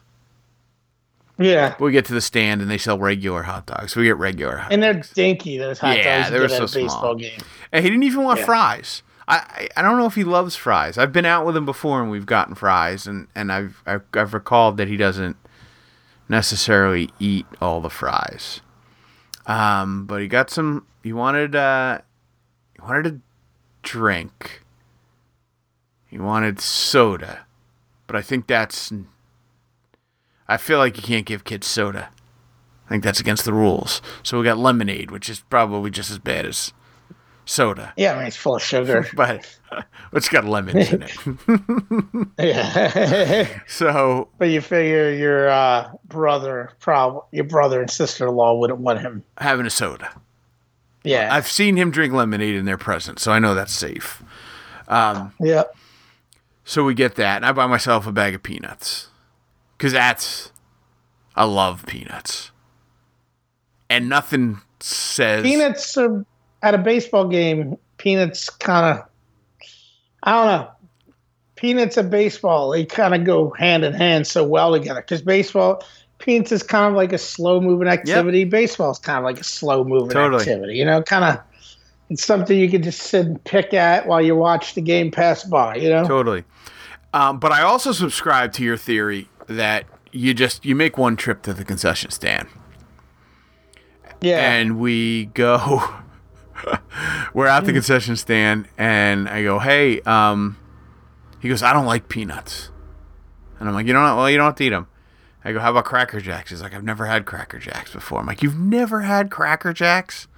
[1.41, 1.75] Yeah.
[1.81, 3.97] We get to the stand and they sell regular hot dogs.
[3.97, 5.11] We get regular hot And they're dogs.
[5.13, 7.15] dinky, those hot Yeah, dogs you they were at so a baseball small.
[7.17, 7.41] game.
[7.73, 8.45] And he didn't even want Yeah.
[8.47, 9.03] fries.
[9.27, 10.99] I, I I don't know if he loves fries.
[10.99, 14.35] I've been out with him before and we've gotten fries, and and I've I've, I've
[14.35, 15.37] recalled that he doesn't
[16.29, 18.61] necessarily eat all the fries.
[19.47, 20.87] Um, but he got some.
[21.03, 22.01] He wanted uh,
[22.75, 23.19] he wanted a
[23.83, 24.63] drink.
[26.07, 27.47] He wanted soda,
[28.07, 28.93] but I think that's.
[30.51, 32.11] I feel like you can't give kids soda.
[32.87, 34.03] I think that's against the rules.
[34.25, 36.73] So we got lemonade, which is probably just as bad as
[37.45, 39.07] soda, Yeah, I mean, it's full of sugar.
[39.15, 39.49] but
[40.13, 42.27] it's got lemons in it.
[42.39, 43.61] yeah.
[43.69, 48.81] so but you figure your uh, brother, prob- your brother and sister in law wouldn't
[48.81, 49.23] want him.
[49.39, 50.21] having a soda.
[51.05, 51.33] Yeah.
[51.33, 54.21] I've seen him drink lemonade in their presence, so I know that's safe.
[54.89, 55.65] yeah.
[56.65, 59.10] So we get that, and I buy myself a bag of peanuts
[59.81, 60.53] because that's
[61.35, 62.51] I love peanuts,
[63.89, 66.27] and nothing says Peanuts are
[66.63, 67.79] at a baseball game.
[67.97, 69.07] Peanuts kind of,
[70.23, 70.71] I don't know.
[71.57, 75.01] Peanuts and baseball, they kind of go hand in hand so well together.
[75.01, 75.83] Because baseball,
[76.19, 78.45] peanuts is kind of like a slow moving activity.
[78.45, 80.43] Baseball is kind of like a slow moving Totally.
[80.43, 80.75] activity.
[80.77, 81.43] You know, kind of,
[82.11, 85.45] it's something you can just sit and pick at while you watch the game pass
[85.45, 85.77] by.
[85.77, 86.45] You know, Totally.
[87.13, 91.43] Um, but I also subscribe to your theory that you just you make one trip
[91.43, 92.49] to the concession stand
[94.21, 94.53] yeah.
[94.53, 95.83] and we go
[97.35, 100.57] we're at the concession stand and I go, "Hey, um
[101.41, 102.71] he goes, "I don't like peanuts."
[103.59, 104.87] And I'm like, "You don't well, you don't have to eat them."
[105.45, 108.27] I go, "How about Cracker Jacks?" He's like, "I've never had Cracker Jacks before." I'm
[108.27, 110.29] like, "You've never had Cracker Jacks?"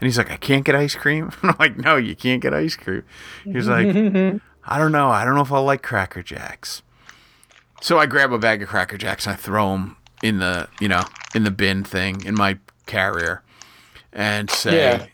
[0.00, 2.54] And he's like, "I can't get ice cream." And I'm like, "No, you can't get
[2.54, 3.04] ice cream."
[3.44, 3.88] He's like,
[4.64, 5.10] "I don't know.
[5.10, 6.82] I don't know if I'll like Cracker Jacks."
[7.82, 10.86] So I grab a bag of Cracker Jacks and I throw them in the, you
[10.88, 11.02] know,
[11.34, 13.42] in the bin thing in my carrier
[14.12, 15.06] and say, Yeah.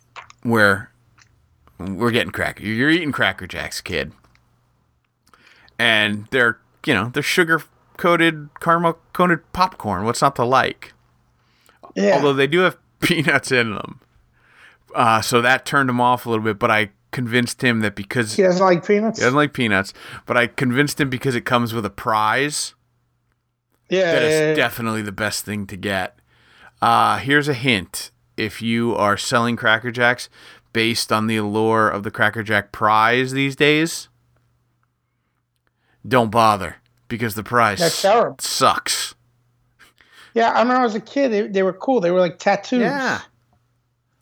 [0.45, 0.91] "We're
[1.79, 2.63] we're getting cracker.
[2.63, 4.13] You're eating Cracker Jacks, kid."
[5.79, 7.63] And they're, you know, they're sugar
[7.97, 10.05] coated, caramel coated popcorn.
[10.05, 10.93] What's not to like?
[11.95, 12.17] yeah.
[12.17, 14.01] Although they do have peanuts in them.
[14.95, 18.37] Uh, so that turned him off a little bit, but I convinced him that because
[18.37, 19.19] he doesn't like peanuts.
[19.19, 19.93] he doesn't like peanuts,
[20.27, 22.75] but I convinced him because it comes with a prize
[23.89, 24.13] yeah.
[24.13, 24.65] that yeah, it's yeah.
[24.65, 26.19] definitely the best thing to get.
[26.81, 30.29] Uh, here's a hint: if you are selling Cracker Jacks
[30.73, 34.09] based on the allure of the Cracker Jack prize these days,
[36.07, 36.77] don't bother
[37.09, 37.81] because the prize
[38.39, 39.15] sucks.
[40.35, 42.01] Yeah, I remember as a kid, they, they were cool.
[42.01, 42.81] They were like tattoos.
[42.81, 43.21] Yeah,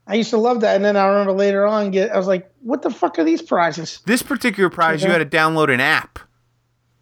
[0.07, 2.51] I used to love that, and then I remember later on, get I was like,
[2.67, 6.19] "What the fuck are these prizes?" this particular prize you had to download an app.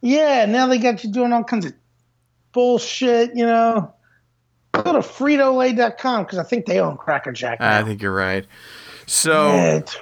[0.00, 1.72] Yeah, now they got you doing all kinds of
[2.52, 3.34] bullshit.
[3.34, 3.94] You know,
[4.72, 7.60] go to FritoLay.com because I think they own Cracker Jack.
[7.60, 8.46] I think you're right.
[9.06, 9.48] So.
[9.48, 9.96] yeah, it's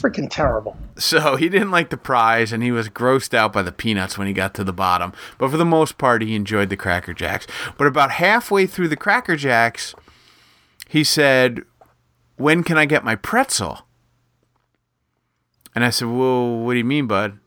[0.00, 0.76] freaking terrible.
[0.96, 4.26] So he didn't like the prize and he was grossed out by the peanuts when
[4.26, 5.12] he got to the bottom.
[5.38, 7.46] But for the most part, he enjoyed the Cracker Jacks.
[7.76, 9.94] But about halfway through the Cracker Jacks,
[10.88, 11.62] he said,
[12.36, 13.86] When can I get my pretzel?
[15.74, 17.38] And I said, Whoa, what do you mean, bud?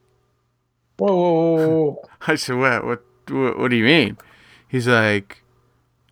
[0.97, 2.09] Whoa, whoa, whoa, whoa.
[2.27, 4.17] I said, What, what, what, what do you mean?
[4.67, 5.43] He's like,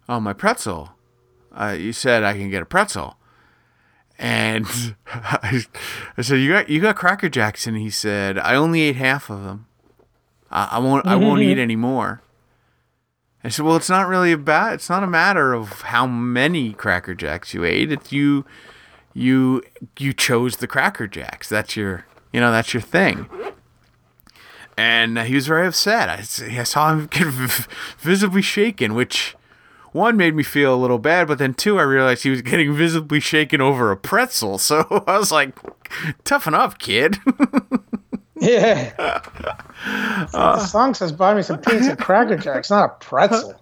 [0.07, 0.91] Oh, my pretzel.
[1.51, 3.17] Uh, you said I can get a pretzel.
[4.17, 4.65] And
[5.07, 5.63] I,
[6.17, 9.29] I said, "You got you got Cracker Jacks?" And he said, "I only ate half
[9.29, 9.67] of them.
[10.49, 12.21] I, I won't I won't eat any more."
[13.43, 14.73] I said, "Well, it's not really about.
[14.75, 17.91] It's not a matter of how many Cracker Jacks you ate.
[17.91, 18.45] It's you
[19.15, 19.63] you
[19.97, 21.49] you chose the Cracker Jacks.
[21.49, 23.27] That's your you know that's your thing."
[24.77, 26.09] And he was very upset.
[26.09, 27.27] I saw him get
[27.97, 29.35] visibly shaken, which
[29.93, 32.73] one made me feel a little bad, but then two, I realized he was getting
[32.75, 34.57] visibly shaken over a pretzel.
[34.65, 35.57] So I was like,
[36.25, 37.17] toughen up, kid.
[38.37, 39.21] Yeah.
[40.33, 43.55] the song says, "Buy me some and Cracker Jacks, not a pretzel."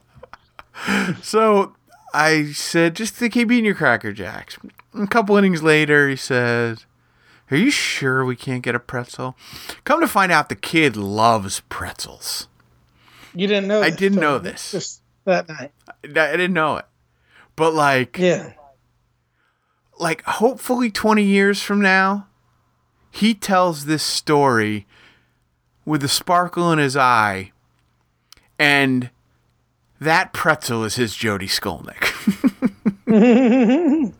[1.21, 1.75] so
[2.13, 4.57] I said, just to keep eating your Cracker Jacks.
[4.93, 6.85] A couple innings later, he says,
[7.49, 9.35] Are you sure we can't get a pretzel?
[9.83, 12.47] Come to find out, the kid loves pretzels.
[13.33, 13.81] You didn't know.
[13.81, 14.71] I didn't till know this.
[14.71, 15.71] Just that night.
[15.87, 16.85] I I didn't know it.
[17.55, 18.53] But like, Yeah.
[19.99, 22.27] like hopefully 20 years from now
[23.11, 24.85] he tells this story
[25.85, 27.51] with a sparkle in his eye
[28.57, 29.09] and
[30.03, 32.11] that pretzel is his Jody Skolnick.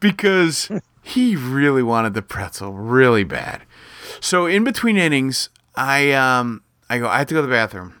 [0.00, 0.70] because
[1.02, 3.62] he really wanted the pretzel really bad.
[4.20, 8.00] So in between innings, I um I go I have to go to the bathroom.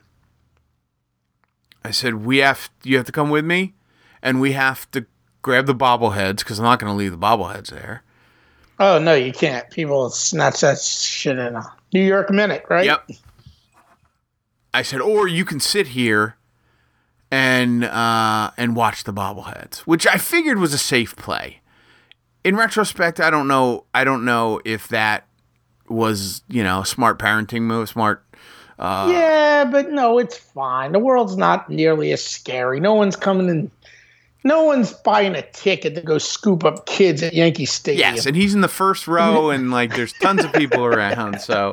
[1.84, 3.74] I said we have you have to come with me,
[4.22, 5.06] and we have to
[5.42, 8.02] grab the bobbleheads because I'm not going to leave the bobbleheads there.
[8.80, 9.68] Oh no, you can't.
[9.70, 12.86] People snatch that shit in a New York minute, right?
[12.86, 13.10] Yep.
[14.72, 16.36] I said, or you can sit here
[17.34, 21.60] and uh, and watch the bobbleheads, which I figured was a safe play.
[22.44, 23.86] In retrospect, I don't know.
[23.92, 25.26] I don't know if that
[25.88, 28.24] was you know a smart parenting move, smart.
[28.78, 30.92] Uh, yeah, but no, it's fine.
[30.92, 32.78] The world's not nearly as scary.
[32.78, 33.70] No one's coming in.
[34.46, 38.14] No one's buying a ticket to go scoop up kids at Yankee Stadium.
[38.14, 41.72] Yes, and he's in the first row, and like there's tons of people around, so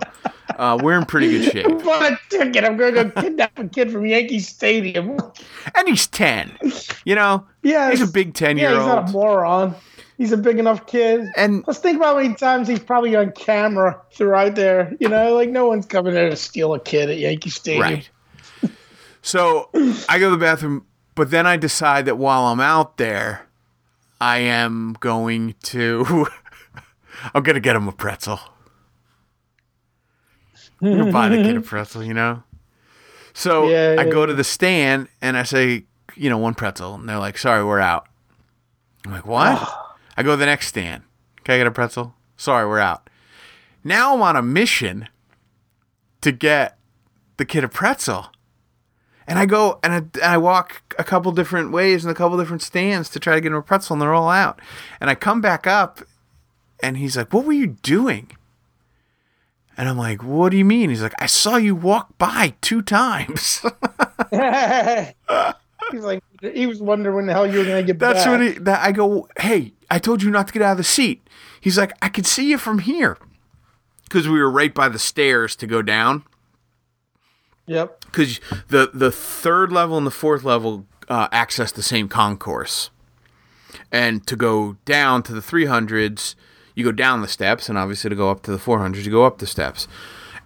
[0.57, 1.65] uh, we're in pretty good shape.
[1.85, 2.64] A ticket.
[2.64, 5.18] I'm going to go kidnap a kid from Yankee Stadium.
[5.76, 6.57] And he's ten.
[7.06, 8.77] You know, Yeah, he's a big ten year old.
[8.77, 9.76] Yeah, he's not a moron.
[10.18, 11.27] He's a big enough kid.
[11.35, 14.95] And Let's think about how many times he's probably on camera throughout there.
[14.99, 17.81] You know, like no one's coming there to steal a kid at Yankee Stadium.
[17.81, 18.10] Right.
[19.22, 19.69] So
[20.10, 20.85] I go to the bathroom,
[21.16, 23.48] but then I decide that while I'm out there,
[24.20, 26.28] I am going to.
[27.34, 28.40] I'm gonna get him a pretzel.
[30.82, 32.44] I'm gonna buy the kid a pretzel, you know.
[33.34, 35.86] So Yeah, I yeah, go to the stand and I say,
[36.16, 38.08] you know, one pretzel, and they're like, "Sorry, we're out."
[39.06, 39.58] I'm like, "What?"
[40.18, 41.04] I go to the next stand.
[41.44, 42.16] Can I get a pretzel?
[42.38, 43.10] Sorry, we're out.
[43.84, 45.08] Now I'm on a mission
[46.22, 46.78] to get
[47.38, 48.32] the kid a pretzel.
[49.32, 52.38] And I go and I, and I walk a couple different ways and a couple
[52.38, 54.60] different stands to try to get him a pretzel, and they're all out.
[54.99, 56.02] And I come back up,
[56.84, 58.32] and he's like, "What were you doing?"
[59.78, 62.82] And I'm like, "What do you mean?" He's like, "I saw you walk by two
[62.82, 63.62] times."
[64.32, 68.40] he's like, he was wondering when the hell you were going to get That's back.
[68.40, 68.64] That's what he.
[68.66, 69.30] That I go.
[69.40, 71.26] Hey, I told you not to get out of the seat.
[71.62, 73.18] He's like, I could see you from here,
[74.03, 76.24] because we were right by the stairs to go down.
[77.68, 78.06] Yep.
[78.06, 82.90] because the the third level and the fourth level uh, access the same concourse,
[83.92, 86.36] and to go down to the three hundreds,
[86.76, 89.12] you go down the steps, and obviously to go up to the four hundreds, you
[89.12, 89.88] go up the steps.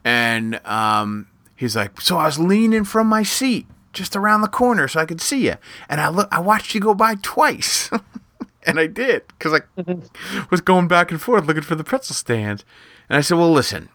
[0.04, 4.88] And um, he's like, so I was leaning from my seat just around the corner
[4.88, 5.56] so I could see you,
[5.90, 7.90] and I look, I watched you go by twice.
[8.68, 9.60] And I did because I
[10.50, 12.64] was going back and forth looking for the pretzel stand.
[13.08, 13.90] And I said, Well, listen,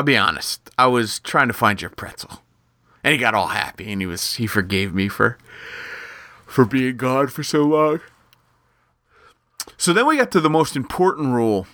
[0.00, 0.70] I'll be honest.
[0.78, 2.40] I was trying to find your pretzel.
[3.04, 5.36] And he got all happy and he was he forgave me for
[6.46, 8.00] for being gone for so long.
[9.76, 11.66] So then we got to the most important rule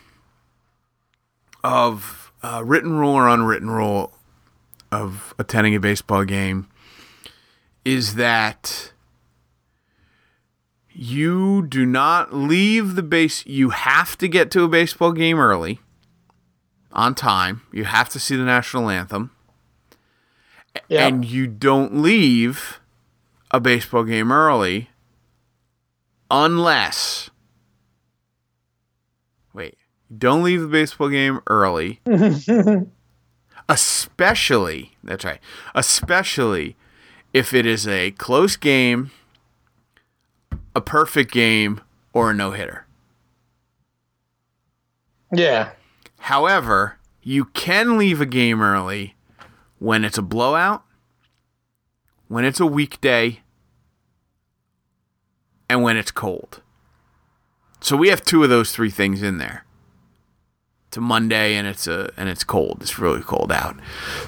[1.63, 4.13] of uh, written rule or unwritten rule
[4.91, 6.67] of attending a baseball game
[7.85, 8.91] is that
[10.91, 15.79] you do not leave the base you have to get to a baseball game early
[16.97, 17.63] on time.
[17.73, 19.31] You have to see the national anthem.
[20.89, 21.13] Yep.
[21.13, 22.81] And you don't leave
[23.51, 24.91] a baseball game early
[26.31, 27.31] unless
[29.55, 29.77] wait,
[30.17, 32.01] don't leave the baseball game early.
[33.69, 35.41] especially, that's right.
[35.75, 36.77] Especially
[37.33, 39.11] if it is a close game,
[40.75, 41.81] a perfect game,
[42.13, 42.87] or a no-hitter.
[45.33, 45.71] yeah.
[46.27, 49.15] However, you can leave a game early
[49.79, 50.83] when it's a blowout,
[52.27, 53.43] when it's a weekday,
[55.71, 56.63] and when it's cold.
[57.81, 59.67] So we have two of those three things in there.
[60.89, 62.79] It's a Monday and it's a and it's cold.
[62.81, 63.77] It's really cold out.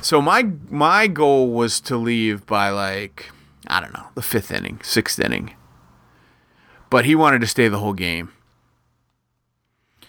[0.00, 3.28] So my my goal was to leave by like
[3.66, 5.56] I don't know, the 5th inning, 6th inning.
[6.90, 8.30] But he wanted to stay the whole game.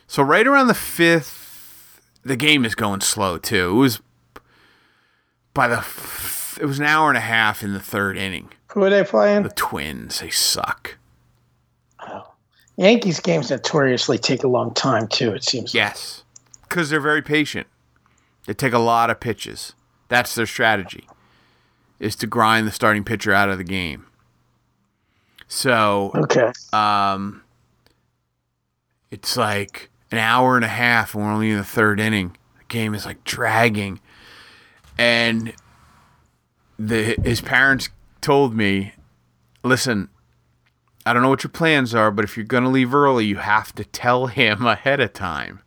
[0.06, 1.39] So right around the 5th
[2.24, 3.72] the game is going slow too.
[3.72, 4.02] It was
[5.54, 5.86] by the
[6.62, 8.50] it was an hour and a half in the third inning.
[8.74, 9.44] Who are they playing?
[9.44, 10.98] The Twins, they suck.
[12.00, 12.28] Oh.
[12.78, 15.34] Yankees games notoriously take a long time too.
[15.34, 15.74] It seems.
[15.74, 16.24] Yes,
[16.64, 17.68] because they're very patient.
[18.46, 19.74] They take a lot of pitches.
[20.08, 21.08] That's their strategy,
[22.00, 24.06] is to grind the starting pitcher out of the game.
[25.48, 26.52] So Okay.
[26.74, 27.44] um,
[29.12, 32.36] it's like an hour and a half, and we're only in the third inning.
[32.58, 34.00] The game is like dragging,
[34.98, 35.54] and
[36.78, 37.90] the his parents
[38.22, 38.94] told me,
[39.64, 40.10] "Listen,
[41.06, 43.74] I don't know what your plans are, but if you're gonna leave early, you have
[43.76, 45.62] to tell him ahead of time."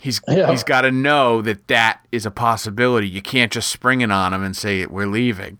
[0.00, 0.50] He's Yeah.
[0.50, 3.08] he's got to know that that is a possibility.
[3.08, 5.58] You can't just spring it on him and say we're leaving.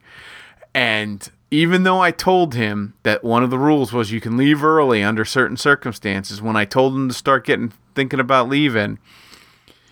[0.72, 4.62] And even though I told him that one of the rules was you can leave
[4.62, 8.98] early under certain circumstances, when I told him to start getting thinking about leaving,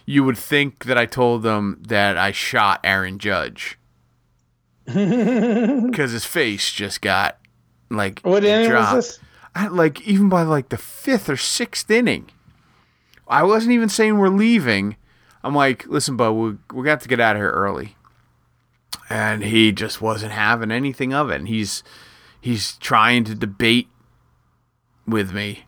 [0.04, 3.78] you would think that I told him that I shot Aaron Judge
[4.84, 7.38] because his face just got
[7.90, 8.96] like What inning dropped.
[8.96, 9.20] was this?
[9.54, 12.30] I, like even by like the fifth or sixth inning,
[13.26, 14.96] I wasn't even saying we're leaving.
[15.42, 17.96] I'm like, listen, bud, we we got to get out of here early,
[19.08, 21.36] and he just wasn't having anything of it.
[21.36, 21.82] And he's
[22.40, 23.88] he's trying to debate
[25.06, 25.64] with me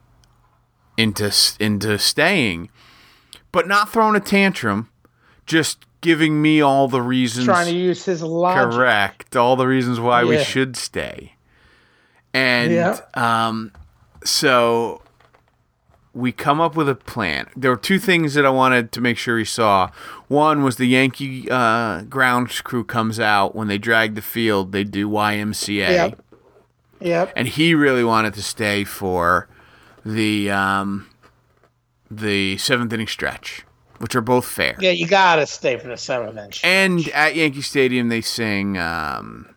[0.97, 2.70] into into staying,
[3.53, 4.89] but not throwing a tantrum,
[5.47, 7.47] just giving me all the reasons.
[7.47, 8.74] Trying to use his logic.
[8.74, 9.36] Correct.
[9.36, 11.35] All the reasons why we should stay.
[12.35, 12.99] And Yeah.
[13.15, 13.73] um,
[14.24, 15.03] so
[16.19, 17.47] we come up with a plan.
[17.57, 19.90] There were two things that I wanted to make sure he saw.
[20.27, 24.73] One was the Yankee uh, grounds crew comes out when they drag the field.
[24.73, 26.23] They do YMCA, Yep.
[27.01, 27.32] Yep.
[27.36, 29.49] and he really wanted to stay for
[30.05, 31.07] the um,
[32.11, 33.65] the seventh inning stretch,
[33.99, 34.77] which are both fair.
[34.81, 36.65] Yeah, you gotta stay for the seventh inch.
[36.65, 39.55] And at Yankee Stadium, they sing um,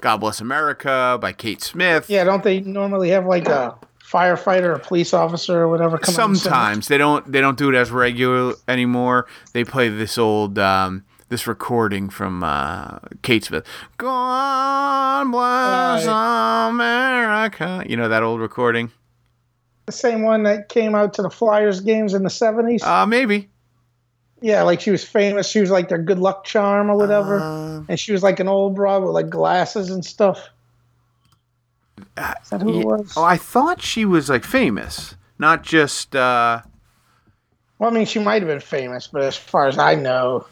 [0.00, 2.10] "God Bless America" by Kate Smith.
[2.10, 3.78] Yeah, don't they normally have like a
[4.12, 6.44] firefighter or police officer or whatever come out and sing?
[6.50, 9.26] Sometimes they don't they don't do it as regular anymore.
[9.52, 13.64] They play this old um, this recording from uh, Kate Smith.
[13.96, 17.82] God bless America.
[17.88, 18.90] You know that old recording?
[19.86, 22.84] the same one that came out to the Flyers games in the seventies.
[22.84, 23.48] Uh, maybe.
[24.40, 25.48] yeah, like she was famous.
[25.48, 28.46] She was like their good luck charm or whatever, Uh, and she was like an
[28.48, 30.50] old broad with like glasses and stuff.
[31.98, 33.12] Is that who it was?
[33.16, 36.14] oh, I thought she was like famous, not just.
[36.16, 36.62] Uh,
[37.78, 40.46] Well, I mean, she might have been famous, but as far as I know,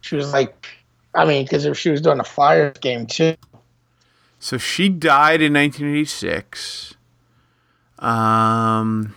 [0.00, 0.66] she was like,
[1.14, 3.34] I mean, because if she was doing a Flyers game too.
[4.38, 6.94] So she died in 1986.
[7.98, 9.14] Um,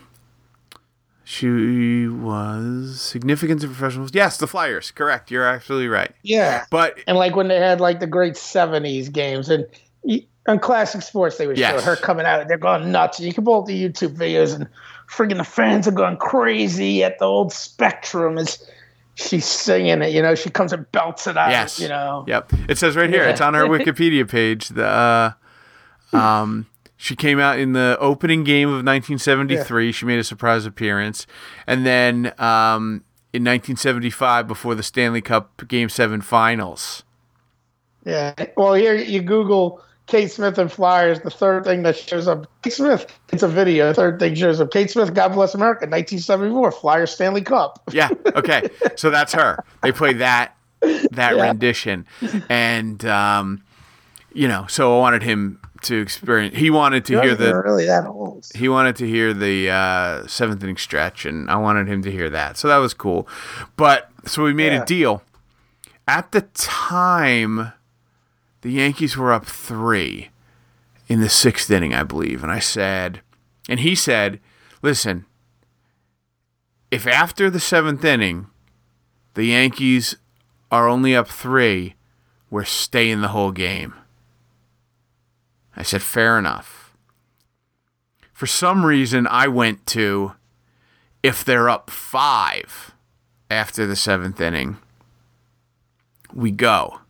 [1.25, 4.07] she was significance of professional.
[4.13, 4.91] Yes, the Flyers.
[4.91, 5.29] Correct.
[5.29, 6.11] You're absolutely right.
[6.23, 9.65] Yeah, But and like when they had like the great '70s games and.
[10.03, 11.75] y- On classic sports, they would Yes.
[11.75, 12.47] show her coming out.
[12.47, 13.19] They're going nuts.
[13.19, 14.67] You can pull up the YouTube videos, and
[15.09, 18.57] friggin' the fans are going crazy at the old Spectrum as
[19.13, 20.11] she's singing it.
[20.11, 21.51] You know, she comes and belts it out.
[21.51, 21.79] Yes.
[21.79, 22.51] You know, Yep.
[22.67, 23.23] It says right here.
[23.23, 23.29] Yeah.
[23.29, 24.69] It's on her Wikipedia page.
[24.69, 26.65] The uh, um,
[26.97, 29.91] she came out in the opening game of 1973.
[29.91, 31.27] She made a surprise appearance,
[31.67, 33.03] and then um,
[33.33, 37.03] in 1975, before the Stanley Cup Game Seven Finals.
[38.03, 38.33] Yeah.
[38.57, 41.21] Well, here you Google Kate Smith and Flyers.
[41.21, 43.05] The third thing that shows up, Kate Smith.
[43.31, 43.87] It's a video.
[43.89, 45.13] The third thing shows up, Kate Smith.
[45.13, 45.85] God bless America.
[45.85, 47.81] 1974 Flyers Stanley Cup.
[47.93, 48.09] Yeah.
[48.35, 48.69] Okay.
[48.95, 49.63] so that's her.
[49.83, 50.55] They play that
[51.11, 51.43] that Yeah.
[51.43, 52.05] rendition,
[52.49, 53.61] and um,
[54.33, 56.55] you know, so I wanted him to experience.
[56.57, 58.45] He wanted to You're hear the really that old.
[58.55, 62.29] he wanted to hear the uh, seventh inning stretch, and I wanted him to hear
[62.31, 62.57] that.
[62.57, 63.27] So that was cool.
[63.75, 64.83] But so we made Yeah.
[64.83, 65.23] a deal.
[66.07, 67.71] At the time,
[68.61, 70.29] the Yankees were up three
[71.07, 73.21] in the sixth inning, I believe, and I said,
[73.67, 74.39] and he said,
[74.81, 75.25] "Listen,
[76.91, 78.47] if after the seventh inning,
[79.33, 80.15] the Yankees
[80.71, 81.95] are only up three,
[82.49, 83.93] we're staying the whole game."
[85.75, 86.93] I said, "Fair enough."
[88.33, 90.33] For some reason, I went to
[91.21, 92.91] if they're up five
[93.49, 94.77] after the seventh inning,
[96.33, 97.01] we go.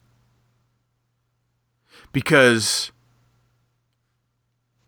[2.11, 2.91] Because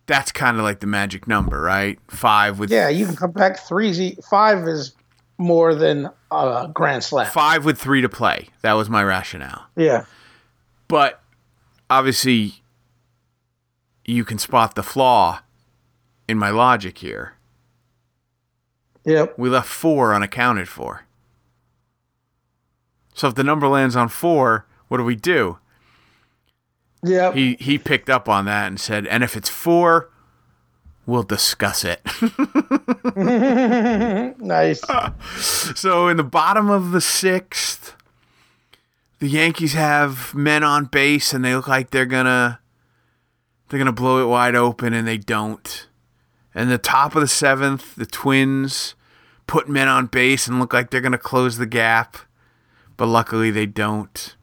[0.07, 1.99] that's kind of like the magic number, right?
[2.09, 3.93] Five with Yeah, you can come back three.
[3.93, 4.93] Z- Five is
[5.37, 7.31] more than a grand slam.
[7.31, 8.49] five with three to play.
[8.61, 9.65] That was my rationale.
[9.75, 10.05] Yeah.
[10.87, 11.21] But
[11.89, 12.63] obviously,
[14.05, 15.41] you can spot the flaw
[16.27, 17.33] in my logic here.
[19.03, 19.33] Yep.
[19.37, 21.05] we left four unaccounted for.
[23.15, 25.57] So if the number lands on four, what do we do?
[27.03, 27.33] Yep.
[27.33, 30.09] He he picked up on that and said, and if it's four,
[31.05, 32.01] we'll discuss it.
[34.39, 34.81] nice.
[35.75, 37.95] so in the bottom of the sixth,
[39.19, 42.59] the Yankees have men on base and they look like they're gonna
[43.69, 45.87] they're gonna blow it wide open and they don't.
[46.53, 48.95] And the top of the seventh, the Twins
[49.47, 52.17] put men on base and look like they're gonna close the gap,
[52.97, 54.35] but luckily they don't.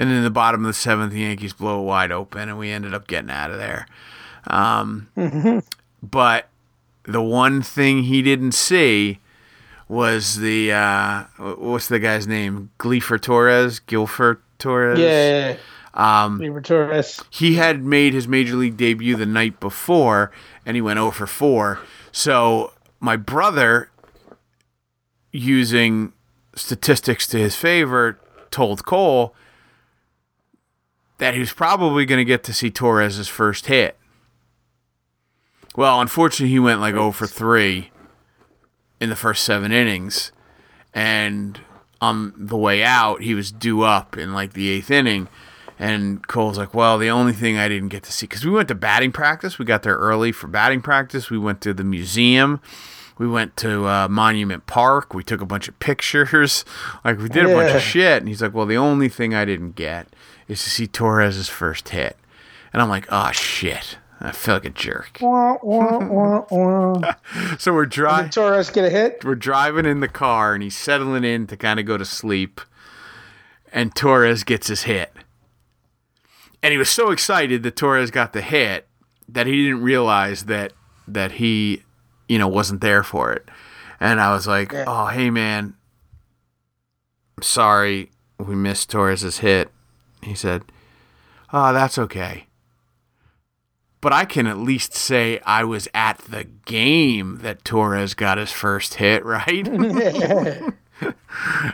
[0.00, 2.56] And then in the bottom of the seventh, the Yankees blow it wide open, and
[2.58, 3.86] we ended up getting out of there.
[4.46, 5.08] Um,
[6.02, 6.48] But
[7.02, 9.18] the one thing he didn't see
[9.88, 12.70] was the uh, what's the guy's name?
[12.78, 14.98] Gleefer Torres, Gilfer Torres.
[14.98, 15.56] Yeah,
[15.92, 17.20] Um, Torres.
[17.28, 20.30] he had made his major league debut the night before
[20.64, 21.78] and he went 0 for 4.
[22.12, 23.90] So my brother,
[25.32, 26.12] using
[26.54, 28.18] statistics to his favor,
[28.50, 29.34] told Cole
[31.20, 33.96] that he was probably going to get to see Torres's first hit.
[35.76, 37.90] Well, unfortunately, he went like 0 for 3
[39.00, 40.32] in the first seven innings.
[40.92, 41.60] And
[42.00, 45.28] on the way out, he was due up in like the eighth inning.
[45.78, 48.68] And Cole's like, well, the only thing I didn't get to see, because we went
[48.68, 49.58] to batting practice.
[49.58, 51.30] We got there early for batting practice.
[51.30, 52.60] We went to the museum.
[53.18, 55.14] We went to uh, Monument Park.
[55.14, 56.64] We took a bunch of pictures.
[57.04, 58.18] Like, we did a bunch of shit.
[58.18, 60.08] And he's like, well, the only thing I didn't get
[60.50, 62.16] is to see Torres's first hit.
[62.72, 63.98] And I'm like, oh, shit.
[64.20, 65.18] I feel like a jerk.
[65.20, 67.14] Wah, wah, wah, wah.
[67.58, 68.26] So we're driving.
[68.26, 69.24] Did Torres get a hit?
[69.24, 72.60] we're driving in the car and he's settling in to kind of go to sleep
[73.72, 75.12] and Torres gets his hit.
[76.62, 78.86] And he was so excited that Torres got the hit
[79.28, 80.72] that he didn't realize that
[81.08, 81.82] that he,
[82.28, 83.48] you know, wasn't there for it.
[83.98, 84.84] And I was like, Yeah.
[84.86, 85.74] "Oh, hey man,
[87.38, 89.70] I'm sorry we missed Torres's hit."
[90.22, 90.64] He said,
[91.52, 92.46] "Oh, that's okay."
[94.00, 98.50] But I can at least say I was at the game that Torres got his
[98.50, 99.68] first hit, right?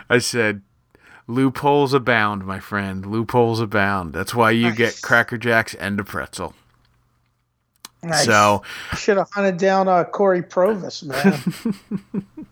[0.09, 0.61] I said,
[1.27, 3.05] loopholes abound, my friend.
[3.05, 4.13] Loopholes abound.
[4.13, 4.99] That's why you get Nice.
[4.99, 6.53] Cracker Jacks and a pretzel.
[8.03, 8.25] Nice.
[8.25, 8.63] So,
[8.95, 12.15] should have hunted down uh, Cory Provus, man.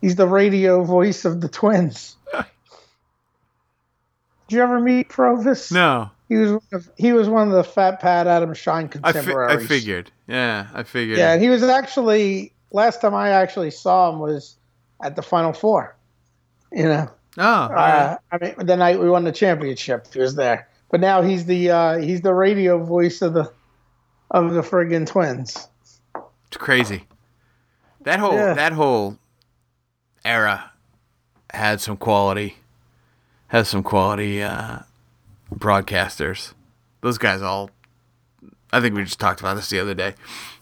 [0.00, 2.16] He's the radio voice of the Twins.
[4.50, 5.70] Did you ever meet Provus?
[5.70, 9.12] no, He was one of, he was one of the Fat Pat Adam Schein I,
[9.12, 9.64] fi- contemporaries.
[9.64, 10.10] I figured.
[10.26, 11.18] Yeah, I figured.
[11.18, 14.56] Yeah, and he was actually last time I actually saw him was
[15.02, 15.96] at the Final Four.
[16.72, 17.08] You know,
[17.38, 20.68] Oh, uh, I mean the night we won the championship, he was there.
[20.90, 23.52] But now he's the uh, he's the radio voice of the
[24.32, 25.68] of the friggin' Twins.
[26.48, 27.06] it's crazy.
[28.02, 28.54] That whole Yeah.
[28.54, 29.16] that whole
[30.24, 30.72] era
[31.52, 32.56] had some quality.
[33.50, 34.80] Has some quality uh,
[35.54, 36.54] broadcasters.
[37.02, 37.70] Those guys all.
[38.72, 40.14] I think we just talked about this the other day,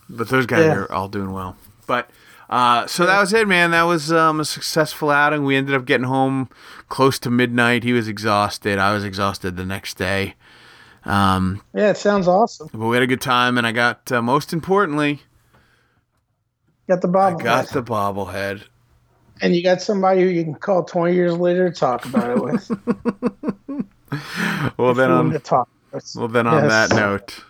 [0.09, 0.75] but those guys Yeah.
[0.75, 1.57] are all doing well.
[1.87, 2.09] But
[2.49, 3.73] uh, so that was it, man.
[3.73, 5.45] That was um, a successful outing.
[5.45, 6.49] We ended up getting home
[6.89, 7.85] close to midnight.
[7.85, 8.79] He was exhausted.
[8.79, 10.35] I was exhausted the next day.
[11.05, 12.71] Um, Yeah, it sounds awesome.
[12.73, 15.21] but we had a good time, and I got uh, most importantly,
[16.89, 17.43] Got the I bobblehead.
[17.45, 18.63] got the bobblehead.
[19.41, 22.43] And you got somebody who you can call 20 years later to talk about it
[22.43, 22.71] with.
[24.79, 25.31] Well, then on
[26.17, 26.89] well then on Yes.
[26.91, 27.45] that note,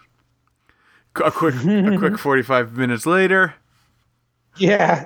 [1.25, 3.55] a quick a quick forty five minutes later.
[4.57, 5.05] Yeah.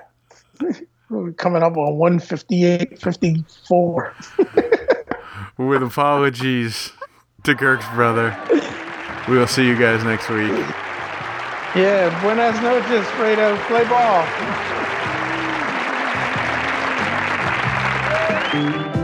[1.11, 4.15] We're coming up on 158, 54.
[5.59, 6.93] With apologies
[7.45, 8.35] to Kirk's brother.
[9.29, 10.49] We will see you guys next week.
[11.77, 13.59] Yeah, buenas noches, Fredo.
[13.67, 14.82] Play ball.
[18.53, 19.02] Thank you.